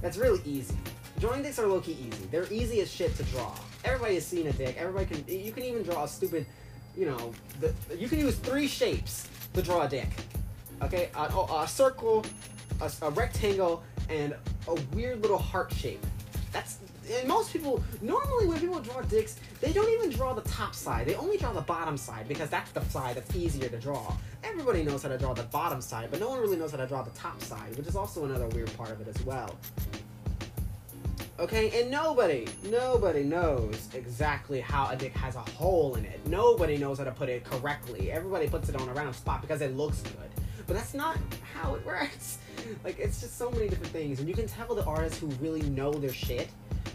[0.00, 0.76] that's really easy.
[1.18, 2.26] Drawing dicks are low key easy.
[2.30, 3.54] They're easy as shit to draw.
[3.84, 4.76] Everybody has seen a dick.
[4.78, 5.24] Everybody can.
[5.28, 6.46] You can even draw a stupid,
[6.96, 10.08] you know, the, you can use three shapes to draw a dick.
[10.82, 12.24] Okay, a, a circle,
[12.80, 14.34] a, a rectangle, and
[14.68, 16.04] a weird little heart shape.
[16.52, 16.78] That's
[17.10, 21.06] and most people normally when people draw dicks, they don't even draw the top side.
[21.06, 24.14] They only draw the bottom side because that's the side that's easier to draw.
[24.42, 26.86] Everybody knows how to draw the bottom side, but no one really knows how to
[26.86, 29.56] draw the top side, which is also another weird part of it as well.
[31.40, 36.20] Okay, and nobody, nobody knows exactly how a dick has a hole in it.
[36.28, 38.12] Nobody knows how to put it correctly.
[38.12, 40.30] Everybody puts it on a random spot because it looks good.
[40.66, 41.18] But that's not
[41.52, 42.38] how it works.
[42.84, 44.20] Like, it's just so many different things.
[44.20, 46.48] And you can tell the artists who really know their shit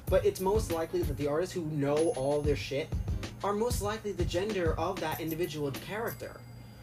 [0.09, 2.89] but it's most likely that the artists who know all their shit
[3.43, 6.39] are most likely the gender of that individual character.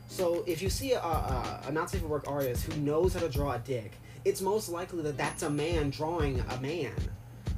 [0.09, 3.21] So if you see a, a, a not safe for work artist who knows how
[3.21, 3.93] to draw a dick,
[4.25, 6.95] it's most likely that that's a man drawing a man.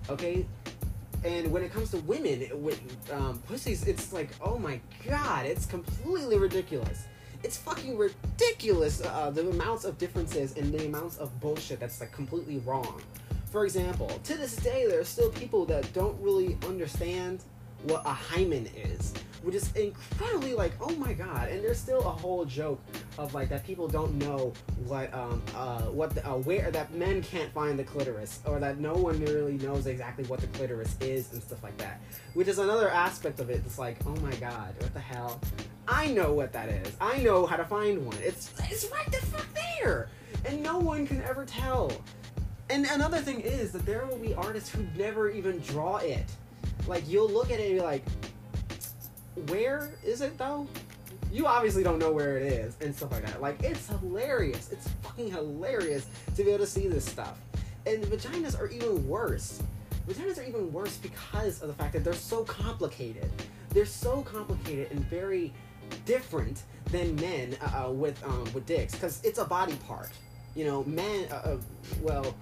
[0.08, 0.46] Okay?
[1.24, 2.80] And when it comes to women with
[3.12, 7.04] um, pussies, it's like, oh my god, it's completely ridiculous.
[7.42, 12.12] It's fucking ridiculous uh, the amounts of differences and the amounts of bullshit that's like
[12.12, 13.00] completely wrong.
[13.50, 17.44] For example, to this day, there are still people that don't really understand
[17.84, 21.48] what a hymen is, which is incredibly like, oh my god.
[21.48, 22.80] And there's still a whole joke
[23.16, 24.52] of like that people don't know
[24.84, 28.80] what um uh what the, uh, where that men can't find the clitoris or that
[28.80, 32.00] no one really knows exactly what the clitoris is and stuff like that,
[32.34, 33.62] which is another aspect of it.
[33.64, 35.40] It's like, oh my god, what the hell?
[35.86, 36.94] I know what that is.
[37.00, 38.18] I know how to find one.
[38.20, 39.46] It's it's right the fuck
[39.80, 40.10] there,
[40.44, 41.90] and no one can ever tell.
[42.70, 46.24] And another thing is that there will be artists who never even draw it.
[46.86, 48.04] Like you'll look at it and be like,
[49.48, 50.66] where is it though?
[51.32, 53.40] You obviously don't know where it is and stuff like that.
[53.40, 54.70] Like it's hilarious.
[54.70, 57.38] It's fucking hilarious to be able to see this stuff.
[57.86, 59.62] And vaginas are even worse.
[60.06, 63.30] Vaginas are even worse because of the fact that they're so complicated.
[63.70, 65.52] They're so complicated and very
[66.04, 70.10] different than men uh, uh with um, with dicks because it's a body part.
[70.54, 71.28] You know, men.
[71.30, 71.56] Uh, uh
[72.02, 72.34] well,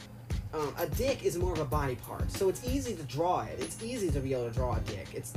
[0.57, 3.59] um, a dick is more of a body part, so it's easy to draw it.
[3.59, 5.09] It's easy to be able to draw a dick.
[5.13, 5.35] It's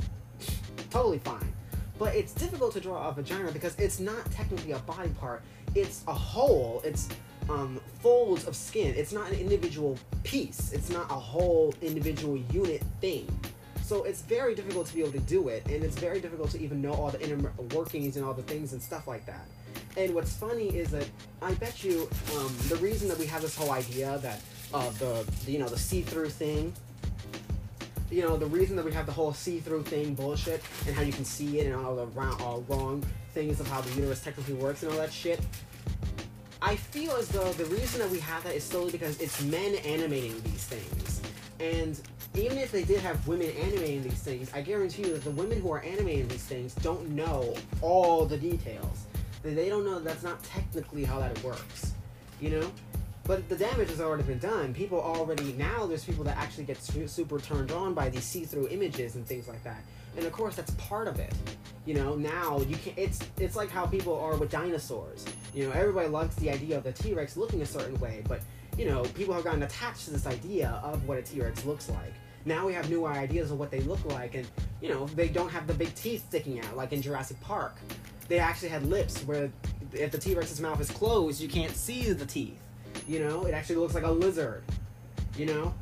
[0.90, 1.52] totally fine.
[1.98, 5.42] But it's difficult to draw a vagina because it's not technically a body part.
[5.74, 6.80] It's a whole.
[6.84, 7.08] It's
[7.50, 8.94] um, folds of skin.
[8.96, 10.72] It's not an individual piece.
[10.72, 13.28] It's not a whole individual unit thing.
[13.82, 16.62] So it's very difficult to be able to do it, and it's very difficult to
[16.62, 19.44] even know all the inner workings and all the things and stuff like that.
[19.96, 21.08] And what's funny is that
[21.42, 24.40] I bet you um, the reason that we have this whole idea that
[24.72, 26.72] uh, the, you know the see-through thing.
[28.10, 31.12] You know the reason that we have the whole see-through thing bullshit and how you
[31.12, 34.54] can see it and all the wrong, all wrong things of how the universe technically
[34.54, 35.40] works and all that shit.
[36.62, 39.76] I feel as though the reason that we have that is solely because it's men
[39.76, 41.22] animating these things.
[41.58, 42.00] And
[42.34, 45.60] even if they did have women animating these things, I guarantee you that the women
[45.60, 49.06] who are animating these things don't know all the details.
[49.42, 51.94] They don't know that that's not technically how that works.
[52.40, 52.72] You know?
[53.24, 54.74] But the damage has already been done.
[54.74, 58.68] People already now there's people that actually get su- super turned on by these see-through
[58.68, 59.82] images and things like that.
[60.16, 61.32] And of course that's part of it.
[61.86, 65.24] You know, now you can it's it's like how people are with dinosaurs.
[65.54, 68.40] You know, everybody likes the idea of the T-Rex looking a certain way, but
[68.76, 72.12] you know, people have gotten attached to this idea of what a T-Rex looks like.
[72.46, 74.46] Now we have newer ideas of what they look like and
[74.80, 77.76] you know, they don't have the big teeth sticking out like in Jurassic Park.
[78.28, 79.50] They actually had lips where
[79.92, 82.59] if the T-Rex's mouth is closed, you can't see the teeth.
[83.06, 84.62] You know, it actually looks like a lizard.
[85.36, 85.74] You know?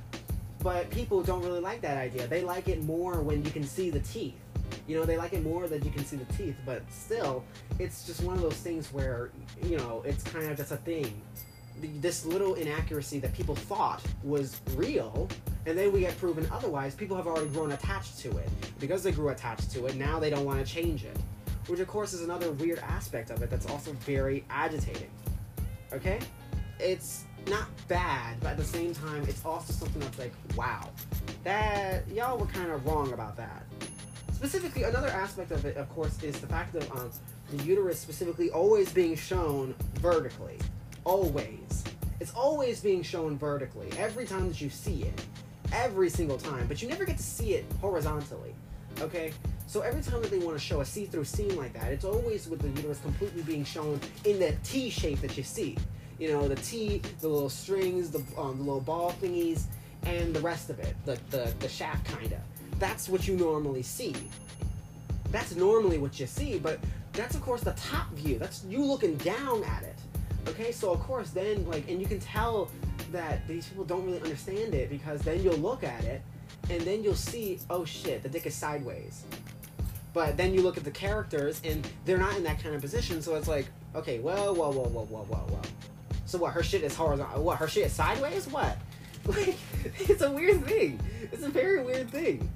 [0.63, 2.27] But people don't really like that idea.
[2.27, 4.35] They like it more when you can see the teeth.
[4.87, 7.45] You know, they like it more that you can see the teeth, but still,
[7.79, 9.31] it's just one of those things where,
[9.63, 11.21] you know, it's kind of just a thing.
[12.01, 15.29] This little inaccuracy that people thought was real,
[15.67, 18.49] and then we get proven otherwise, people have already grown attached to it.
[18.81, 21.17] Because they grew attached to it, now they don't want to change it.
[21.67, 25.11] Which, of course, is another weird aspect of it that's also very agitating.
[25.93, 26.19] Okay?
[26.81, 30.89] It's not bad, but at the same time, it's also something that's like, wow,
[31.45, 33.65] that y'all were kind of wrong about that.
[34.33, 37.11] Specifically, another aspect of it, of course, is the fact of um,
[37.51, 40.59] the uterus specifically always being shown vertically.
[41.05, 41.85] Always.
[42.21, 45.25] It's always being shown vertically every time that you see it.
[45.73, 46.67] Every single time.
[46.67, 48.55] But you never get to see it horizontally.
[49.01, 49.33] Okay?
[49.67, 52.05] So every time that they want to show a see through scene like that, it's
[52.05, 55.77] always with the uterus completely being shown in the T shape that you see.
[56.19, 59.65] You know, the T, the little strings, the, um, the little ball thingies,
[60.05, 60.97] and the rest of it.
[61.05, 62.39] The, the, the shaft, kind of.
[62.79, 64.15] That's what you normally see.
[65.31, 66.81] That's normally what you see, but
[67.13, 68.39] that's, of course, the top view.
[68.39, 69.97] That's you looking down at it.
[70.49, 72.71] Okay, so of course, then, like, and you can tell
[73.13, 76.23] that these people don't really understand it because then you'll look at it
[76.71, 79.25] and then you'll see, oh shit, the dick is sideways.
[80.13, 83.23] But then you look at the characters and they're not in that kind of position,
[83.23, 85.63] so it's like, okay, whoa, whoa, whoa, whoa, whoa, whoa, whoa.
[86.29, 86.53] So what?
[86.53, 87.43] Her shit is horizontal.
[87.43, 87.57] What?
[87.57, 88.47] Her shit is sideways?
[88.47, 88.77] What?
[89.27, 89.57] Like,
[89.99, 90.99] it's a weird thing.
[91.33, 92.49] It's a very weird thing.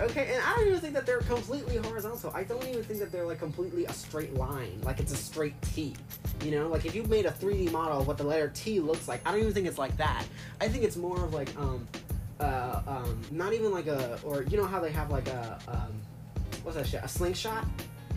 [0.00, 2.32] Okay, and I don't even think that they're completely horizontal.
[2.34, 5.60] I don't even think that they're like completely a straight line, like it's a straight
[5.60, 5.94] T.
[6.42, 9.08] You know, like if you made a 3D model of what the letter T looks
[9.08, 10.24] like, I don't even think it's like that.
[10.58, 11.86] I think it's more of like um,
[12.40, 16.00] uh, um, not even like a, or you know how they have like a, um,
[16.62, 17.02] what's that shit?
[17.02, 17.66] A slingshot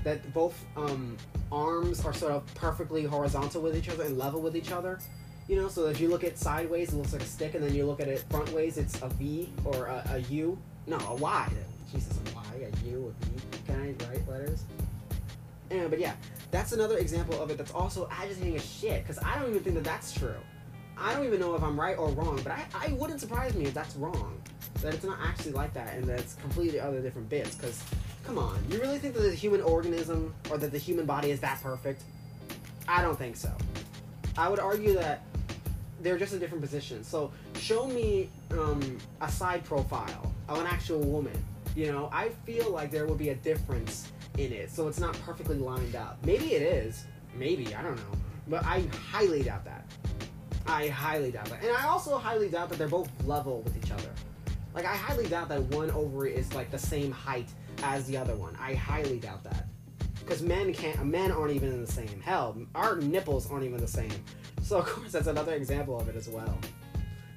[0.03, 1.17] that both um
[1.51, 4.99] arms are sort of perfectly horizontal with each other and level with each other.
[5.47, 7.73] You know, so if you look at sideways, it looks like a stick, and then
[7.73, 10.57] you look at it front ways, it's a V or a, a U.
[10.85, 11.49] No, a Y.
[11.91, 13.31] Jesus, a Y, a U, a V.
[13.65, 14.63] Can I write letters?
[15.71, 16.13] Yeah, but yeah,
[16.51, 19.75] that's another example of it that's also agitating as shit, because I don't even think
[19.75, 20.35] that that's true.
[21.01, 23.65] I don't even know if I'm right or wrong, but I, I wouldn't surprise me
[23.65, 24.41] if that's wrong.
[24.81, 27.83] That it's not actually like that, and that it's completely other different bits, because,
[28.25, 31.39] come on, you really think that the human organism, or that the human body is
[31.39, 32.03] that perfect?
[32.87, 33.51] I don't think so.
[34.37, 35.23] I would argue that
[36.01, 37.07] they're just in different positions.
[37.07, 41.37] So show me um, a side profile of an actual woman.
[41.75, 45.13] You know, I feel like there would be a difference in it, so it's not
[45.25, 46.17] perfectly lined up.
[46.25, 47.05] Maybe it is.
[47.37, 48.17] Maybe I don't know,
[48.47, 49.85] but I highly doubt that.
[50.65, 53.91] I highly doubt that, and I also highly doubt that they're both level with each
[53.91, 54.09] other.
[54.73, 57.49] Like I highly doubt that one ovary is like the same height
[57.83, 58.55] as the other one.
[58.59, 59.65] I highly doubt that.
[60.19, 62.21] Because men can't, men aren't even in the same.
[62.21, 64.11] Hell, our nipples aren't even the same.
[64.61, 66.57] So of course that's another example of it as well.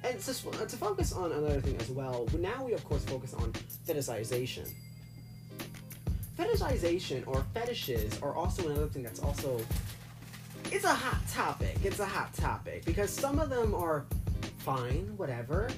[0.03, 3.51] And to, to focus on another thing as well, now we of course focus on
[3.87, 4.69] fetishization.
[6.37, 9.59] Fetishization or fetishes are also another thing that's also
[10.73, 11.77] it's a hot topic.
[11.83, 14.05] It's a hot topic because some of them are
[14.57, 15.69] fine, whatever.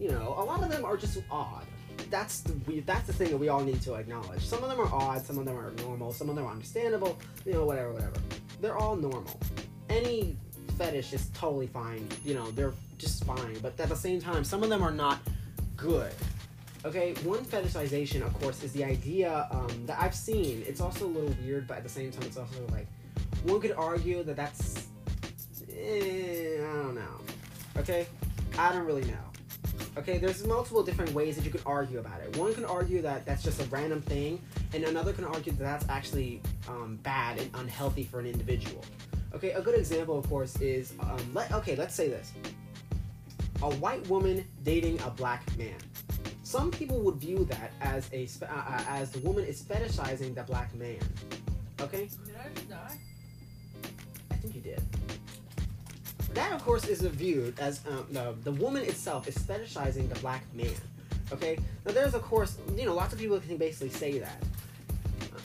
[0.00, 1.64] You know, a lot of them are just odd.
[2.10, 4.44] That's the that's the thing that we all need to acknowledge.
[4.44, 7.16] Some of them are odd, some of them are normal, some of them are understandable.
[7.46, 8.14] You know, whatever, whatever.
[8.60, 9.38] They're all normal.
[9.88, 10.36] Any
[10.76, 12.08] fetish is totally fine.
[12.24, 13.56] You know, they're just fine.
[13.62, 15.20] But at the same time, some of them are not
[15.76, 16.12] good.
[16.84, 20.64] Okay, one fetishization, of course, is the idea um, that I've seen.
[20.66, 22.86] It's also a little weird, but at the same time, it's also like
[23.44, 24.88] one could argue that that's
[25.72, 27.20] eh, I don't know.
[27.76, 28.06] Okay,
[28.58, 29.30] I don't really know.
[29.96, 32.36] Okay, there's multiple different ways that you can argue about it.
[32.36, 34.40] One can argue that that's just a random thing,
[34.72, 38.84] and another can argue that that's actually um, bad and unhealthy for an individual.
[39.34, 42.32] Okay, a good example, of course, is um, let okay, let's say this:
[43.62, 45.76] a white woman dating a black man.
[46.42, 50.42] Some people would view that as a uh, uh, as the woman is fetishizing the
[50.42, 50.98] black man.
[51.80, 52.98] Okay, Did I die?
[54.40, 54.82] I think you did.
[56.32, 60.44] That, of course, is viewed as um, the the woman itself is fetishizing the black
[60.54, 60.70] man.
[61.30, 61.58] Okay.
[61.84, 64.42] Now, there's of course, you know, lots of people can basically say that.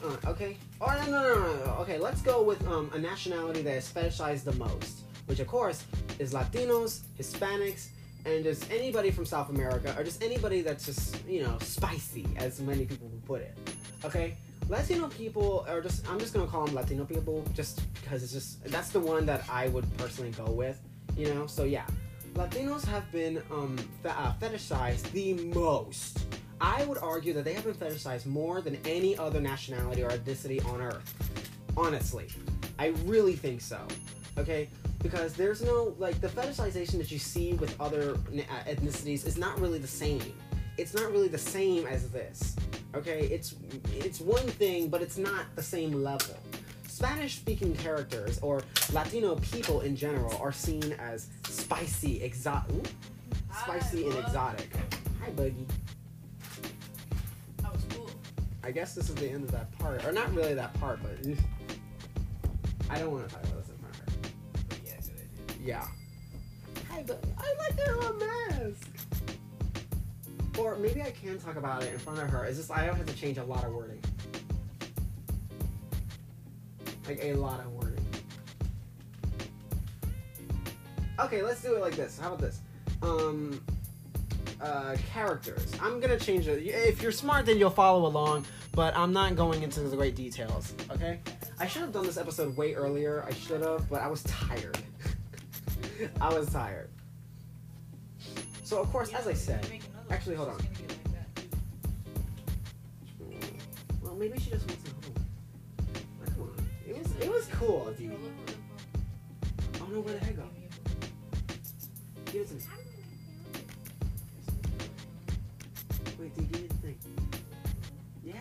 [0.02, 0.56] Uh, okay.
[0.80, 1.72] Oh no, no no no no.
[1.82, 5.84] Okay, let's go with um, a nationality that is fetishized the most, which of course
[6.18, 7.88] is Latinos, Hispanics,
[8.26, 12.62] and just anybody from South America, or just anybody that's just you know spicy, as
[12.62, 13.58] many people would put it.
[14.06, 18.32] Okay, Latino people, or just I'm just gonna call them Latino people, just because it's
[18.32, 20.80] just that's the one that I would personally go with.
[21.16, 21.86] You know, so yeah,
[22.34, 26.26] Latinos have been um, fe- uh, fetishized the most.
[26.60, 30.66] I would argue that they have been fetishized more than any other nationality or ethnicity
[30.74, 31.14] on earth.
[31.78, 32.28] Honestly,
[32.80, 33.80] I really think so.
[34.38, 34.70] Okay,
[35.02, 39.60] because there's no like the fetishization that you see with other uh, ethnicities is not
[39.62, 40.34] really the same.
[40.78, 42.56] It's not really the same as this.
[42.96, 43.56] Okay, it's
[43.94, 46.38] it's one thing, but it's not the same level.
[46.88, 48.64] Spanish speaking characters or
[48.94, 52.88] Latino people in general are seen as spicy, exotic,
[53.64, 54.70] spicy and exotic.
[55.22, 55.68] Hi, Buggy.
[57.58, 58.10] That was cool.
[58.64, 61.18] I guess this is the end of that part, or not really that part, but
[62.90, 64.32] I don't want to talk about this in front of her.
[64.70, 65.68] But yeah, good idea.
[65.68, 65.88] Yeah.
[66.92, 68.95] Hi, but I like that little mask.
[70.58, 72.46] Or maybe I can talk about it in front of her.
[72.46, 74.02] It's just I don't have to change a lot of wording.
[77.08, 78.06] Like a lot of wording.
[81.20, 82.20] Okay, let's do it like this.
[82.20, 82.62] How about this?
[83.02, 83.62] Um,
[84.62, 85.72] uh, characters.
[85.82, 86.66] I'm gonna change it.
[86.66, 88.46] If you're smart, then you'll follow along.
[88.72, 90.74] But I'm not going into the great details.
[90.92, 91.20] Okay?
[91.60, 93.24] I should have done this episode way earlier.
[93.26, 94.78] I should have, but I was tired.
[96.22, 96.90] I was tired.
[98.64, 99.66] So of course, as I said,
[100.10, 101.50] actually, hold it's gonna get like that, too.
[104.02, 105.20] well, maybe she just wants to hold.
[106.20, 107.86] Like, come on, it was it was cool.
[107.86, 108.56] Look, look, look.
[109.82, 110.44] oh where the heck go?
[112.32, 112.62] Give it to me.
[116.20, 116.98] Wait, did you me the thing?
[118.24, 118.34] Yeah,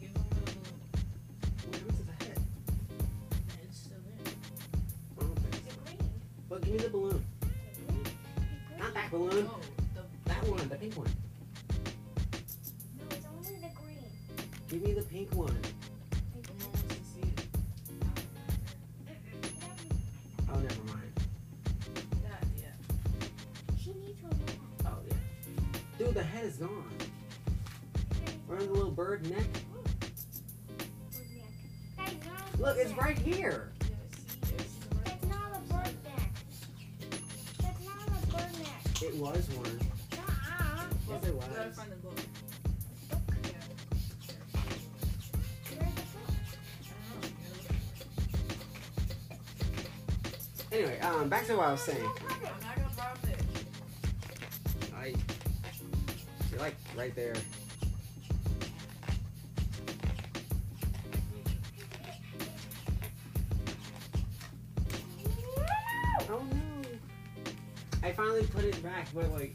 [0.00, 0.60] give him the balloon.
[1.70, 2.38] where is the head?
[3.62, 4.34] It's still there.
[5.18, 6.04] I don't think so.
[6.48, 7.24] But give me the balloon.
[8.78, 9.48] Not that balloon.
[9.50, 9.65] Oh.
[10.48, 11.08] Oh, the That one, the pink one.
[14.68, 15.58] Give me the pink one.
[16.44, 17.46] Someone wants to see it.
[20.48, 21.12] Oh, never mind.
[24.84, 25.14] Oh yeah.
[25.98, 26.92] Dude, the head is gone.
[28.46, 29.46] We're on the little bird neck.
[32.60, 33.72] Look, it's right here.
[41.70, 41.96] Gotta?
[50.72, 52.10] Anyway, um, back to what I was saying.
[54.94, 55.14] I,
[56.50, 57.34] you're like right there.
[66.28, 66.88] Oh no!
[68.02, 69.54] I finally put it back, but like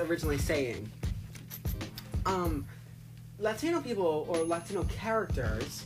[0.00, 0.90] originally saying,
[2.26, 2.66] um,
[3.38, 5.84] Latino people or Latino characters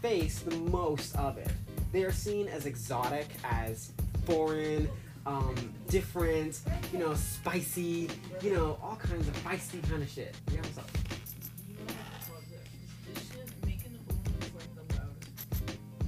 [0.00, 1.50] face the most of it.
[1.92, 3.92] They are seen as exotic, as
[4.24, 4.88] foreign,
[5.26, 5.54] um,
[5.88, 6.60] different,
[6.92, 8.10] you know, spicy,
[8.42, 10.34] you know, all kinds of feisty kind of shit.
[10.52, 10.90] Yeah, what's up?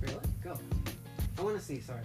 [0.00, 0.14] Really?
[0.42, 0.58] Go.
[1.38, 1.80] I want to see.
[1.80, 2.00] Sorry.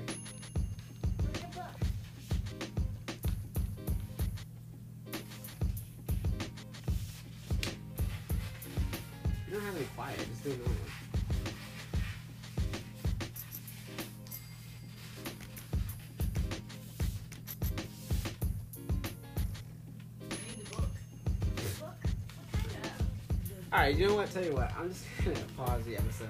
[24.01, 24.31] You know what?
[24.31, 24.73] Tell you what.
[24.75, 26.27] I'm just gonna pause the episode.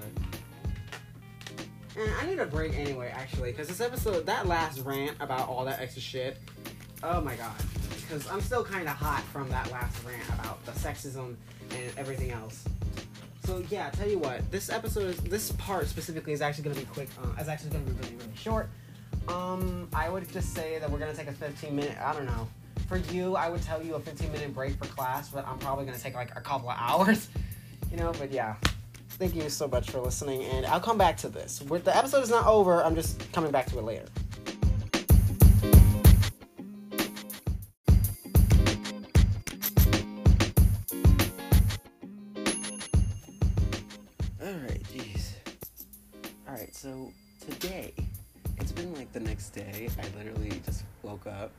[1.98, 5.64] And I need a break anyway, actually, because this episode, that last rant about all
[5.64, 6.36] that extra shit,
[7.02, 7.56] oh my god.
[8.02, 11.36] Because I'm still kind of hot from that last rant about the sexism
[11.70, 12.62] and everything else.
[13.46, 16.84] So yeah, tell you what, this episode, is, this part specifically is actually gonna be
[16.84, 17.08] quick.
[17.24, 18.68] Uh, is actually gonna be really, really short.
[19.28, 21.96] Um, I would just say that we're gonna take a 15 minute.
[21.98, 22.48] I don't know.
[22.86, 25.86] For you, I would tell you a 15 minute break for class, but I'm probably
[25.86, 27.30] gonna take like a couple of hours.
[27.92, 28.54] You know, but yeah.
[29.10, 31.60] Thank you so much for listening, and I'll come back to this.
[31.60, 34.06] With the episode is not over, I'm just coming back to it later.
[44.42, 45.34] Alright, jeez.
[46.48, 47.12] Alright, so
[47.46, 47.92] today,
[48.58, 49.90] it's been like the next day.
[49.98, 51.52] I literally just woke up.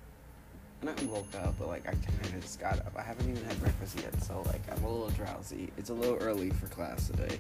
[0.84, 2.94] Not woke up, but like I kind of just got up.
[2.98, 5.72] I haven't even had breakfast yet, so like I'm a little drowsy.
[5.78, 7.40] It's a little early for class today.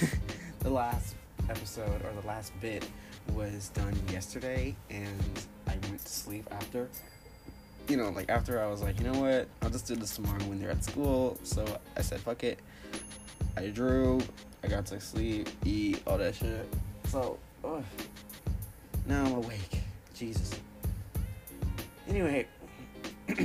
[0.60, 1.14] the last
[1.48, 2.88] episode or the last bit
[3.34, 6.88] was done yesterday, and I went to sleep after.
[7.88, 10.42] You know, like after I was like, you know what, I'll just do this tomorrow
[10.44, 11.38] when they're at school.
[11.44, 11.64] So
[11.96, 12.58] I said, fuck it.
[13.56, 14.20] I drew.
[14.64, 16.66] I got to sleep, eat, all that shit.
[17.08, 17.84] So, ugh.
[19.06, 19.82] now I'm awake.
[20.14, 20.58] Jesus.
[22.08, 22.46] Anyway,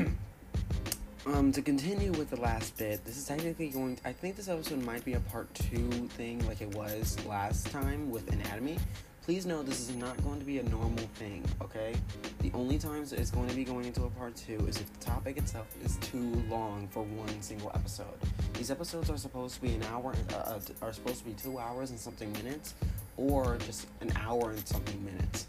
[1.26, 3.98] um, to continue with the last bit, this is technically going.
[4.06, 8.12] I think this episode might be a part two thing, like it was last time
[8.12, 8.78] with anatomy.
[9.24, 11.44] Please know this is not going to be a normal thing.
[11.60, 11.96] Okay,
[12.42, 15.06] the only times it's going to be going into a part two is if the
[15.06, 18.06] topic itself is too long for one single episode.
[18.54, 21.58] These episodes are supposed to be an hour, uh, uh, are supposed to be two
[21.58, 22.76] hours and something minutes,
[23.18, 25.48] or just an hour and something minutes.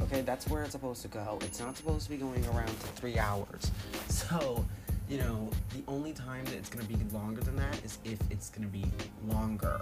[0.00, 1.38] Okay, that's where it's supposed to go.
[1.42, 3.70] It's not supposed to be going around to three hours.
[4.08, 4.64] So,
[5.08, 8.50] you know, the only time that it's gonna be longer than that is if it's
[8.50, 8.84] gonna be
[9.26, 9.80] longer.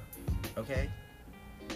[0.57, 0.89] Okay?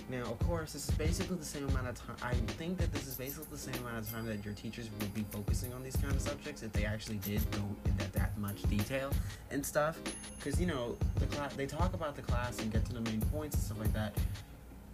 [0.09, 2.17] Now, of course, this is basically the same amount of time.
[2.23, 5.15] I think that this is basically the same amount of time that your teachers would
[5.15, 8.63] be focusing on these kind of subjects if they actually did go into that much
[8.65, 9.11] detail
[9.51, 9.99] and stuff.
[10.37, 13.21] Because you know, the class they talk about the class and get to the main
[13.21, 14.15] points and stuff like that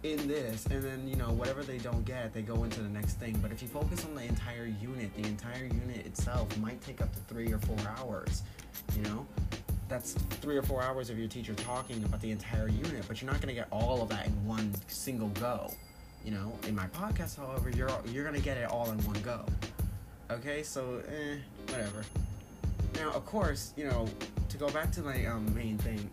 [0.03, 3.13] in this, and then you know whatever they don't get, they go into the next
[3.13, 3.37] thing.
[3.41, 7.13] But if you focus on the entire unit, the entire unit itself might take up
[7.13, 8.43] to three or four hours.
[8.95, 9.25] You know,
[9.87, 13.31] that's three or four hours of your teacher talking about the entire unit, but you're
[13.31, 15.71] not gonna get all of that in one single go.
[16.25, 19.45] You know, in my podcast, however, you're you're gonna get it all in one go.
[20.31, 21.37] Okay, so eh,
[21.67, 22.03] whatever.
[22.95, 24.07] Now, of course, you know,
[24.49, 26.09] to go back to my um, main thing.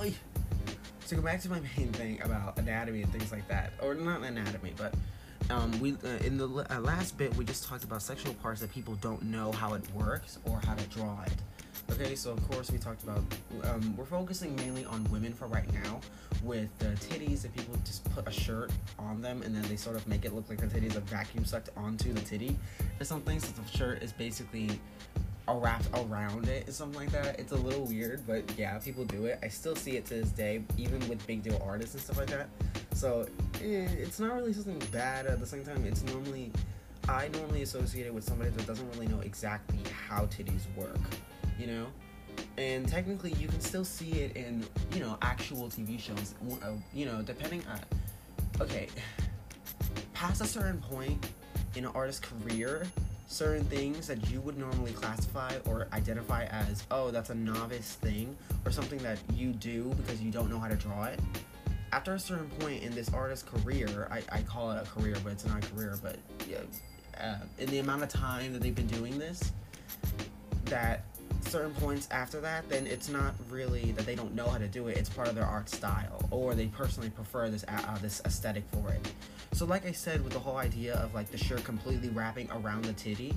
[0.00, 0.14] Oy.
[1.08, 4.22] To go back to my main thing about anatomy and things like that, or not
[4.22, 4.92] anatomy, but
[5.48, 8.70] um, we uh, in the uh, last bit we just talked about sexual parts that
[8.70, 11.32] people don't know how it works or how to draw it.
[11.92, 13.22] Okay, so of course we talked about
[13.64, 15.98] um, we're focusing mainly on women for right now,
[16.42, 17.46] with the titties.
[17.46, 20.34] If people just put a shirt on them and then they sort of make it
[20.34, 22.54] look like the titties are vacuum sucked onto the titty
[23.00, 24.78] or something, so the shirt is basically
[25.56, 27.38] wrapped around it something like that.
[27.38, 29.38] It's a little weird, but yeah, people do it.
[29.42, 32.30] I still see it to this day, even with big deal artists and stuff like
[32.30, 32.48] that.
[32.94, 33.26] So
[33.56, 35.26] eh, it's not really something bad.
[35.26, 36.52] At the same time, it's normally
[37.08, 40.98] I normally associate it with somebody that doesn't really know exactly how titties work,
[41.58, 41.86] you know.
[42.56, 46.34] And technically, you can still see it in you know actual TV shows.
[46.62, 47.80] uh, You know, depending on
[48.60, 48.88] okay,
[50.12, 51.26] past a certain point
[51.76, 52.86] in an artist's career,
[53.28, 58.34] certain things that you would normally classify or identify as, oh, that's a novice thing,
[58.64, 61.20] or something that you do because you don't know how to draw it.
[61.92, 65.32] After a certain point in this artist's career, I, I call it a career, but
[65.32, 66.16] it's not a career, but
[66.48, 66.58] yeah,
[67.20, 69.52] uh, in the amount of time that they've been doing this,
[70.64, 71.04] that
[71.42, 74.88] certain points after that, then it's not really that they don't know how to do
[74.88, 74.96] it.
[74.96, 78.92] It's part of their art style, or they personally prefer this uh, this aesthetic for
[78.92, 79.12] it.
[79.52, 82.84] So, like I said, with the whole idea of like the shirt completely wrapping around
[82.84, 83.34] the titty,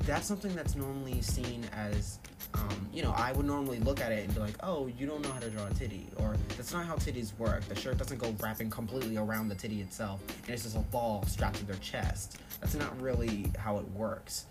[0.00, 2.18] that's something that's normally seen as,
[2.54, 5.22] um, you know, I would normally look at it and be like, oh, you don't
[5.22, 7.62] know how to draw a titty, or that's not how titties work.
[7.68, 11.24] The shirt doesn't go wrapping completely around the titty itself, and it's just a ball
[11.26, 12.38] strapped to their chest.
[12.60, 14.46] That's not really how it works.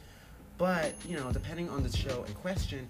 [0.57, 2.87] But, you know, depending on the show in question,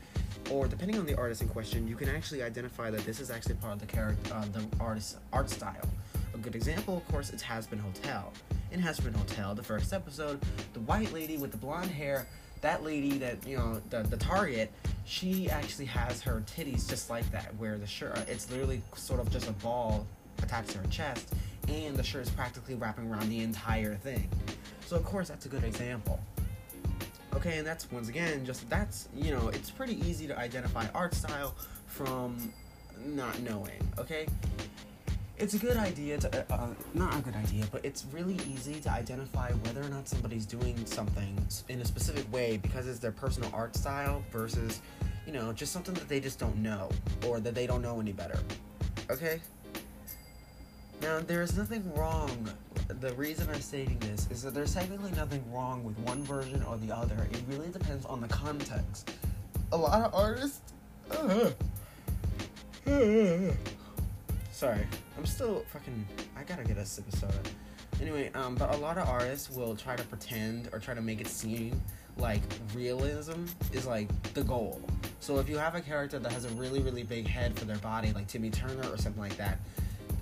[0.52, 3.56] or depending on the artist in question, you can actually identify that this is actually
[3.56, 5.88] part of the character, uh, the artist's art style.
[6.34, 8.34] A good example, of course, is Hazbin Hotel.
[8.72, 10.40] In Hazbin Hotel, the first episode,
[10.74, 12.28] the white lady with the blonde hair,
[12.62, 14.72] that lady that, you know, the, the target,
[15.06, 19.30] she actually has her titties just like that, where the shirt, it's literally sort of
[19.32, 20.06] just a ball
[20.42, 21.34] attached to her chest,
[21.68, 24.28] and the shirt is practically wrapping around the entire thing.
[24.86, 26.20] So, of course, that's a good example.
[27.36, 31.14] Okay, and that's once again just that's you know it's pretty easy to identify art
[31.14, 31.56] style
[31.88, 32.54] from
[33.06, 33.82] not knowing.
[33.98, 34.28] Okay,
[35.38, 38.80] it's a good idea to uh, uh, not a good idea, but it's really easy
[38.82, 41.36] to identify whether or not somebody's doing something
[41.70, 44.82] in a specific way because it's their personal art style versus
[45.26, 46.90] you know just something that they just don't know
[47.28, 48.40] or that they don't know any better.
[49.10, 49.42] Okay.
[51.04, 52.50] Now, there's nothing wrong.
[52.88, 56.78] The reason I'm stating this is that there's technically nothing wrong with one version or
[56.78, 57.28] the other.
[57.30, 59.12] It really depends on the context.
[59.74, 60.62] A lot of artists.
[64.54, 66.08] Sorry, I'm still fucking.
[66.38, 67.34] I gotta get a sip of soda.
[68.02, 71.20] Anyway, um, but a lot of artists will try to pretend or try to make
[71.20, 71.82] it seem
[72.16, 72.42] like
[72.74, 73.44] realism
[73.74, 74.82] is like the goal.
[75.20, 77.78] So if you have a character that has a really, really big head for their
[77.80, 79.60] body, like Timmy Turner or something like that,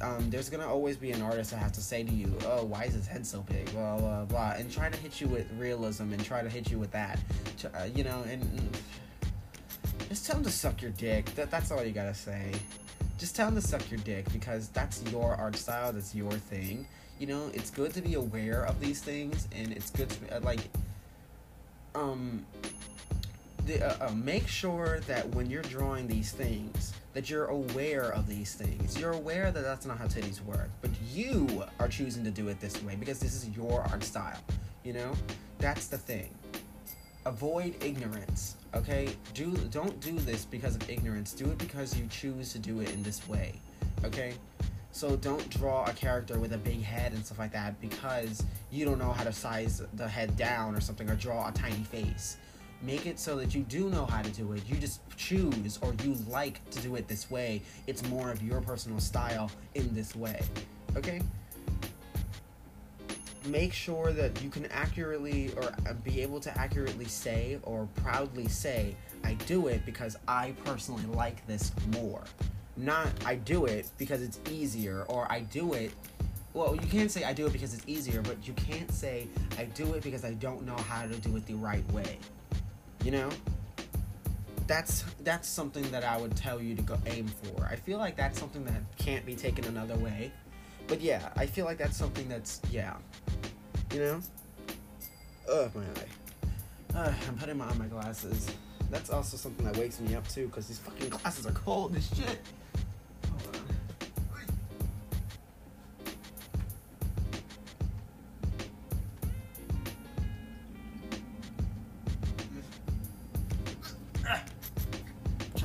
[0.01, 2.83] um, there's gonna always be an artist that has to say to you, "Oh, why
[2.83, 6.11] is his head so big?" Blah blah blah, and try to hit you with realism
[6.11, 7.19] and try to hit you with that,
[7.73, 8.41] uh, you know, and,
[10.09, 11.33] just tell him to suck your dick.
[11.35, 12.51] That that's all you gotta say.
[13.17, 15.93] Just tell him to suck your dick because that's your art style.
[15.93, 16.85] That's your thing.
[17.17, 20.39] You know, it's good to be aware of these things, and it's good to uh,
[20.41, 20.59] like,
[21.95, 22.45] um,
[23.65, 28.27] the, uh, uh, make sure that when you're drawing these things that you're aware of
[28.27, 28.97] these things.
[28.97, 32.59] You're aware that that's not how titties work but you are choosing to do it
[32.59, 34.39] this way because this is your art style
[34.83, 35.11] you know?
[35.59, 36.33] That's the thing.
[37.25, 39.09] Avoid ignorance okay?
[39.33, 41.33] Do don't do this because of ignorance.
[41.33, 43.53] Do it because you choose to do it in this way
[44.03, 44.33] okay?
[44.93, 48.83] So don't draw a character with a big head and stuff like that because you
[48.83, 52.37] don't know how to size the head down or something or draw a tiny face
[52.83, 54.63] make it so that you do know how to do it.
[54.67, 57.61] You just choose or you like to do it this way.
[57.87, 60.41] It's more of your personal style in this way.
[60.95, 61.21] Okay?
[63.45, 68.47] Make sure that you can accurately or uh, be able to accurately say or proudly
[68.47, 72.23] say, I do it because I personally like this more.
[72.77, 75.91] Not I do it because it's easier or I do it
[76.53, 79.63] well, you can't say I do it because it's easier, but you can't say I
[79.63, 82.17] do it because I don't know how to do it the right way
[83.03, 83.29] you know?
[84.67, 87.65] That's that's something that i would tell you to go aim for.
[87.65, 90.31] I feel like that's something that can't be taken another way.
[90.87, 92.95] But yeah i feel like that's something that's yeah.
[93.93, 94.21] You know?
[95.51, 96.97] Ugh my eye.
[96.97, 98.49] Uh, i'm putting on my glasses.
[98.89, 102.07] That's also something that wakes me up too because these fucking glasses are cold as
[102.09, 102.39] shit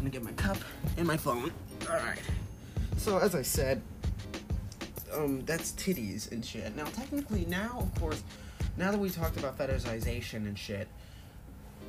[0.07, 0.59] to get my cup
[0.97, 1.53] and my phone.
[1.89, 2.21] All right.
[2.97, 3.83] So as I said,
[5.15, 6.75] um, that's titties and shit.
[6.77, 8.23] Now, technically, now of course,
[8.77, 10.89] now that we talked about fetishization and shit,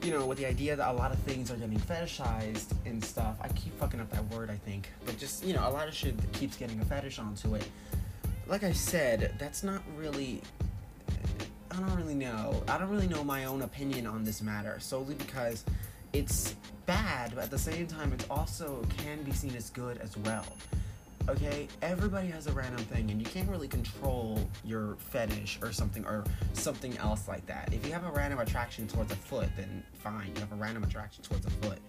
[0.03, 3.35] you know, with the idea that a lot of things are getting fetishized and stuff.
[3.41, 5.94] I keep fucking up that word, I think, but just you know, a lot of
[5.94, 7.68] shit that keeps getting a fetish onto it.
[8.48, 10.41] Like I said, that's not really.
[11.72, 12.64] I don't really know.
[12.68, 15.64] I don't really know my own opinion on this matter solely because
[16.18, 16.56] it's
[16.88, 20.45] bad, but at the same time, it also can be seen as good as well.
[21.30, 26.06] Okay, everybody has a random thing, and you can't really control your fetish or something
[26.06, 26.23] or
[26.53, 27.69] something else like that.
[27.72, 30.84] If you have a random attraction towards a foot, then fine, you have a random
[30.84, 31.80] attraction towards a foot.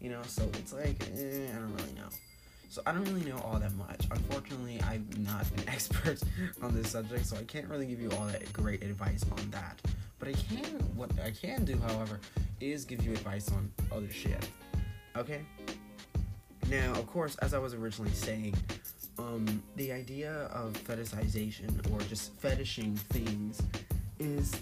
[0.00, 2.08] You know, so it's like, eh, I don't really know.
[2.70, 4.06] So I don't really know all that much.
[4.12, 6.20] Unfortunately, I'm not an expert
[6.62, 9.80] on this subject, so I can't really give you all that great advice on that.
[10.20, 12.20] But I can, what I can do, however,
[12.60, 14.48] is give you advice on other shit.
[15.16, 15.40] Okay?
[16.68, 18.54] Now, of course, as I was originally saying,
[19.18, 23.60] um, the idea of fetishization or just fetishing things
[24.20, 24.54] is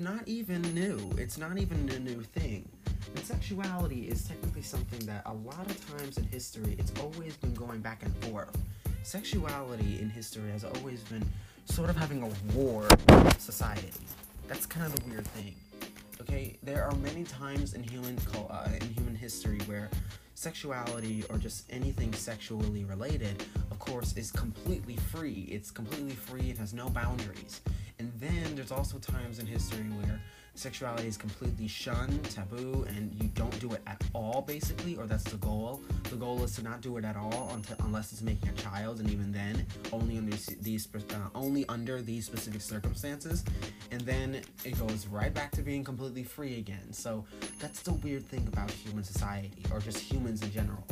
[0.00, 1.10] not even new.
[1.16, 2.68] It's not even a new thing.
[3.14, 7.54] And sexuality is technically something that a lot of times in history, it's always been
[7.54, 8.56] going back and forth.
[9.02, 11.24] Sexuality in history has always been
[11.66, 13.90] sort of having a war with society.
[14.48, 15.54] That's kind of the weird thing.
[16.20, 18.18] Okay, there are many times in human
[18.48, 19.90] uh, in human history where
[20.34, 25.48] sexuality or just anything sexually related, of course, is completely free.
[25.50, 26.50] It's completely free.
[26.50, 27.60] It has no boundaries.
[27.98, 30.20] And then there's also times in history where
[30.54, 35.24] sexuality is completely shunned, taboo, and you don't do it at all, basically, or that's
[35.24, 35.82] the goal.
[36.10, 39.00] The goal is to not do it at all until, unless it's making a child,
[39.00, 43.44] and even then, only under these, uh, only under these specific circumstances.
[43.90, 46.92] And then it goes right back to being completely free again.
[46.92, 47.24] So
[47.58, 50.84] that's the weird thing about human society, or just humans in general.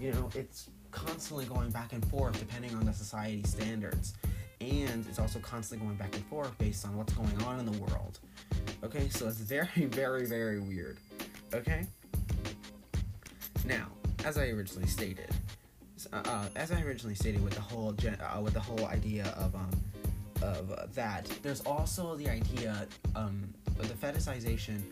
[0.00, 4.14] You know, it's constantly going back and forth depending on the society standards.
[4.70, 7.78] And it's also constantly going back and forth based on what's going on in the
[7.78, 8.18] world.
[8.82, 10.98] Okay, so it's very, very, very weird.
[11.52, 11.86] Okay?
[13.66, 13.86] Now,
[14.24, 15.30] as I originally stated,
[16.12, 19.26] uh, uh, as I originally stated with the whole gen- uh, with the whole idea
[19.38, 19.70] of um
[20.42, 24.82] of uh, that, there's also the idea um of the fetishization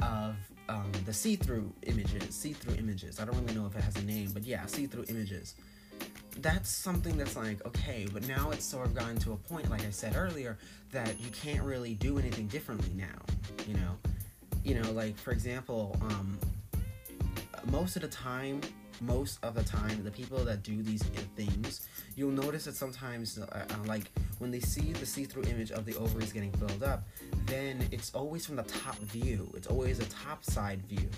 [0.00, 0.36] of
[0.68, 3.20] um, the see-through images, see-through images.
[3.20, 5.54] I don't really know if it has a name, but yeah, see-through images.
[6.38, 9.84] That's something that's like okay, but now it's sort of gotten to a point, like
[9.84, 10.58] I said earlier,
[10.90, 13.66] that you can't really do anything differently now.
[13.66, 13.98] You know,
[14.64, 16.38] you know, like for example, um,
[17.70, 18.60] most of the time,
[19.00, 21.02] most of the time, the people that do these
[21.36, 21.86] things,
[22.16, 25.94] you'll notice that sometimes, uh, uh, like when they see the see-through image of the
[25.96, 27.04] ovaries getting filled up,
[27.46, 29.52] then it's always from the top view.
[29.56, 31.08] It's always a top side view.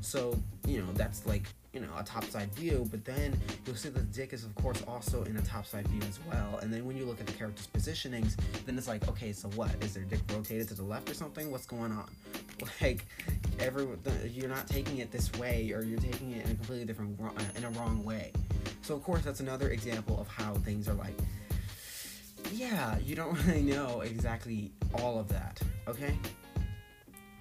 [0.00, 1.44] So you know that's like
[1.74, 3.36] you know, a topside view, but then
[3.66, 6.58] you'll see that the dick is, of course, also in a topside view as well.
[6.62, 9.70] And then when you look at the character's positionings, then it's like, okay, so what?
[9.82, 11.50] Is their dick rotated to the left or something?
[11.50, 12.08] What's going on?
[12.80, 13.04] Like,
[13.58, 13.86] every
[14.30, 17.30] you're not taking it this way, or you're taking it in a completely different, uh,
[17.56, 18.32] in a wrong way.
[18.82, 21.16] So, of course, that's another example of how things are like,
[22.52, 26.16] yeah, you don't really know exactly all of that, okay?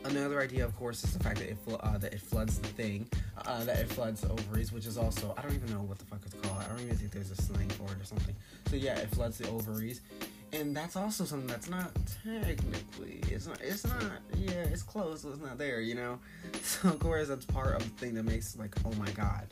[0.06, 3.08] Another idea, of course, is the fact that it uh, that it floods the thing,
[3.46, 6.06] uh, that it floods the ovaries, which is also I don't even know what the
[6.06, 6.62] fuck it's called.
[6.62, 8.36] I don't even think there's a slang for it or something.
[8.68, 10.02] So yeah, it floods the ovaries,
[10.52, 11.92] and that's also something that's not
[12.24, 14.04] technically it's not it's not
[14.36, 16.20] yeah it's close, so it's not there, you know.
[16.64, 19.48] So of course that's part of the thing that makes like oh my god,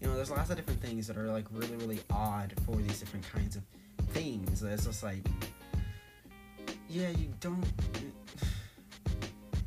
[0.00, 0.14] you know.
[0.14, 3.56] There's lots of different things that are like really really odd for these different kinds
[3.56, 3.62] of
[4.10, 4.62] things.
[4.62, 5.26] It's just like
[6.88, 7.64] yeah, you don't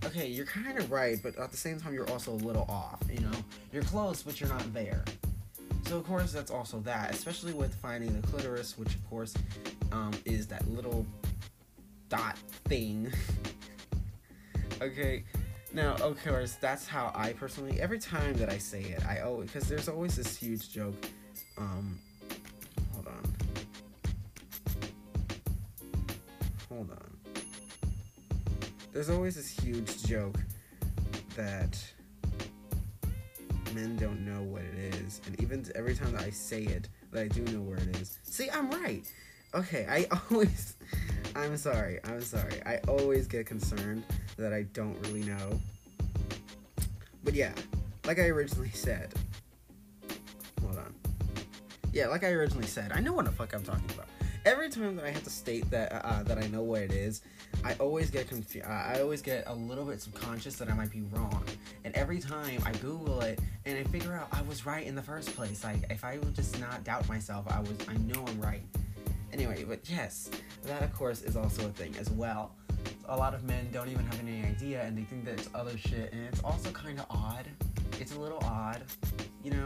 [0.06, 3.02] okay, you're kind of right, but at the same time, you're also a little off.
[3.12, 3.32] You know,
[3.72, 5.04] you're close, but you're not there.
[5.88, 9.34] So of course, that's also that, especially with finding the clitoris, which of course
[9.92, 11.06] um, is that little
[12.10, 13.12] dot thing.
[14.82, 15.24] okay,
[15.74, 17.82] now of course that's how I personally.
[17.82, 20.94] Every time that I say it, I always because there's always this huge joke.
[21.58, 22.00] Um,
[22.94, 23.36] hold on.
[26.70, 27.09] Hold on
[28.92, 30.38] there's always this huge joke
[31.36, 31.78] that
[33.74, 37.24] men don't know what it is, and even every time that I say it, that
[37.24, 38.20] I do know where it is.
[38.24, 39.04] See, I'm right.
[39.54, 40.76] Okay, I always.
[41.36, 42.00] I'm sorry.
[42.04, 42.62] I'm sorry.
[42.66, 44.04] I always get concerned
[44.38, 45.60] that I don't really know.
[47.24, 47.54] But yeah,
[48.06, 49.14] like I originally said.
[50.62, 50.94] Hold on.
[51.94, 54.09] Yeah, like I originally said, I know what the fuck I'm talking about.
[54.46, 57.22] Every time that I have to state that uh, that I know what it is,
[57.64, 58.66] I always get confused.
[58.66, 61.44] Uh, I always get a little bit subconscious that I might be wrong.
[61.84, 65.02] And every time I Google it and I figure out I was right in the
[65.02, 65.64] first place.
[65.64, 67.72] Like if I would just not doubt myself, I was.
[67.90, 68.64] I know I'm right.
[69.34, 70.30] Anyway, but yes,
[70.66, 72.56] that of course is also a thing as well.
[73.10, 75.78] A lot of men don't even have any idea, and they think that it's other
[75.78, 77.46] shit, and it's also kind of odd.
[78.00, 78.84] It's a little odd,
[79.44, 79.66] you know.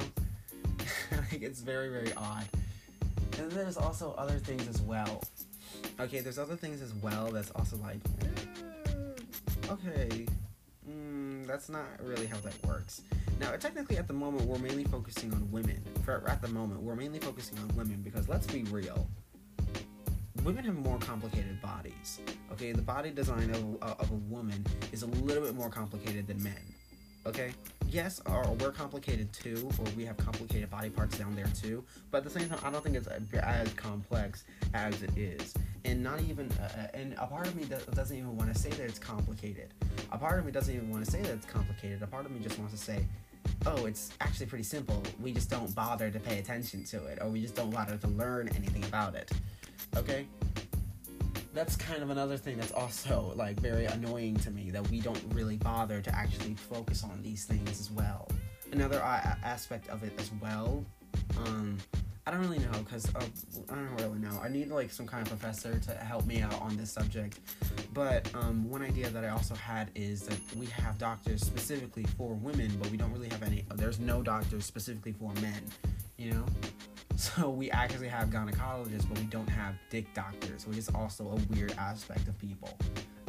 [1.11, 2.45] like it's very very odd.
[3.39, 5.23] And then there's also other things as well.
[5.99, 10.25] Okay, there's other things as well that's also like, eh, okay,
[10.89, 13.01] mm, that's not really how that works.
[13.39, 15.81] Now, technically, at the moment, we're mainly focusing on women.
[16.05, 19.07] For at the moment, we're mainly focusing on women because let's be real.
[20.43, 22.19] Women have more complicated bodies.
[22.51, 26.43] Okay, the body design of, of a woman is a little bit more complicated than
[26.43, 26.73] men.
[27.25, 27.51] Okay,
[27.87, 31.81] yes, or we're complicated too, or we have complicated body parts down there too.
[32.11, 34.43] But at the same time, I don't think it's as complex
[34.73, 35.53] as it is.
[35.85, 37.63] And not even, uh, and a part of me
[37.93, 39.73] doesn't even want to say that it's complicated.
[40.11, 42.01] A part of me doesn't even want to say that it's complicated.
[42.01, 43.05] A part of me just wants to say,
[43.65, 45.01] oh, it's actually pretty simple.
[45.21, 48.07] We just don't bother to pay attention to it, or we just don't bother to
[48.07, 49.31] learn anything about it.
[49.95, 50.25] Okay?
[51.53, 55.21] That's kind of another thing that's also like very annoying to me that we don't
[55.29, 58.27] really bother to actually focus on these things as well.
[58.71, 60.83] Another a- aspect of it as well,
[61.37, 61.77] um,
[62.25, 63.19] I don't really know because uh,
[63.69, 64.39] I don't really know.
[64.41, 67.39] I need like some kind of professor to help me out on this subject.
[67.93, 72.33] But um, one idea that I also had is that we have doctors specifically for
[72.33, 73.65] women, but we don't really have any.
[73.75, 75.61] There's no doctors specifically for men.
[76.17, 76.45] You know.
[77.15, 81.53] So we actually have gynecologists, but we don't have dick doctors, which is also a
[81.53, 82.77] weird aspect of people.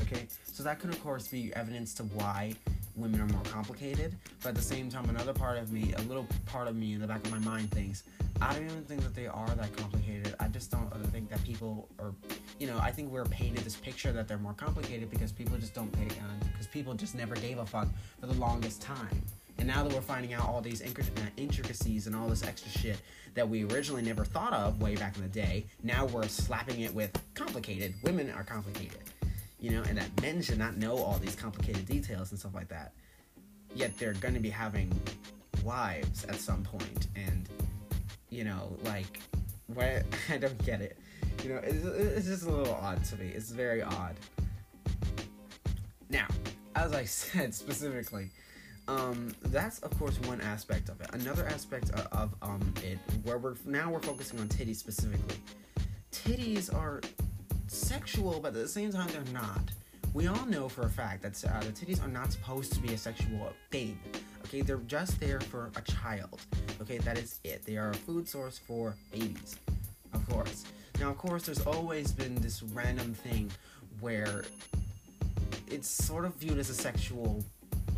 [0.03, 2.55] Okay, so that could of course be evidence to why
[2.97, 4.17] women are more complicated.
[4.43, 7.01] But at the same time, another part of me, a little part of me in
[7.01, 8.05] the back of my mind thinks,
[8.41, 10.35] I don't even think that they are that complicated.
[10.41, 12.13] I just don't think that people are,
[12.59, 15.75] you know, I think we're painted this picture that they're more complicated because people just
[15.75, 17.89] don't pay, uh, because people just never gave a fuck
[18.21, 19.23] for the longest time.
[19.59, 20.87] And now that we're finding out all these uh,
[21.37, 23.01] intricacies and all this extra shit
[23.35, 26.93] that we originally never thought of way back in the day, now we're slapping it
[26.95, 27.95] with complicated.
[28.03, 28.99] Women are complicated,
[29.61, 32.69] you know, and that men should not know all these complicated details and stuff like
[32.69, 32.93] that.
[33.75, 34.93] Yet they're going to be having
[35.65, 37.49] wives at some point, and
[38.31, 39.21] you know, like,
[39.69, 40.05] what?
[40.31, 40.99] I don't get it.
[41.43, 43.29] You know, it's, it's just a little odd to me.
[43.35, 44.15] It's very odd.
[46.11, 46.27] Now,
[46.77, 48.31] as I said specifically,
[48.89, 51.09] um, that's of course one aspect of it.
[51.13, 55.37] Another aspect of, um it, where we're now we're focusing on titties specifically.
[56.13, 57.01] Titties are
[57.67, 59.71] sexual, but at the same time they're not.
[60.13, 62.93] We all know for a fact that uh, the titties are not supposed to be
[62.93, 63.99] a sexual thing.
[64.45, 66.41] Okay, they're just there for a child.
[66.81, 67.65] Okay, that is it.
[67.65, 69.57] They are a food source for babies,
[70.13, 70.65] of course.
[71.01, 73.51] Now, of course, there's always been this random thing
[73.99, 74.45] where
[75.67, 77.43] it's sort of viewed as a sexual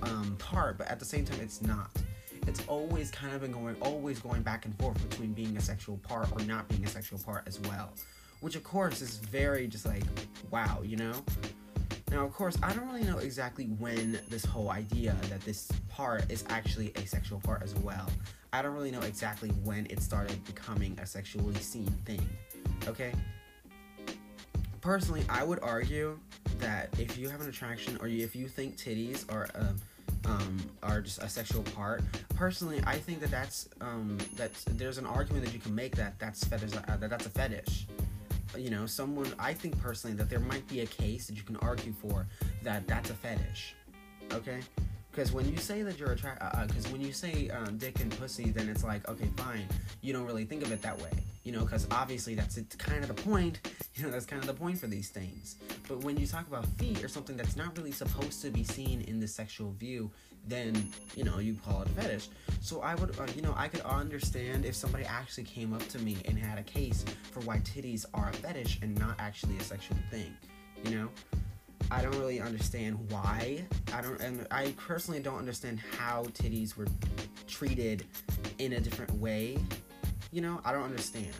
[0.02, 1.90] um, part, but at the same time, it's not.
[2.46, 5.96] it's always kind of been going, always going back and forth between being a sexual
[5.98, 7.92] part or not being a sexual part as well.
[8.40, 10.04] Which, of course, is very just like,
[10.50, 11.12] wow, you know?
[12.10, 16.30] Now, of course, I don't really know exactly when this whole idea that this part
[16.30, 18.08] is actually a sexual part as well.
[18.52, 22.26] I don't really know exactly when it started becoming a sexually seen thing.
[22.86, 23.12] Okay?
[24.80, 26.18] Personally, I would argue
[26.58, 29.76] that if you have an attraction or if you think titties are um,
[30.24, 32.02] um, are just a sexual part,
[32.34, 36.18] personally, I think that that's um, that's there's an argument that you can make that
[36.18, 37.86] that's fetish uh, that that's a fetish.
[38.56, 41.56] You know someone i think personally that there might be a case that you can
[41.56, 42.26] argue for
[42.62, 43.74] that that's a fetish
[44.32, 44.60] okay
[45.16, 48.16] because when you say that you're attracted because uh, when you say um, dick and
[48.18, 49.66] pussy then it's like okay fine.
[50.02, 51.10] You don't really think of it that way
[51.42, 53.60] you know because obviously that's kind of the point
[53.94, 55.56] you know that's kind of the point for these things.
[55.88, 59.00] But when you talk about feet or something that's not really supposed to be seen
[59.02, 60.10] in the sexual view
[60.48, 62.28] then you know you call it a fetish.
[62.60, 65.98] So i would uh, you know i could understand if somebody actually came up to
[65.98, 69.62] me and had a case for why titties are a fetish and not actually a
[69.62, 70.36] sexual thing
[70.84, 71.08] you know
[71.90, 73.64] i don't really understand why.
[73.92, 76.86] I don't and i personally don't understand how titties were
[77.46, 78.04] treated
[78.58, 79.58] in a different way.
[80.32, 81.34] You know i don't understand.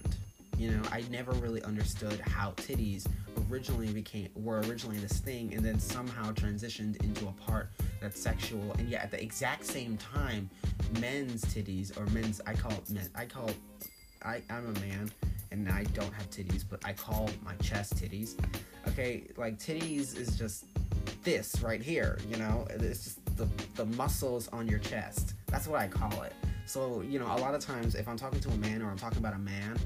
[0.57, 3.07] You know i never really understood how titties
[3.51, 8.73] originally became were originally this thing and then somehow transitioned into a part that's sexual.
[8.79, 10.49] And yet at the exact same time
[11.01, 13.51] men's titties or men's i call it men i call
[14.23, 15.11] I, i'm a man
[15.51, 18.35] and i don't have titties but i call my chest titties
[18.89, 20.65] okay like titties is just
[21.23, 22.67] this right here you know?
[22.71, 25.35] It's just the, the muscles on your chest.
[25.49, 26.33] That's what i call it.
[26.67, 28.99] So you know a lot of times if i'm talking to a man or i'm
[28.99, 29.77] talking about a man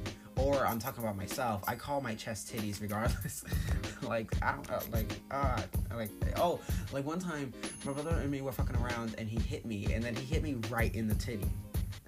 [0.40, 3.44] or I'm talking about myself, I call my chest titties regardless.
[4.02, 5.62] like I don't uh, like uh
[5.94, 6.60] like oh
[6.92, 7.52] like one time
[7.84, 10.42] my brother and me were fucking around and he hit me and then he hit
[10.42, 11.48] me right in the titty,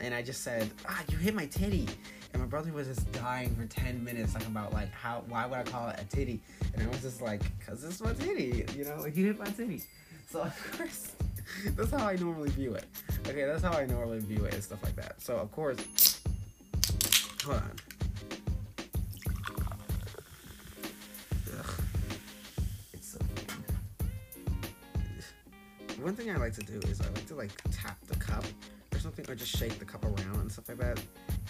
[0.01, 1.89] and I just said ah you hit my titty,
[2.33, 5.59] and my brother was just dying for ten minutes talking about like how why would
[5.59, 6.41] I call it a titty,
[6.75, 9.47] and I was just like cause is my titty, you know like you hit my
[9.47, 9.83] titty,
[10.31, 11.13] so of course.
[11.77, 12.85] that's how I normally view it.
[13.29, 15.21] Okay, that's how I normally view it and stuff like that.
[15.21, 16.21] So of course,
[17.45, 17.71] hold on.
[22.93, 23.19] It's so
[26.01, 28.45] One thing I like to do is I like to like tap the cup
[29.03, 31.01] something, or just shake the cup around and stuff like that,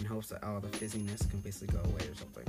[0.00, 2.44] in hopes that all the fizziness can basically go away or something.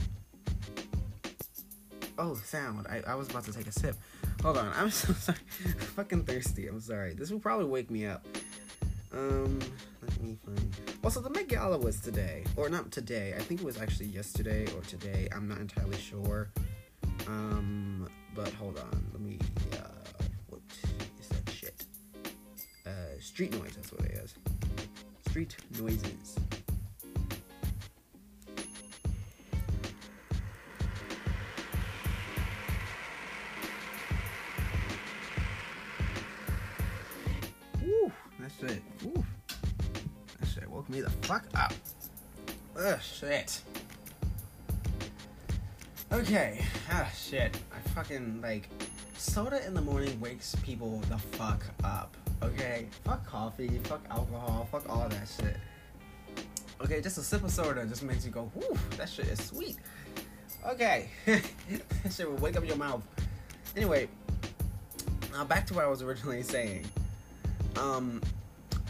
[2.17, 2.88] Oh, sound!
[2.88, 3.95] I, I was about to take a sip.
[4.43, 5.39] Hold on, I'm so sorry.
[5.65, 6.67] I'm fucking thirsty.
[6.67, 7.13] I'm sorry.
[7.13, 8.25] This will probably wake me up.
[9.11, 9.59] Um,
[10.01, 10.75] let me find.
[11.03, 13.34] Also, the Met Gala was today, or not today.
[13.38, 15.27] I think it was actually yesterday or today.
[15.35, 16.49] I'm not entirely sure.
[17.27, 19.05] Um, but hold on.
[19.11, 19.39] Let me.
[19.73, 20.61] Uh, what
[21.19, 21.85] is that shit?
[22.85, 23.73] Uh, street noise.
[23.75, 24.35] That's what it is.
[25.34, 26.35] Street noises.
[37.81, 38.84] Woo, that shit.
[39.03, 39.26] Woo.
[40.39, 41.73] That shit woke me the fuck up.
[42.77, 43.60] Ugh, shit.
[46.11, 46.64] Okay.
[46.91, 47.57] Ah, shit.
[47.76, 48.69] I fucking, like,
[49.18, 52.15] soda in the morning wakes people the fuck up.
[52.44, 52.88] Okay?
[53.03, 55.57] Fuck coffee, fuck alcohol, fuck all that shit.
[56.82, 59.78] Okay, just a sip of soda just makes you go, whew, that shit is sweet.
[60.65, 61.10] Okay.
[61.26, 63.02] that shit will wake up your mouth.
[63.76, 64.07] Anyway,
[65.32, 66.86] now back to what I was originally saying.
[67.78, 68.22] Um,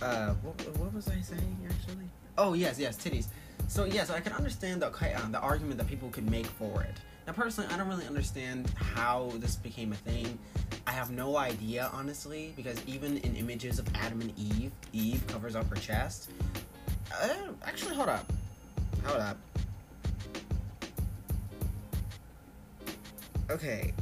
[0.02, 2.10] uh, what, what was I saying actually?
[2.38, 3.28] Oh yes, yes, titties.
[3.68, 6.98] So yes, I can understand the uh, the argument that people could make for it.
[7.26, 10.38] Now, personally, I don't really understand how this became a thing.
[10.86, 15.56] I have no idea, honestly, because even in images of Adam and Eve, Eve covers
[15.56, 16.30] up her chest.
[17.22, 17.34] Uh,
[17.66, 18.32] actually, hold up,
[19.06, 19.38] hold up.
[23.50, 23.94] Okay,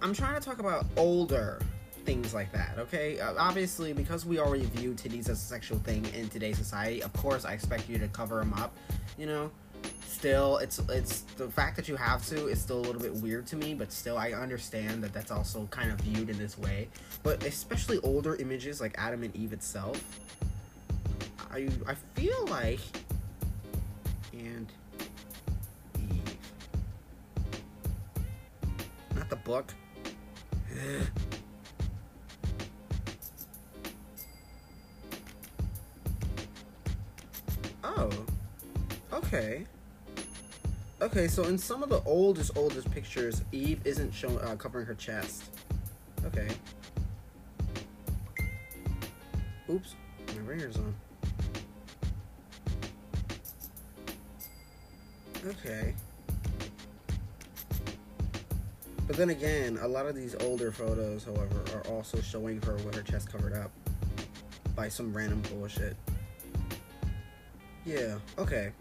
[0.00, 1.60] I'm trying to talk about older
[2.04, 3.20] things like that, okay?
[3.20, 7.12] Uh, obviously, because we already view titties as a sexual thing in today's society, of
[7.12, 8.74] course, I expect you to cover them up,
[9.18, 9.50] you know?
[10.10, 13.46] Still, it's it's the fact that you have to is still a little bit weird
[13.46, 16.88] to me, but still, I understand that that's also kind of viewed in this way.
[17.22, 20.02] But especially older images like Adam and Eve itself,
[21.50, 22.80] I I feel like
[24.32, 24.66] and
[25.96, 26.36] Eve,
[29.14, 29.72] not the book.
[37.82, 38.10] Oh,
[39.12, 39.64] okay.
[41.02, 44.94] Okay, so in some of the oldest, oldest pictures, Eve isn't showing uh, covering her
[44.94, 45.44] chest.
[46.26, 46.48] Okay.
[49.70, 49.94] Oops,
[50.34, 50.94] my ringer's on.
[55.46, 55.94] Okay.
[59.06, 62.94] But then again, a lot of these older photos, however, are also showing her with
[62.94, 63.70] her chest covered up
[64.76, 65.96] by some random bullshit.
[67.86, 68.72] Yeah, okay.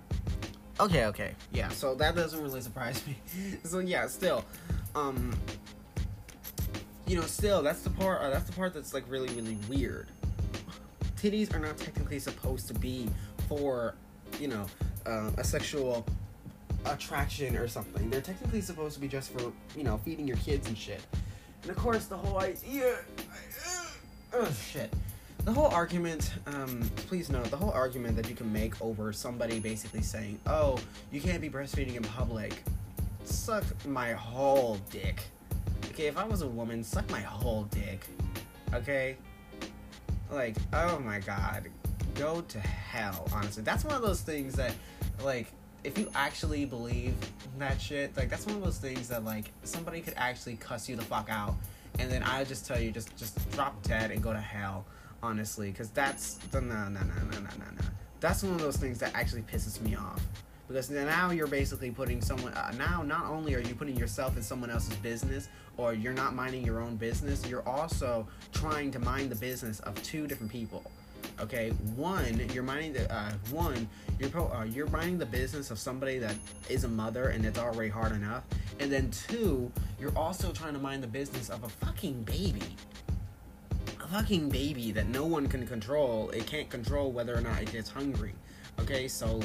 [0.80, 1.36] Okay, okay.
[1.52, 3.18] Yeah, so that doesn't really surprise me.
[3.64, 4.46] so yeah, still
[4.96, 5.36] um
[7.06, 10.08] you know, still that's the part uh, that's the part that's like really really weird.
[11.18, 13.10] Titties are not technically supposed to be
[13.50, 13.96] for,
[14.40, 14.66] you know,
[15.06, 16.06] um, a sexual
[16.86, 18.10] attraction or something.
[18.10, 21.02] They're technically supposed to be just for, you know, feeding your kids and shit.
[21.64, 23.00] And of course, the whole idea.
[24.34, 24.94] Oh, shit.
[25.50, 29.60] The whole argument, um, please note, the whole argument that you can make over somebody
[29.60, 30.78] basically saying, oh,
[31.12, 32.62] you can't be breastfeeding in public.
[33.24, 35.24] Suck my whole dick.
[35.90, 38.06] Okay, if I was a woman, suck my whole dick.
[38.76, 39.18] Okay?
[40.30, 41.68] Like, oh my god.
[42.14, 43.64] Go to hell, honestly.
[43.64, 44.76] That's one of those things that,
[45.24, 45.48] like,
[45.84, 47.16] if you actually believe
[47.58, 50.96] that shit, like that's one of those things that like somebody could actually cuss you
[50.96, 51.56] the fuck out,
[51.98, 54.86] and then I just tell you just just drop dead and go to hell,
[55.22, 57.84] honestly, because that's no no no no no no no.
[58.20, 60.22] That's one of those things that actually pisses me off.
[60.68, 62.54] Because now you're basically putting someone.
[62.54, 66.36] Uh, now, not only are you putting yourself in someone else's business, or you're not
[66.36, 70.84] minding your own business, you're also trying to mind the business of two different people
[71.40, 73.88] okay one you're minding the uh, one
[74.20, 76.36] you're pro, uh, you're minding the business of somebody that
[76.70, 78.44] is a mother and it's already hard enough
[78.80, 82.76] and then two you're also trying to mind the business of a fucking baby
[84.12, 86.30] fucking baby that no one can control.
[86.32, 88.34] It can't control whether or not it gets hungry.
[88.80, 89.40] Okay so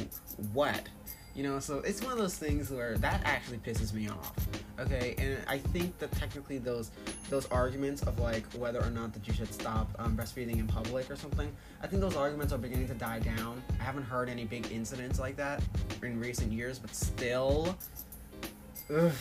[0.53, 0.89] what?
[1.35, 4.35] You know so it's one of those things where that actually pisses me off.
[4.79, 6.91] Okay and i think that technically those
[7.31, 11.09] those arguments of like whether or not that you should stop um, breastfeeding in public
[11.09, 11.51] or something
[11.81, 13.63] i think those arguments are beginning to die down.
[13.79, 15.63] I haven't heard any big incidents like that
[16.03, 17.77] in recent years but still
[18.93, 19.13] ugh,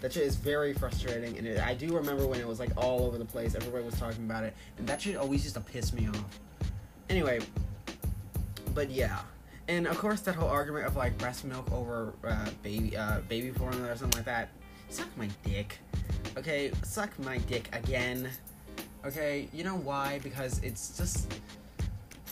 [0.00, 3.04] that shit is very frustrating and it, i do remember when it was like all
[3.04, 5.92] over the place everybody was talking about it and that shit always used to piss
[5.92, 6.38] me off.
[7.08, 7.40] Anyway
[8.74, 9.20] but yeah.
[9.68, 13.50] And of course that whole argument of like breast milk over uh, baby uh, baby
[13.50, 14.50] formula or something like that.
[14.90, 15.78] Suck my dick.
[16.36, 18.28] Okay suck my dick again.
[19.04, 20.20] Okay you know why?
[20.22, 21.40] Because it's just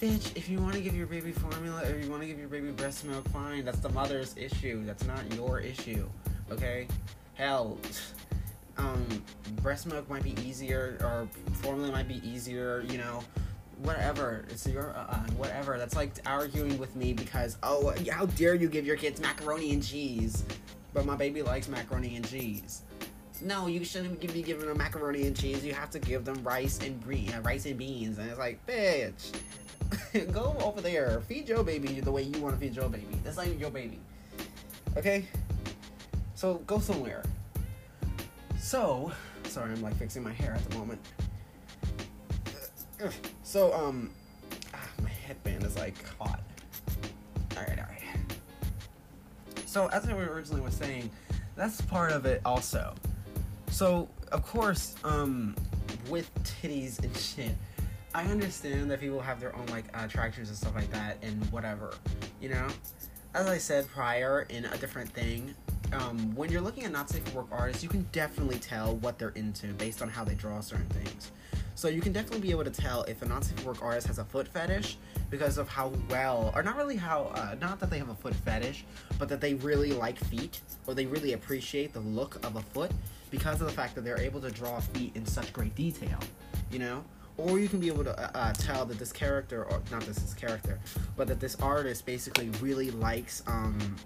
[0.01, 2.49] bitch if you want to give your baby formula or you want to give your
[2.49, 4.85] baby breast milk fine that's the mother's issue.
[4.85, 6.09] That's not your issue
[6.51, 6.87] okay
[7.35, 7.78] hell
[8.77, 9.05] um
[9.62, 13.23] breast milk might be easier or formula might be easier you know
[13.78, 14.44] whatever.
[14.48, 15.78] It's your uh, uh, whatever.
[15.78, 19.85] That's like arguing with me because oh how dare you give your kids macaroni and
[19.85, 20.44] cheese?
[20.93, 22.82] But my baby likes macaroni and cheese.
[23.43, 25.65] No you shouldn't be giving them macaroni and cheese.
[25.65, 28.19] You have to give them rice and green uh, rice and beans.
[28.19, 29.32] And it's like bitch
[30.32, 31.20] go over there.
[31.28, 33.06] Feed your baby the way you want to feed your baby.
[33.23, 34.01] That's even your baby.
[34.97, 35.24] Okay
[36.45, 37.23] so go somewhere
[38.59, 39.11] so
[39.45, 41.01] sorry i'm like fixing my hair at the moment
[43.43, 44.11] So, um,
[44.73, 46.41] ah, my headband is like hot.
[47.57, 48.03] Alright, alright.
[49.66, 51.11] So, as I originally was saying,
[51.55, 52.95] that's part of it also.
[53.71, 55.55] So, of course, um,
[56.09, 57.55] with titties and shit,
[58.15, 61.95] I understand that people have their own, like, attractions and stuff like that and whatever,
[62.41, 62.66] you know?
[63.35, 65.55] As I said prior in a different thing,
[65.95, 69.19] um, when you're looking at not safe for work artists, you can definitely tell what
[69.19, 71.33] they're into based on how they draw certain things.
[71.77, 74.19] So you can definitely be able to tell if a non-safe for work artist has
[74.19, 74.97] a foot fetish
[75.31, 78.35] because of how well, or not really how, uh, not that they have a foot
[78.35, 78.85] fetish,
[79.19, 82.93] but that they really like feet or they really appreciate the look of a foot
[83.31, 86.19] because of the fact that they're able to draw feet in such great detail,
[86.71, 87.03] you know?
[87.37, 90.19] Or you can be able to uh, uh, tell that this character, or not this,
[90.19, 90.79] this character,
[91.16, 93.97] but that this artist basically really likes, um,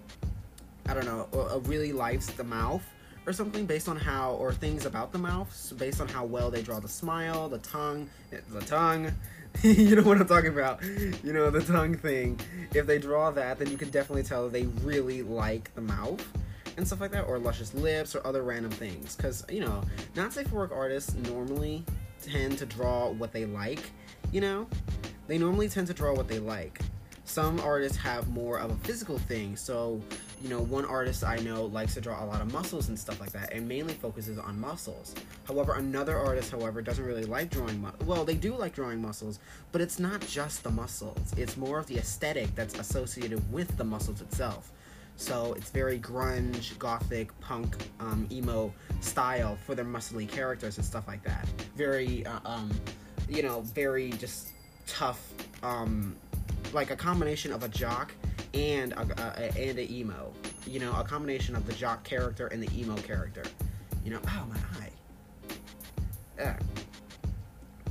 [0.89, 2.83] I don't know, uh, really likes the mouth
[3.25, 6.63] or something based on how, or things about the mouth based on how well they
[6.63, 8.09] draw the smile, the tongue,
[8.49, 9.11] the tongue.
[9.63, 10.83] you know what I'm talking about.
[10.83, 12.39] You know, the tongue thing.
[12.73, 16.25] If they draw that, then you can definitely tell they really like the mouth
[16.77, 19.15] and stuff like that, or luscious lips or other random things.
[19.15, 19.83] Because, you know,
[20.15, 21.83] not safe for work artists normally
[22.21, 23.91] tend to draw what they like,
[24.31, 24.67] you know?
[25.27, 26.79] They normally tend to draw what they like.
[27.29, 30.01] Some artists have more of a physical thing, so
[30.41, 33.19] you know, one artist I know likes to draw a lot of muscles and stuff
[33.19, 35.13] like that, and mainly focuses on muscles.
[35.43, 37.81] However, another artist, however, doesn't really like drawing.
[37.81, 39.37] Mu- well, they do like drawing muscles,
[39.71, 41.31] but it's not just the muscles.
[41.37, 44.71] It's more of the aesthetic that's associated with the muscles itself.
[45.15, 51.07] So it's very grunge, gothic, punk, um, emo style for their muscly characters and stuff
[51.07, 51.47] like that.
[51.75, 52.71] Very, uh, um,
[53.29, 54.47] you know, very just
[54.87, 55.31] tough,
[55.61, 56.15] um,
[56.73, 58.13] like a combination of a jock
[58.53, 60.33] and a, a, and emo.
[60.65, 63.43] you know, a combination of the jock character and the emo character.
[64.03, 64.89] You know, oh my eye.
[66.37, 66.59] Yeah.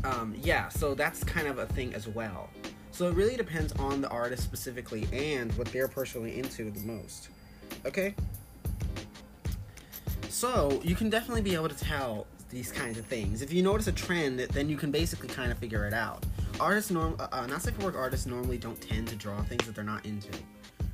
[0.04, 2.48] Um, yeah, so that's kind of a thing as well.
[2.92, 7.28] So it really depends on the artist specifically and what they're personally into the most.
[7.86, 8.14] Okay?
[10.28, 13.42] So you can definitely be able to tell these kinds of things.
[13.42, 16.24] If you notice a trend, then you can basically kind of figure it out.
[16.60, 19.64] Artists, norm, uh, uh, not safe for work artists normally don't tend to draw things
[19.66, 20.30] that they're not into.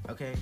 [0.09, 0.35] Okay?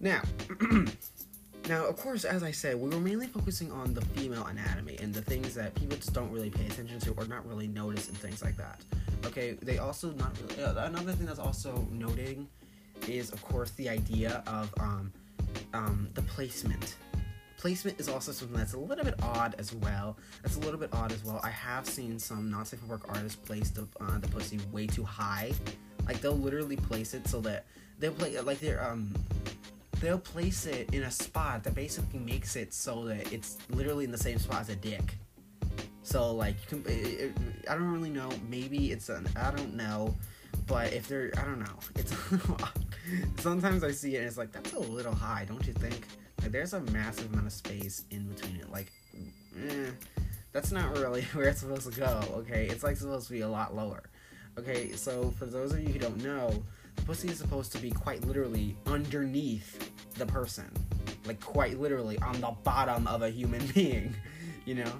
[0.00, 0.22] Now,
[1.68, 5.14] now of course, as I said, we were mainly focusing on the female anatomy and
[5.14, 8.16] the things that people just don't really pay attention to or not really notice and
[8.16, 8.80] things like that.
[9.26, 10.62] Okay, they also not really.
[10.62, 12.48] Uh, another thing that's also noting
[13.06, 15.12] is, of course, the idea of um,
[15.74, 16.96] um, the placement.
[17.60, 20.16] Placement is also something that's a little bit odd as well.
[20.42, 21.42] That's a little bit odd as well.
[21.44, 24.86] I have seen some not safe for work artists place the uh, the pussy way
[24.86, 25.52] too high.
[26.06, 27.66] Like they'll literally place it so that
[27.98, 29.14] they'll play like they're um
[30.00, 34.10] they'll place it in a spot that basically makes it so that it's literally in
[34.10, 35.18] the same spot as a dick.
[36.02, 37.32] So like you can, it, it,
[37.68, 38.30] I don't really know.
[38.48, 40.16] Maybe it's an I don't know,
[40.66, 41.78] but if they're I don't know.
[41.96, 42.14] It's
[43.42, 46.06] sometimes I see it and it's like that's a little high, don't you think?
[46.40, 48.70] Like there's a massive amount of space in between it.
[48.70, 48.92] Like,
[49.56, 49.90] eh,
[50.52, 52.22] that's not really where it's supposed to go.
[52.38, 54.02] Okay, it's like supposed to be a lot lower.
[54.58, 56.62] Okay, so for those of you who don't know,
[56.96, 60.70] the pussy is supposed to be quite literally underneath the person,
[61.26, 64.14] like quite literally on the bottom of a human being.
[64.64, 64.92] You know.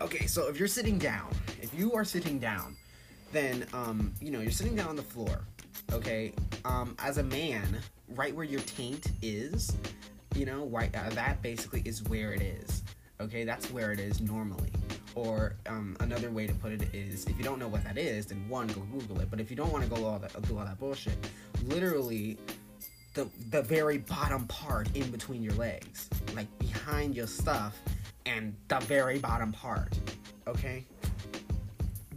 [0.00, 1.28] Okay, so if you're sitting down,
[1.60, 2.76] if you are sitting down,
[3.32, 5.42] then um, you know you're sitting down on the floor.
[5.92, 6.32] Okay,
[6.64, 7.78] um, as a man,
[8.14, 9.72] right where your taint is,
[10.34, 12.82] you know, right uh, that basically is where it is.
[13.20, 14.70] Okay, that's where it is normally.
[15.14, 18.26] Or um, another way to put it is, if you don't know what that is,
[18.26, 19.30] then one, go Google it.
[19.30, 21.16] But if you don't want to go all that do all that bullshit,
[21.66, 22.38] literally,
[23.14, 27.76] the the very bottom part in between your legs, like behind your stuff,
[28.24, 29.98] and the very bottom part.
[30.46, 30.86] Okay,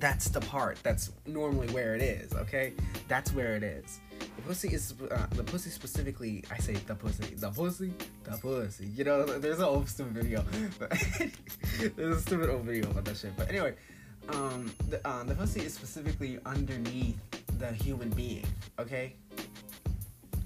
[0.04, 0.78] that's the part.
[0.84, 2.34] That's normally where it is.
[2.34, 2.74] Okay,
[3.08, 4.02] that's where it is.
[4.36, 6.44] The pussy is uh, the pussy specifically.
[6.52, 7.94] I say the pussy, the pussy,
[8.26, 8.88] the pussy.
[8.88, 10.44] You know, there's an old stupid video,
[10.78, 10.90] but
[11.96, 13.32] there's a stupid old video about that shit.
[13.38, 13.76] But anyway,
[14.28, 17.18] um, the uh, the pussy is specifically underneath
[17.58, 18.46] the human being.
[18.80, 19.16] Okay,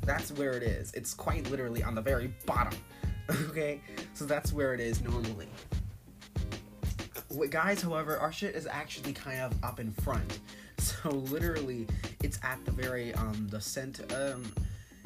[0.03, 0.93] that's where it is.
[0.93, 2.77] It's quite literally on the very bottom.
[3.49, 3.81] Okay,
[4.13, 5.49] so that's where it is normally.
[7.29, 10.39] With guys, however, our shit is actually kind of up in front.
[10.79, 11.87] So literally,
[12.21, 14.43] it's at the very um the center um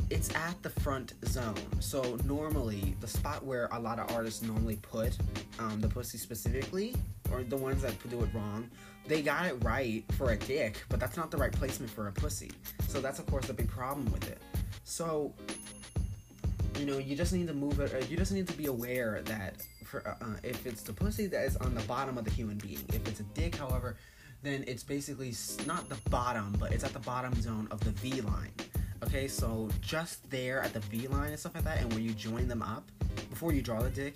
[0.09, 1.55] it's at the front zone.
[1.79, 5.17] So normally, the spot where a lot of artists normally put
[5.59, 6.93] um, the pussy specifically,
[7.31, 8.69] or the ones that do it wrong,
[9.07, 12.11] they got it right for a dick, but that's not the right placement for a
[12.11, 12.51] pussy.
[12.89, 14.39] So that's of course a big problem with it.
[14.83, 15.33] So
[16.77, 17.93] you know, you just need to move it.
[17.93, 19.55] Or you just need to be aware that
[19.91, 22.57] for uh, uh, if it's the pussy that is on the bottom of the human
[22.57, 23.97] being, if it's a dick, however,
[24.41, 25.33] then it's basically
[25.67, 28.53] not the bottom, but it's at the bottom zone of the V line.
[29.03, 32.13] Okay, so just there at the V line and stuff like that, and when you
[32.13, 32.89] join them up
[33.29, 34.15] before you draw the dick,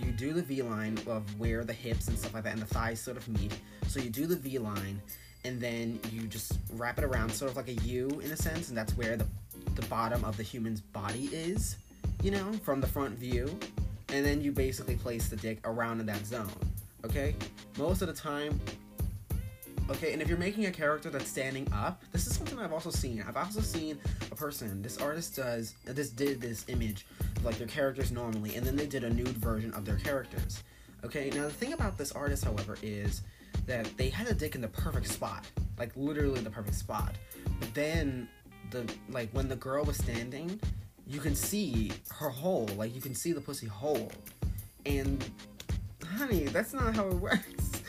[0.00, 2.66] you do the V line of where the hips and stuff like that and the
[2.66, 3.58] thighs sort of meet.
[3.88, 5.02] So you do the V line,
[5.44, 8.68] and then you just wrap it around, sort of like a U in a sense,
[8.68, 9.26] and that's where the
[9.74, 11.76] the bottom of the human's body is,
[12.22, 13.58] you know, from the front view.
[14.10, 16.50] And then you basically place the dick around in that zone.
[17.04, 17.34] Okay?
[17.76, 18.60] Most of the time,
[19.90, 22.90] Okay, and if you're making a character that's standing up, this is something I've also
[22.90, 23.24] seen.
[23.26, 23.98] I've also seen
[24.30, 27.06] a person, this artist does, this did this image
[27.36, 30.62] of like their characters normally, and then they did a nude version of their characters.
[31.04, 33.22] Okay, now the thing about this artist, however, is
[33.66, 35.46] that they had a dick in the perfect spot,
[35.78, 37.14] like literally the perfect spot.
[37.58, 38.28] But then
[38.70, 40.60] the like when the girl was standing,
[41.08, 44.10] you can see her hole, like you can see the pussy hole,
[44.86, 45.24] and
[46.16, 47.82] honey, that's not how it works.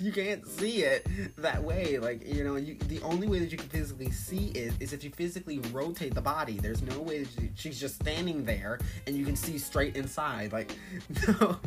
[0.00, 1.06] you can't see it
[1.36, 1.98] that way.
[1.98, 5.04] Like, you know, you, the only way that you can physically see it is if
[5.04, 6.58] you physically rotate the body.
[6.58, 10.52] There's no way that you, she's just standing there and you can see straight inside.
[10.52, 10.76] Like,
[11.28, 11.58] no,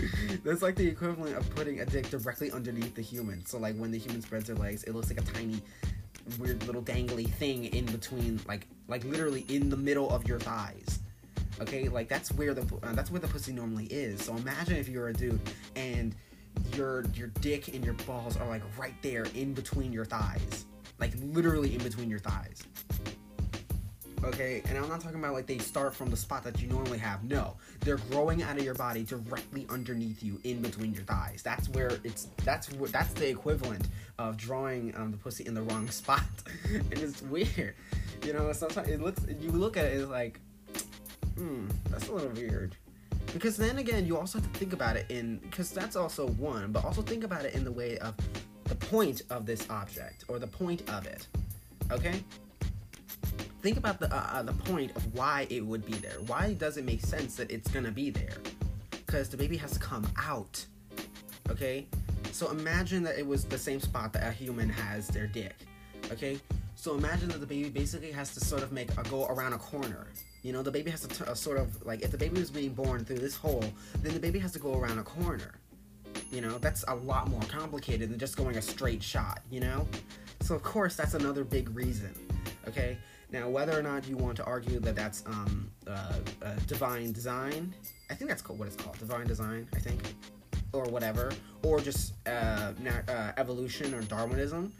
[0.44, 3.46] that's like the equivalent of putting a dick directly underneath the human.
[3.46, 5.62] So, like, when the human spreads their legs, it looks like a tiny,
[6.40, 11.00] weird little dangly thing in between, like, like literally in the middle of your thighs.
[11.62, 14.24] Okay like that's where the uh, that's where the pussy normally is.
[14.24, 15.40] So imagine if you're a dude
[15.76, 16.16] and
[16.74, 20.66] your your dick and your balls are like right there in between your thighs.
[21.00, 22.64] Like literally in between your thighs
[24.24, 26.98] okay and i'm not talking about like they start from the spot that you normally
[26.98, 31.42] have no they're growing out of your body directly underneath you in between your thighs
[31.44, 33.88] that's where it's that's what that's the equivalent
[34.18, 36.24] of drawing um, the pussy in the wrong spot
[36.74, 37.76] and it's weird
[38.26, 40.40] you know sometimes it looks you look at it it's like
[41.40, 42.76] hmm, that's a little weird.
[43.34, 46.72] Because then again, you also have to think about it in because that's also one,
[46.72, 48.16] but also think about it in the way of
[48.66, 51.28] the point of this object or the point of it.
[51.92, 52.24] Okay.
[53.62, 56.18] Think about the uh, uh, the point of why it would be there.
[56.28, 58.38] Why does it make sense that it's gonna be there?
[58.92, 60.66] Because the baby has to come out.
[61.50, 61.88] Okay.
[62.32, 65.56] So imagine that it was the same spot that a human has their dick.
[66.12, 66.40] Okay.
[66.76, 69.58] So imagine that the baby basically has to sort of make a go around a
[69.58, 70.08] corner.
[70.42, 72.74] You know, the baby has to uh, sort of like if the baby was being
[72.74, 73.66] born through this hole,
[74.02, 75.56] then the baby has to go around a corner.
[76.32, 79.42] You know, that's a lot more complicated than just going a straight shot.
[79.52, 79.88] You know,
[80.40, 82.14] so of course that's another big reason.
[82.68, 82.98] Okay,
[83.32, 87.74] now whether or not you want to argue that that's um, uh, uh, divine design,
[88.10, 89.68] I think that's what it's called, divine design.
[89.74, 90.02] I think,
[90.74, 91.32] or whatever,
[91.64, 94.72] or just uh, na- uh, evolution or Darwinism.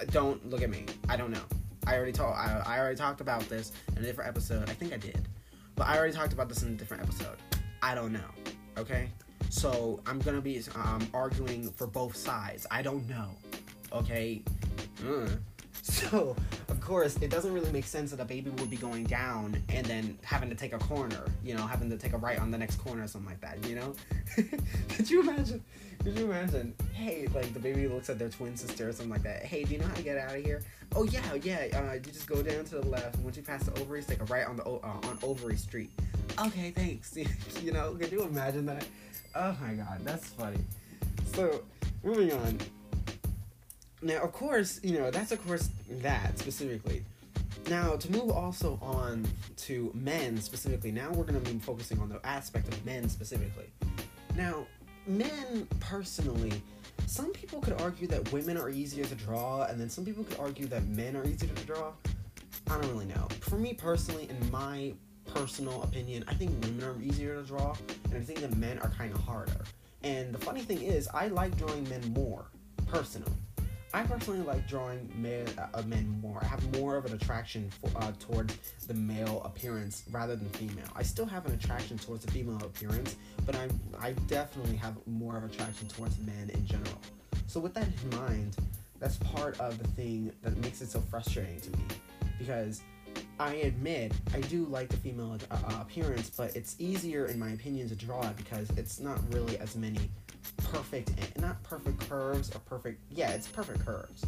[0.00, 0.86] Uh, Don't look at me.
[1.08, 1.42] I don't know.
[1.86, 2.34] I already told.
[2.34, 4.68] I, I already talked about this in a different episode.
[4.68, 5.28] I think I did,
[5.76, 7.36] but I already talked about this in a different episode.
[7.82, 8.30] I don't know.
[8.78, 9.08] Okay,
[9.48, 12.66] so I'm gonna be um, arguing for both sides.
[12.70, 13.30] I don't know.
[13.92, 14.42] Okay.
[15.06, 15.26] Uh.
[16.10, 16.36] So
[16.68, 19.86] of course it doesn't really make sense that a baby would be going down and
[19.86, 21.24] then having to take a corner.
[21.44, 23.64] You know, having to take a right on the next corner or something like that.
[23.68, 23.94] You know?
[24.88, 25.62] Could you imagine?
[26.02, 26.74] Could you imagine?
[26.92, 29.44] Hey, like the baby looks at their twin sister or something like that.
[29.44, 30.62] Hey, do you know how to get out of here?
[30.96, 31.68] Oh yeah, yeah.
[31.72, 34.24] Uh, you just go down to the left, once you pass the ovaries, take a
[34.24, 35.90] right on the uh, on Ovary Street.
[36.38, 37.16] Okay, thanks.
[37.62, 38.86] you know, could you imagine that?
[39.34, 40.58] Oh my god, that's funny.
[41.34, 41.62] So,
[42.02, 42.58] moving on.
[44.02, 47.04] Now, of course, you know that's of course that specifically.
[47.68, 49.26] Now, to move also on
[49.58, 53.70] to men specifically, now we're going to be focusing on the aspect of men specifically.
[54.34, 54.66] Now,
[55.06, 56.52] men personally,
[57.06, 60.38] some people could argue that women are easier to draw, and then some people could
[60.38, 61.92] argue that men are easier to draw.
[62.68, 63.28] I don't really know.
[63.40, 64.94] For me personally, in my
[65.26, 68.90] personal opinion, I think women are easier to draw, and I think that men are
[68.90, 69.64] kind of harder.
[70.02, 72.46] And the funny thing is, I like drawing men more,
[72.86, 73.32] personally.
[73.92, 76.38] I personally like drawing men, uh, men more.
[76.42, 78.56] I have more of an attraction for, uh, towards
[78.86, 80.86] the male appearance rather than female.
[80.94, 83.68] I still have an attraction towards the female appearance, but I
[83.98, 87.00] I definitely have more of an attraction towards men in general.
[87.48, 88.56] So with that in mind,
[89.00, 91.84] that's part of the thing that makes it so frustrating to me,
[92.38, 92.82] because
[93.40, 97.52] I admit I do like the female uh, uh, appearance, but it's easier in my
[97.52, 100.10] opinion to draw it because it's not really as many
[100.58, 104.26] perfect not perfect curves or perfect yeah it's perfect curves.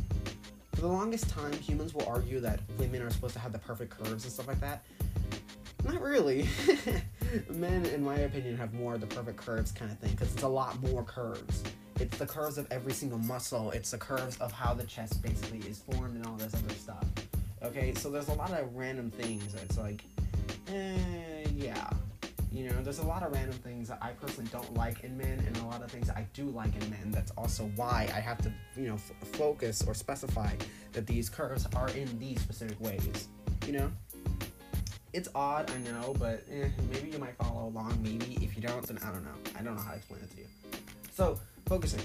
[0.72, 3.90] For the longest time humans will argue that women are supposed to have the perfect
[3.90, 4.82] curves and stuff like that.
[5.84, 6.48] Not really.
[7.50, 10.42] Men in my opinion have more of the perfect curves kind of thing because it's
[10.42, 11.62] a lot more curves.
[12.00, 13.72] It's the curves of every single muscle.
[13.72, 17.04] It's the curves of how the chest basically is formed and all this other stuff
[17.64, 20.02] okay so there's a lot of random things it's like
[20.68, 21.90] eh, yeah
[22.52, 25.42] you know, there's a lot of random things that I personally don't like in men,
[25.46, 27.10] and a lot of things I do like in men.
[27.10, 30.54] That's also why I have to, you know, f- focus or specify
[30.92, 33.28] that these curves are in these specific ways.
[33.66, 33.92] You know,
[35.14, 37.98] it's odd, I know, but eh, maybe you might follow along.
[38.02, 39.50] Maybe if you don't, then I don't know.
[39.58, 40.46] I don't know how to explain it to you.
[41.14, 42.02] So, focusing.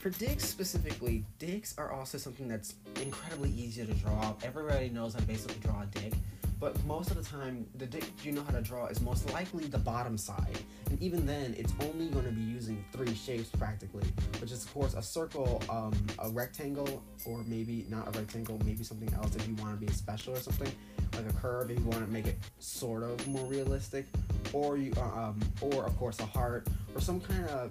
[0.00, 4.34] For dicks specifically, dicks are also something that's incredibly easy to draw.
[4.42, 6.14] Everybody knows how to basically draw a dick
[6.60, 9.64] but most of the time the dick you know how to draw is most likely
[9.64, 10.58] the bottom side
[10.90, 14.04] and even then it's only going to be using three shapes practically
[14.40, 18.84] which is of course a circle um, a rectangle or maybe not a rectangle maybe
[18.84, 20.70] something else if you want to be special or something
[21.14, 24.06] like a curve if you want to make it sort of more realistic
[24.52, 27.70] or you um, or of course a heart or some kind of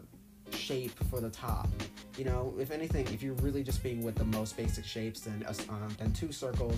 [0.55, 1.67] shape for the top.
[2.17, 5.45] You know, if anything, if you're really just being with the most basic shapes, then
[5.47, 6.75] a, um, then two circles,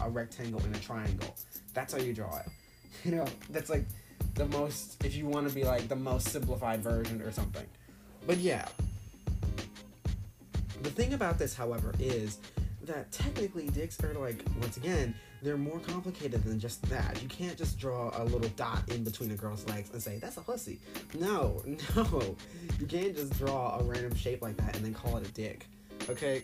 [0.00, 1.34] a, a rectangle, and a triangle.
[1.74, 2.46] That's how you draw it.
[3.04, 3.86] You know, that's like
[4.34, 5.02] the most.
[5.04, 7.64] If you want to be like the most simplified version or something.
[8.26, 8.68] But yeah.
[10.82, 12.40] The thing about this, however, is
[12.82, 17.20] that technically dicks are like once again they're more complicated than just that.
[17.22, 20.36] You can't just draw a little dot in between a girl's legs and say that's
[20.36, 20.78] a pussy.
[21.18, 21.62] No,
[21.96, 22.36] no,
[22.78, 25.66] you can't just draw a random shape like that and then call it a dick.
[26.08, 26.42] Okay.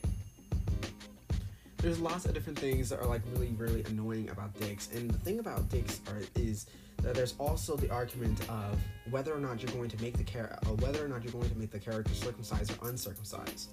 [1.79, 5.19] There's lots of different things that are like really, really annoying about dicks, and the
[5.19, 6.67] thing about dicks are is
[7.03, 10.57] that there's also the argument of whether or not you're going to make the uh,
[10.81, 13.69] whether or not you're going to make the character circumcised or uncircumcised.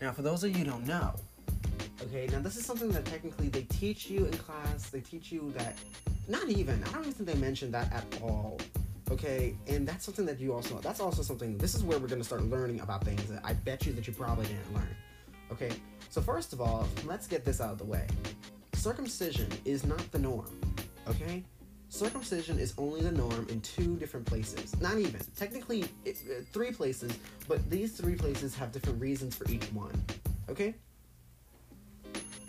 [0.00, 1.14] Now, for those of you who don't know,
[2.02, 4.90] Okay, now this is something that technically they teach you in class.
[4.90, 5.76] They teach you that,
[6.28, 8.58] not even, I don't even think they mention that at all.
[9.10, 12.24] Okay, and that's something that you also, that's also something, this is where we're gonna
[12.24, 14.96] start learning about things that I bet you that you probably didn't learn.
[15.52, 15.70] Okay,
[16.10, 18.06] so first of all, let's get this out of the way.
[18.74, 20.60] Circumcision is not the norm.
[21.08, 21.44] Okay?
[21.88, 24.78] circumcision is only the norm in two different places.
[24.80, 25.20] Not even.
[25.36, 27.16] Technically, it, uh, three places,
[27.48, 29.94] but these three places have different reasons for each one.
[30.48, 30.74] Okay?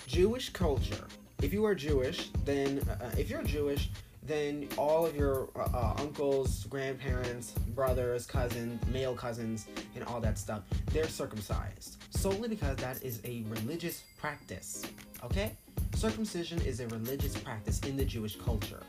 [0.08, 1.06] Jewish culture.
[1.44, 3.90] If you are Jewish, then uh, if you're Jewish,
[4.24, 10.38] then all of your uh, uh, uncles, grandparents, brothers, cousins, male cousins, and all that
[10.38, 10.64] stuff,
[10.94, 14.84] they're circumcised solely because that is a religious practice.
[15.26, 15.52] Okay?
[15.96, 18.84] Circumcision is a religious practice in the Jewish culture.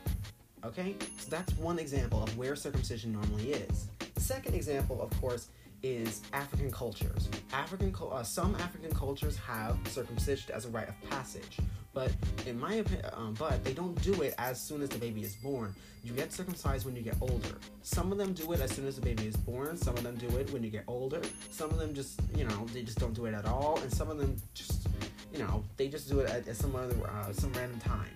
[0.65, 0.95] Okay?
[1.17, 3.87] So that's one example of where circumcision normally is.
[4.15, 5.49] The second example, of course,
[5.83, 7.29] is African cultures.
[7.53, 11.57] African, uh, some African cultures have circumcision as a rite of passage,
[11.93, 12.11] but
[12.45, 15.35] in my opinion, um, but they don't do it as soon as the baby is
[15.35, 15.73] born.
[16.03, 17.57] You get circumcised when you get older.
[17.81, 19.75] Some of them do it as soon as the baby is born.
[19.75, 21.21] Some of them do it when you get older.
[21.51, 24.09] Some of them just, you know, they just don't do it at all, and some
[24.09, 24.87] of them just,
[25.33, 28.11] you know, they just do it at, at some other, uh, some random time.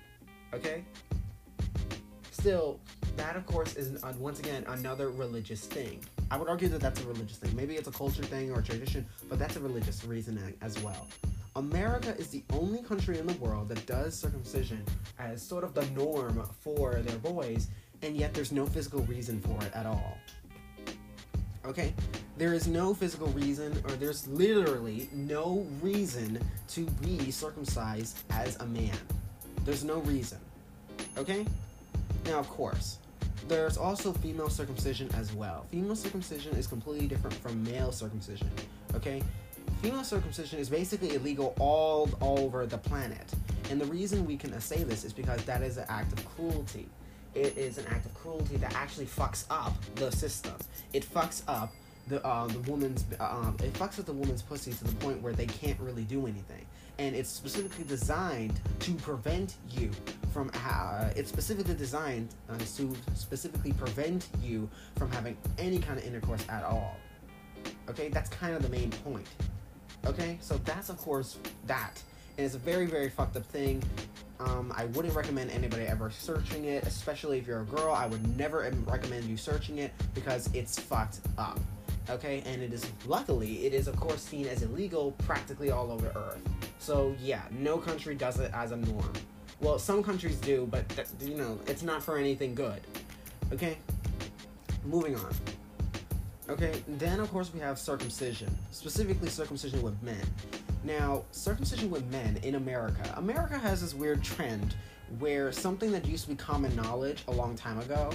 [0.53, 0.83] Okay.
[2.43, 2.77] Still,
[3.15, 6.03] that of course is uh, once again another religious thing.
[6.29, 7.55] I would argue that that's a religious thing.
[7.55, 11.07] Maybe it's a culture thing or a tradition, but that's a religious reasoning as well.
[11.55, 14.83] America is the only country in the world that does circumcision
[15.17, 17.69] as sort of the norm for their boys,
[18.01, 20.17] and yet there's no physical reason for it at all.
[21.63, 21.93] Okay?
[22.37, 28.65] There is no physical reason, or there's literally no reason to be circumcised as a
[28.65, 28.97] man.
[29.63, 30.39] There's no reason.
[31.17, 31.45] Okay?
[32.25, 32.99] Now, of course,
[33.47, 35.65] there's also female circumcision as well.
[35.71, 38.49] Female circumcision is completely different from male circumcision.
[38.95, 39.21] Okay?
[39.81, 43.33] Female circumcision is basically illegal all, all over the planet.
[43.69, 46.87] And the reason we can say this is because that is an act of cruelty.
[47.35, 50.53] It is an act of cruelty that actually fucks up the system.
[50.93, 51.73] It fucks up
[52.07, 55.33] the uh, the woman's um, it fucks up the woman's pussy to the point where
[55.33, 56.65] they can't really do anything.
[56.99, 59.91] And it's specifically designed to prevent you
[60.31, 60.51] from.
[60.53, 66.45] Uh, it's specifically designed uh, to specifically prevent you from having any kind of intercourse
[66.49, 66.97] at all.
[67.89, 69.27] Okay, that's kind of the main point.
[70.05, 72.01] Okay, so that's of course that,
[72.37, 73.81] and it's a very very fucked up thing.
[74.39, 77.93] Um, I wouldn't recommend anybody ever searching it, especially if you're a girl.
[77.93, 81.59] I would never recommend you searching it because it's fucked up.
[82.09, 86.11] Okay, and it is luckily it is of course seen as illegal practically all over
[86.15, 86.39] Earth.
[86.79, 89.13] So yeah, no country does it as a norm.
[89.61, 90.83] Well, some countries do, but
[91.21, 92.81] you know it's not for anything good.
[93.53, 93.77] Okay,
[94.83, 95.33] moving on.
[96.49, 100.21] Okay, then of course we have circumcision, specifically circumcision with men.
[100.83, 104.75] Now, circumcision with men in America, America has this weird trend
[105.19, 108.11] where something that used to be common knowledge a long time ago,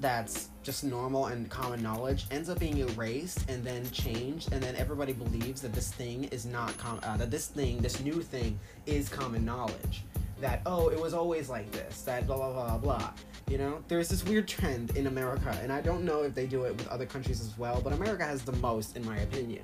[0.00, 4.76] that's just normal and common knowledge, ends up being erased and then changed, and then
[4.76, 8.58] everybody believes that this thing is not com- uh, that this thing, this new thing,
[8.86, 10.04] is common knowledge.
[10.40, 12.02] That oh, it was always like this.
[12.02, 13.12] That blah blah blah blah.
[13.48, 16.64] You know, there's this weird trend in America, and I don't know if they do
[16.64, 19.62] it with other countries as well, but America has the most, in my opinion.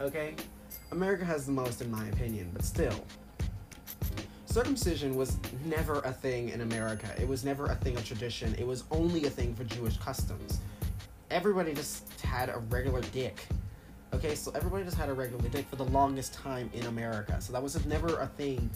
[0.00, 0.34] Okay?
[0.90, 2.94] America has the most, in my opinion, but still.
[4.52, 7.06] Circumcision was never a thing in America.
[7.18, 8.54] It was never a thing of tradition.
[8.58, 10.60] It was only a thing for Jewish customs.
[11.30, 13.46] Everybody just had a regular dick.
[14.12, 17.40] Okay, so everybody just had a regular dick for the longest time in America.
[17.40, 18.68] So that was never a thing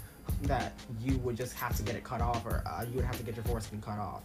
[0.44, 3.18] that you would just have to get it cut off or uh, you would have
[3.18, 4.22] to get your foreskin cut off.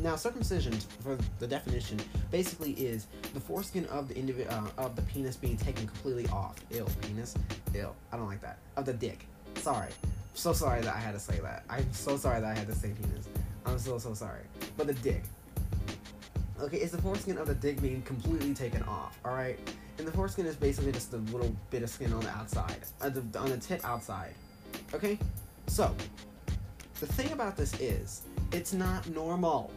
[0.00, 2.00] Now, circumcision, for the definition,
[2.32, 6.56] basically is the foreskin of the indivi- uh, of the penis being taken completely off.
[6.72, 7.36] Ill penis,
[7.72, 7.94] ill.
[8.10, 8.58] I don't like that.
[8.76, 9.28] Of the dick.
[9.54, 9.90] Sorry,
[10.34, 11.64] so sorry that I had to say that.
[11.68, 13.28] I'm so sorry that I had to say penis.
[13.66, 14.42] I'm so so sorry.
[14.76, 15.22] But the dick.
[16.60, 19.18] Okay, it's the foreskin of the dick being completely taken off.
[19.24, 19.58] All right,
[19.98, 23.08] and the foreskin is basically just a little bit of skin on the outside, uh,
[23.08, 24.32] the, on the tit outside.
[24.94, 25.18] Okay,
[25.66, 25.94] so
[27.00, 29.70] the thing about this is it's not normal.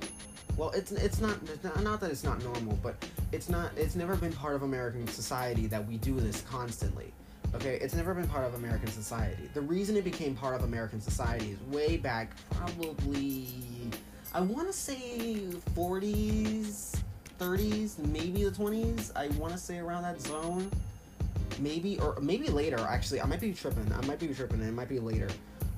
[0.58, 2.96] Well, it's it's not it's not not that it's not normal, but
[3.32, 7.12] it's not it's never been part of American society that we do this constantly.
[7.56, 9.50] Okay, it's never been part of American society.
[9.54, 13.48] The reason it became part of American society is way back, probably
[14.34, 17.00] I want to say 40s,
[17.40, 19.16] 30s, maybe the 20s.
[19.16, 20.70] I want to say around that zone.
[21.58, 22.78] Maybe or maybe later.
[22.80, 23.90] Actually, I might be tripping.
[23.94, 24.60] I might be tripping.
[24.60, 25.30] and It might be later.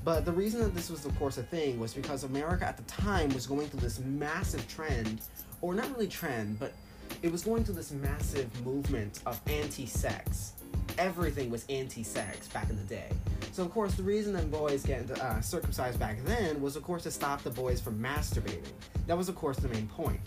[0.04, 2.84] But the reason that this was, of course, a thing was because America at the
[2.84, 5.22] time was going through this massive trend,
[5.62, 6.74] or not really trend, but
[7.22, 10.54] it was going through this massive movement of anti-sex.
[10.98, 13.10] Everything was anti-sex back in the day.
[13.52, 17.04] So of course, the reason that boys get uh, circumcised back then was, of course,
[17.04, 18.64] to stop the boys from masturbating.
[19.08, 20.22] That was, of course, the main point.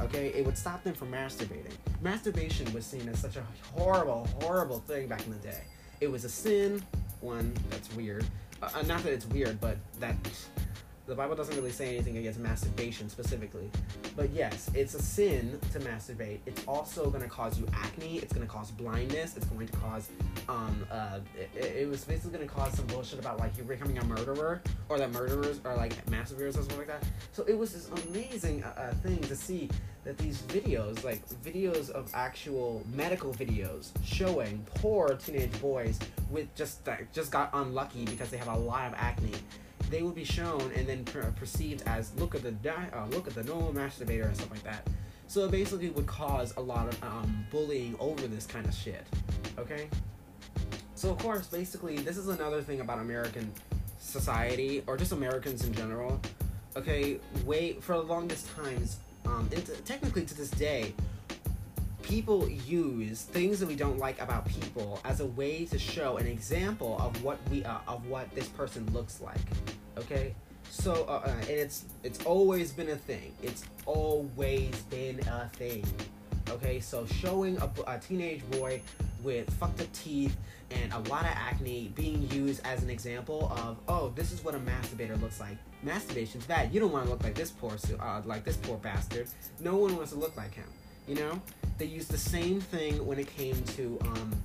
[0.00, 1.72] Okay, it would stop them from masturbating.
[2.00, 3.44] Masturbation was seen as such a
[3.74, 5.62] horrible, horrible thing back in the day.
[6.00, 6.82] It was a sin.
[7.20, 8.24] One, that's weird.
[8.62, 10.16] Uh, not that it's weird, but that
[11.06, 13.68] The Bible doesn't really say anything against masturbation specifically,
[14.16, 16.38] but yes, it's a sin to masturbate.
[16.46, 18.18] It's also going to cause you acne.
[18.18, 19.36] It's going to cause blindness.
[19.36, 20.08] It's going to cause,
[20.48, 23.98] um, uh, it, it was basically going to cause some bullshit about like you becoming
[23.98, 27.02] a murderer or that murderers are like masturbators or something like that.
[27.32, 29.68] So it was this amazing uh, uh, thing to see
[30.04, 35.98] that these videos, like videos of actual medical videos showing poor teenage boys
[36.30, 39.32] with just that just got unlucky because they have a lot of acne
[39.88, 43.26] they would be shown and then per- perceived as look at the di- uh, look
[43.26, 44.86] at the normal masturbator and stuff like that.
[45.26, 49.06] So it basically would cause a lot of um, bullying over this kind of shit.
[49.58, 49.88] Okay.
[50.94, 53.50] So of course, basically, this is another thing about American
[53.98, 56.20] society or just Americans in general.
[56.76, 58.98] Okay, wait for the longest times.
[59.26, 60.94] Um, t- technically to this day,
[62.10, 66.26] people use things that we don't like about people as a way to show an
[66.26, 69.38] example of what we uh, of what this person looks like
[69.96, 70.34] okay?
[70.70, 73.32] So uh, uh, and it's it's always been a thing.
[73.42, 75.84] It's always been a thing
[76.48, 76.80] okay?
[76.80, 78.82] So showing a, a teenage boy
[79.22, 80.36] with fucked up teeth
[80.70, 84.54] and a lot of acne being used as an example of oh this is what
[84.54, 85.56] a masturbator looks like.
[85.84, 86.74] Masturbation's bad.
[86.74, 89.28] You don't want to look like this poor uh, like this poor bastard.
[89.60, 90.66] No one wants to look like him
[91.08, 91.40] you know
[91.78, 94.42] they used the same thing when it came to um,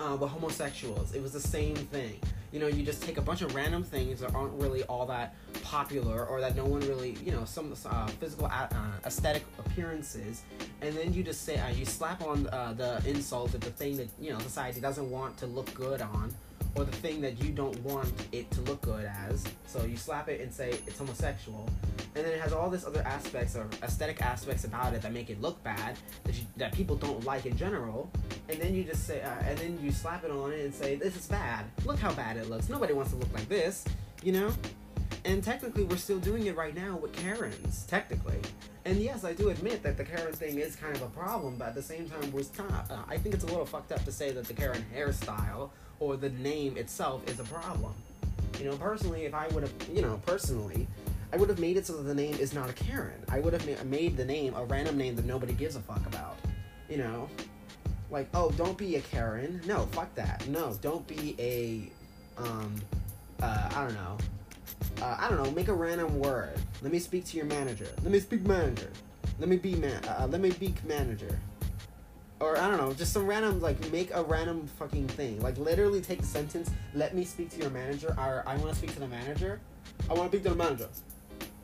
[0.00, 1.14] uh, the homosexuals.
[1.14, 2.18] It was the same thing.
[2.50, 5.34] You know, you just take a bunch of random things that aren't really all that
[5.62, 10.42] popular or that no one really, you know, some uh, physical a- uh, aesthetic appearances,
[10.80, 13.98] and then you just say, uh, you slap on uh, the insult of the thing
[13.98, 16.34] that, you know, society doesn't want to look good on,
[16.78, 19.44] or the thing that you don't want it to look good as.
[19.66, 21.68] So you slap it and say it's homosexual,
[22.14, 25.28] and then it has all this other aspects or aesthetic aspects about it that make
[25.30, 28.10] it look bad that you, that people don't like in general.
[28.48, 30.94] And then you just say, uh, and then you slap it on it and say
[30.94, 31.66] this is bad.
[31.84, 32.68] Look how bad it looks.
[32.68, 33.84] Nobody wants to look like this,
[34.22, 34.52] you know.
[35.24, 38.38] And technically, we're still doing it right now with Karens, technically.
[38.84, 41.68] And yes, I do admit that the Karen thing is kind of a problem, but
[41.68, 42.90] at the same time, we're not.
[42.90, 46.16] Uh, I think it's a little fucked up to say that the Karen hairstyle or
[46.16, 47.94] the name itself is a problem.
[48.58, 50.86] You know, personally, if I would have, you know, personally,
[51.32, 53.22] I would have made it so that the name is not a Karen.
[53.28, 56.04] I would have ma- made the name a random name that nobody gives a fuck
[56.06, 56.36] about.
[56.88, 57.28] You know,
[58.10, 59.60] like oh, don't be a Karen.
[59.66, 60.46] No, fuck that.
[60.48, 62.74] No, don't be a, um,
[63.42, 64.16] uh, I don't know.
[65.02, 65.50] Uh, I don't know.
[65.52, 66.58] Make a random word.
[66.82, 67.88] Let me speak to your manager.
[68.02, 68.90] Let me speak manager.
[69.38, 70.02] Let me be man.
[70.04, 71.38] Uh, let me be manager.
[72.40, 75.40] Or I don't know, just some random like make a random fucking thing.
[75.42, 76.70] Like literally take a sentence.
[76.94, 78.14] Let me speak to your manager.
[78.18, 79.60] Or I want to speak to the manager.
[80.08, 80.88] I want to speak to the manager.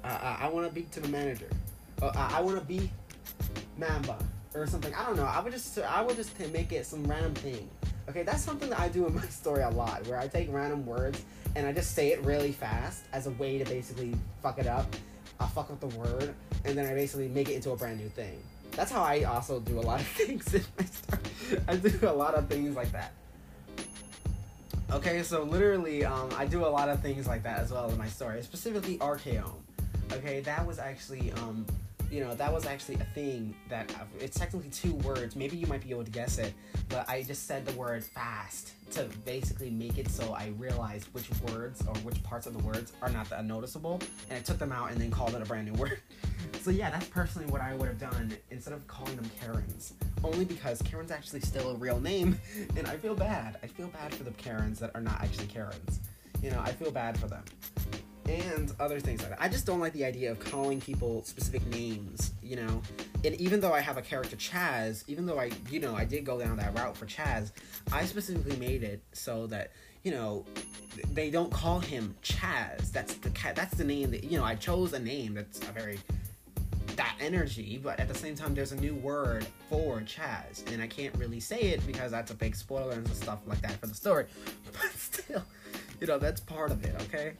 [0.02, 1.48] Uh, uh, I want to speak to the manager.
[2.02, 2.90] Uh, I, I want to be
[3.78, 4.18] Mamba
[4.54, 4.92] or something.
[4.94, 5.24] I don't know.
[5.24, 7.68] I would just I would just make it some random thing.
[8.08, 10.84] Okay, that's something that I do in my story a lot, where I take random
[10.84, 11.22] words
[11.56, 14.94] and I just say it really fast as a way to basically fuck it up.
[15.40, 18.08] I fuck up the word, and then I basically make it into a brand new
[18.08, 18.40] thing.
[18.76, 21.62] That's how I also do a lot of things in my story.
[21.68, 23.12] I do a lot of things like that.
[24.92, 27.98] Okay, so literally, um, I do a lot of things like that as well in
[27.98, 29.54] my story, specifically Archaeome.
[30.12, 31.64] Okay, that was actually, um,
[32.10, 35.36] you know, that was actually a thing that uh, it's technically two words.
[35.36, 36.54] Maybe you might be able to guess it,
[36.88, 41.28] but I just said the word fast to basically make it so I realized which
[41.50, 44.00] words or which parts of the words are not that noticeable,
[44.30, 46.00] and I took them out and then called it a brand new word.
[46.60, 49.94] so yeah, that's personally what I would have done instead of calling them Karens.
[50.22, 52.38] Only because Karen's actually still a real name,
[52.76, 53.58] and I feel bad.
[53.62, 56.00] I feel bad for the Karens that are not actually Karens.
[56.42, 57.44] You know, I feel bad for them
[58.28, 59.42] and other things like that.
[59.42, 62.82] I just don't like the idea of calling people specific names, you know.
[63.24, 66.24] And even though I have a character Chaz, even though I, you know, I did
[66.24, 67.52] go down that route for Chaz,
[67.92, 69.72] I specifically made it so that
[70.02, 70.44] you know
[71.12, 72.92] they don't call him Chaz.
[72.92, 73.56] That's the cat.
[73.56, 74.44] That's the name that you know.
[74.44, 75.98] I chose a name that's a very
[76.96, 80.86] that energy, but at the same time, there's a new word for Chaz, and I
[80.86, 83.94] can't really say it because that's a big spoiler and stuff like that for the
[83.94, 84.26] story.
[84.72, 85.44] But still,
[86.00, 86.94] you know, that's part of it.
[87.02, 87.34] Okay.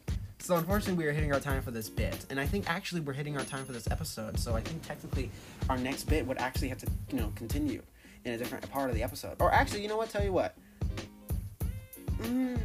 [0.45, 3.15] So unfortunately, we are hitting our time for this bit, and I think actually we're
[3.15, 4.39] hitting our time for this episode.
[4.39, 5.31] So I think technically,
[5.71, 7.81] our next bit would actually have to, you know, continue
[8.27, 9.37] in a different part of the episode.
[9.41, 10.11] Or actually, you know what?
[10.11, 10.55] Tell you what.
[12.19, 12.61] Mm,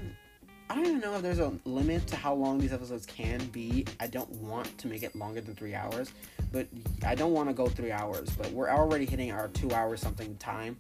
[0.70, 3.86] I don't even know if there's a limit to how long these episodes can be.
[4.02, 6.12] I don't want to make it longer than three hours,
[6.52, 6.68] but
[7.06, 8.30] I don't want to go three hours.
[8.32, 10.76] But we're already hitting our two hour something time,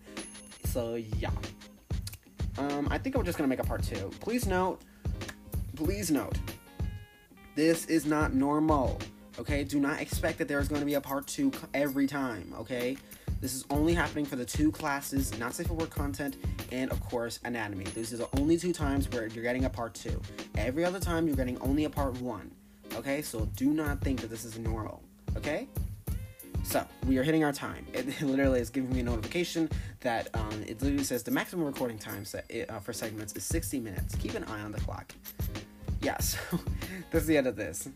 [0.66, 1.32] so yeah.
[2.58, 4.12] Um, I think I'm just gonna make a part two.
[4.20, 4.82] Please note,
[5.78, 6.38] please note,
[7.60, 8.98] this is not normal.
[9.38, 12.54] Okay, do not expect that there's going to be a part two every time.
[12.58, 12.96] Okay,
[13.42, 16.38] this is only happening for the two classes, not safe for work content,
[16.72, 17.84] and of course anatomy.
[17.84, 20.22] These are the only two times where you're getting a part two.
[20.56, 22.50] Every other time you're getting only a part one.
[22.96, 25.04] Okay, so do not think that this is normal.
[25.36, 25.68] Okay.
[26.64, 27.86] So we are hitting our time.
[27.94, 31.98] It, literally is giving me a notification that um, it literally says the maximum recording
[31.98, 34.16] time set, uh, for segments is 60 minutes.
[34.16, 35.14] Keep an eye on the clock.
[36.02, 36.40] Yeah, so
[37.12, 37.90] that's the end of this.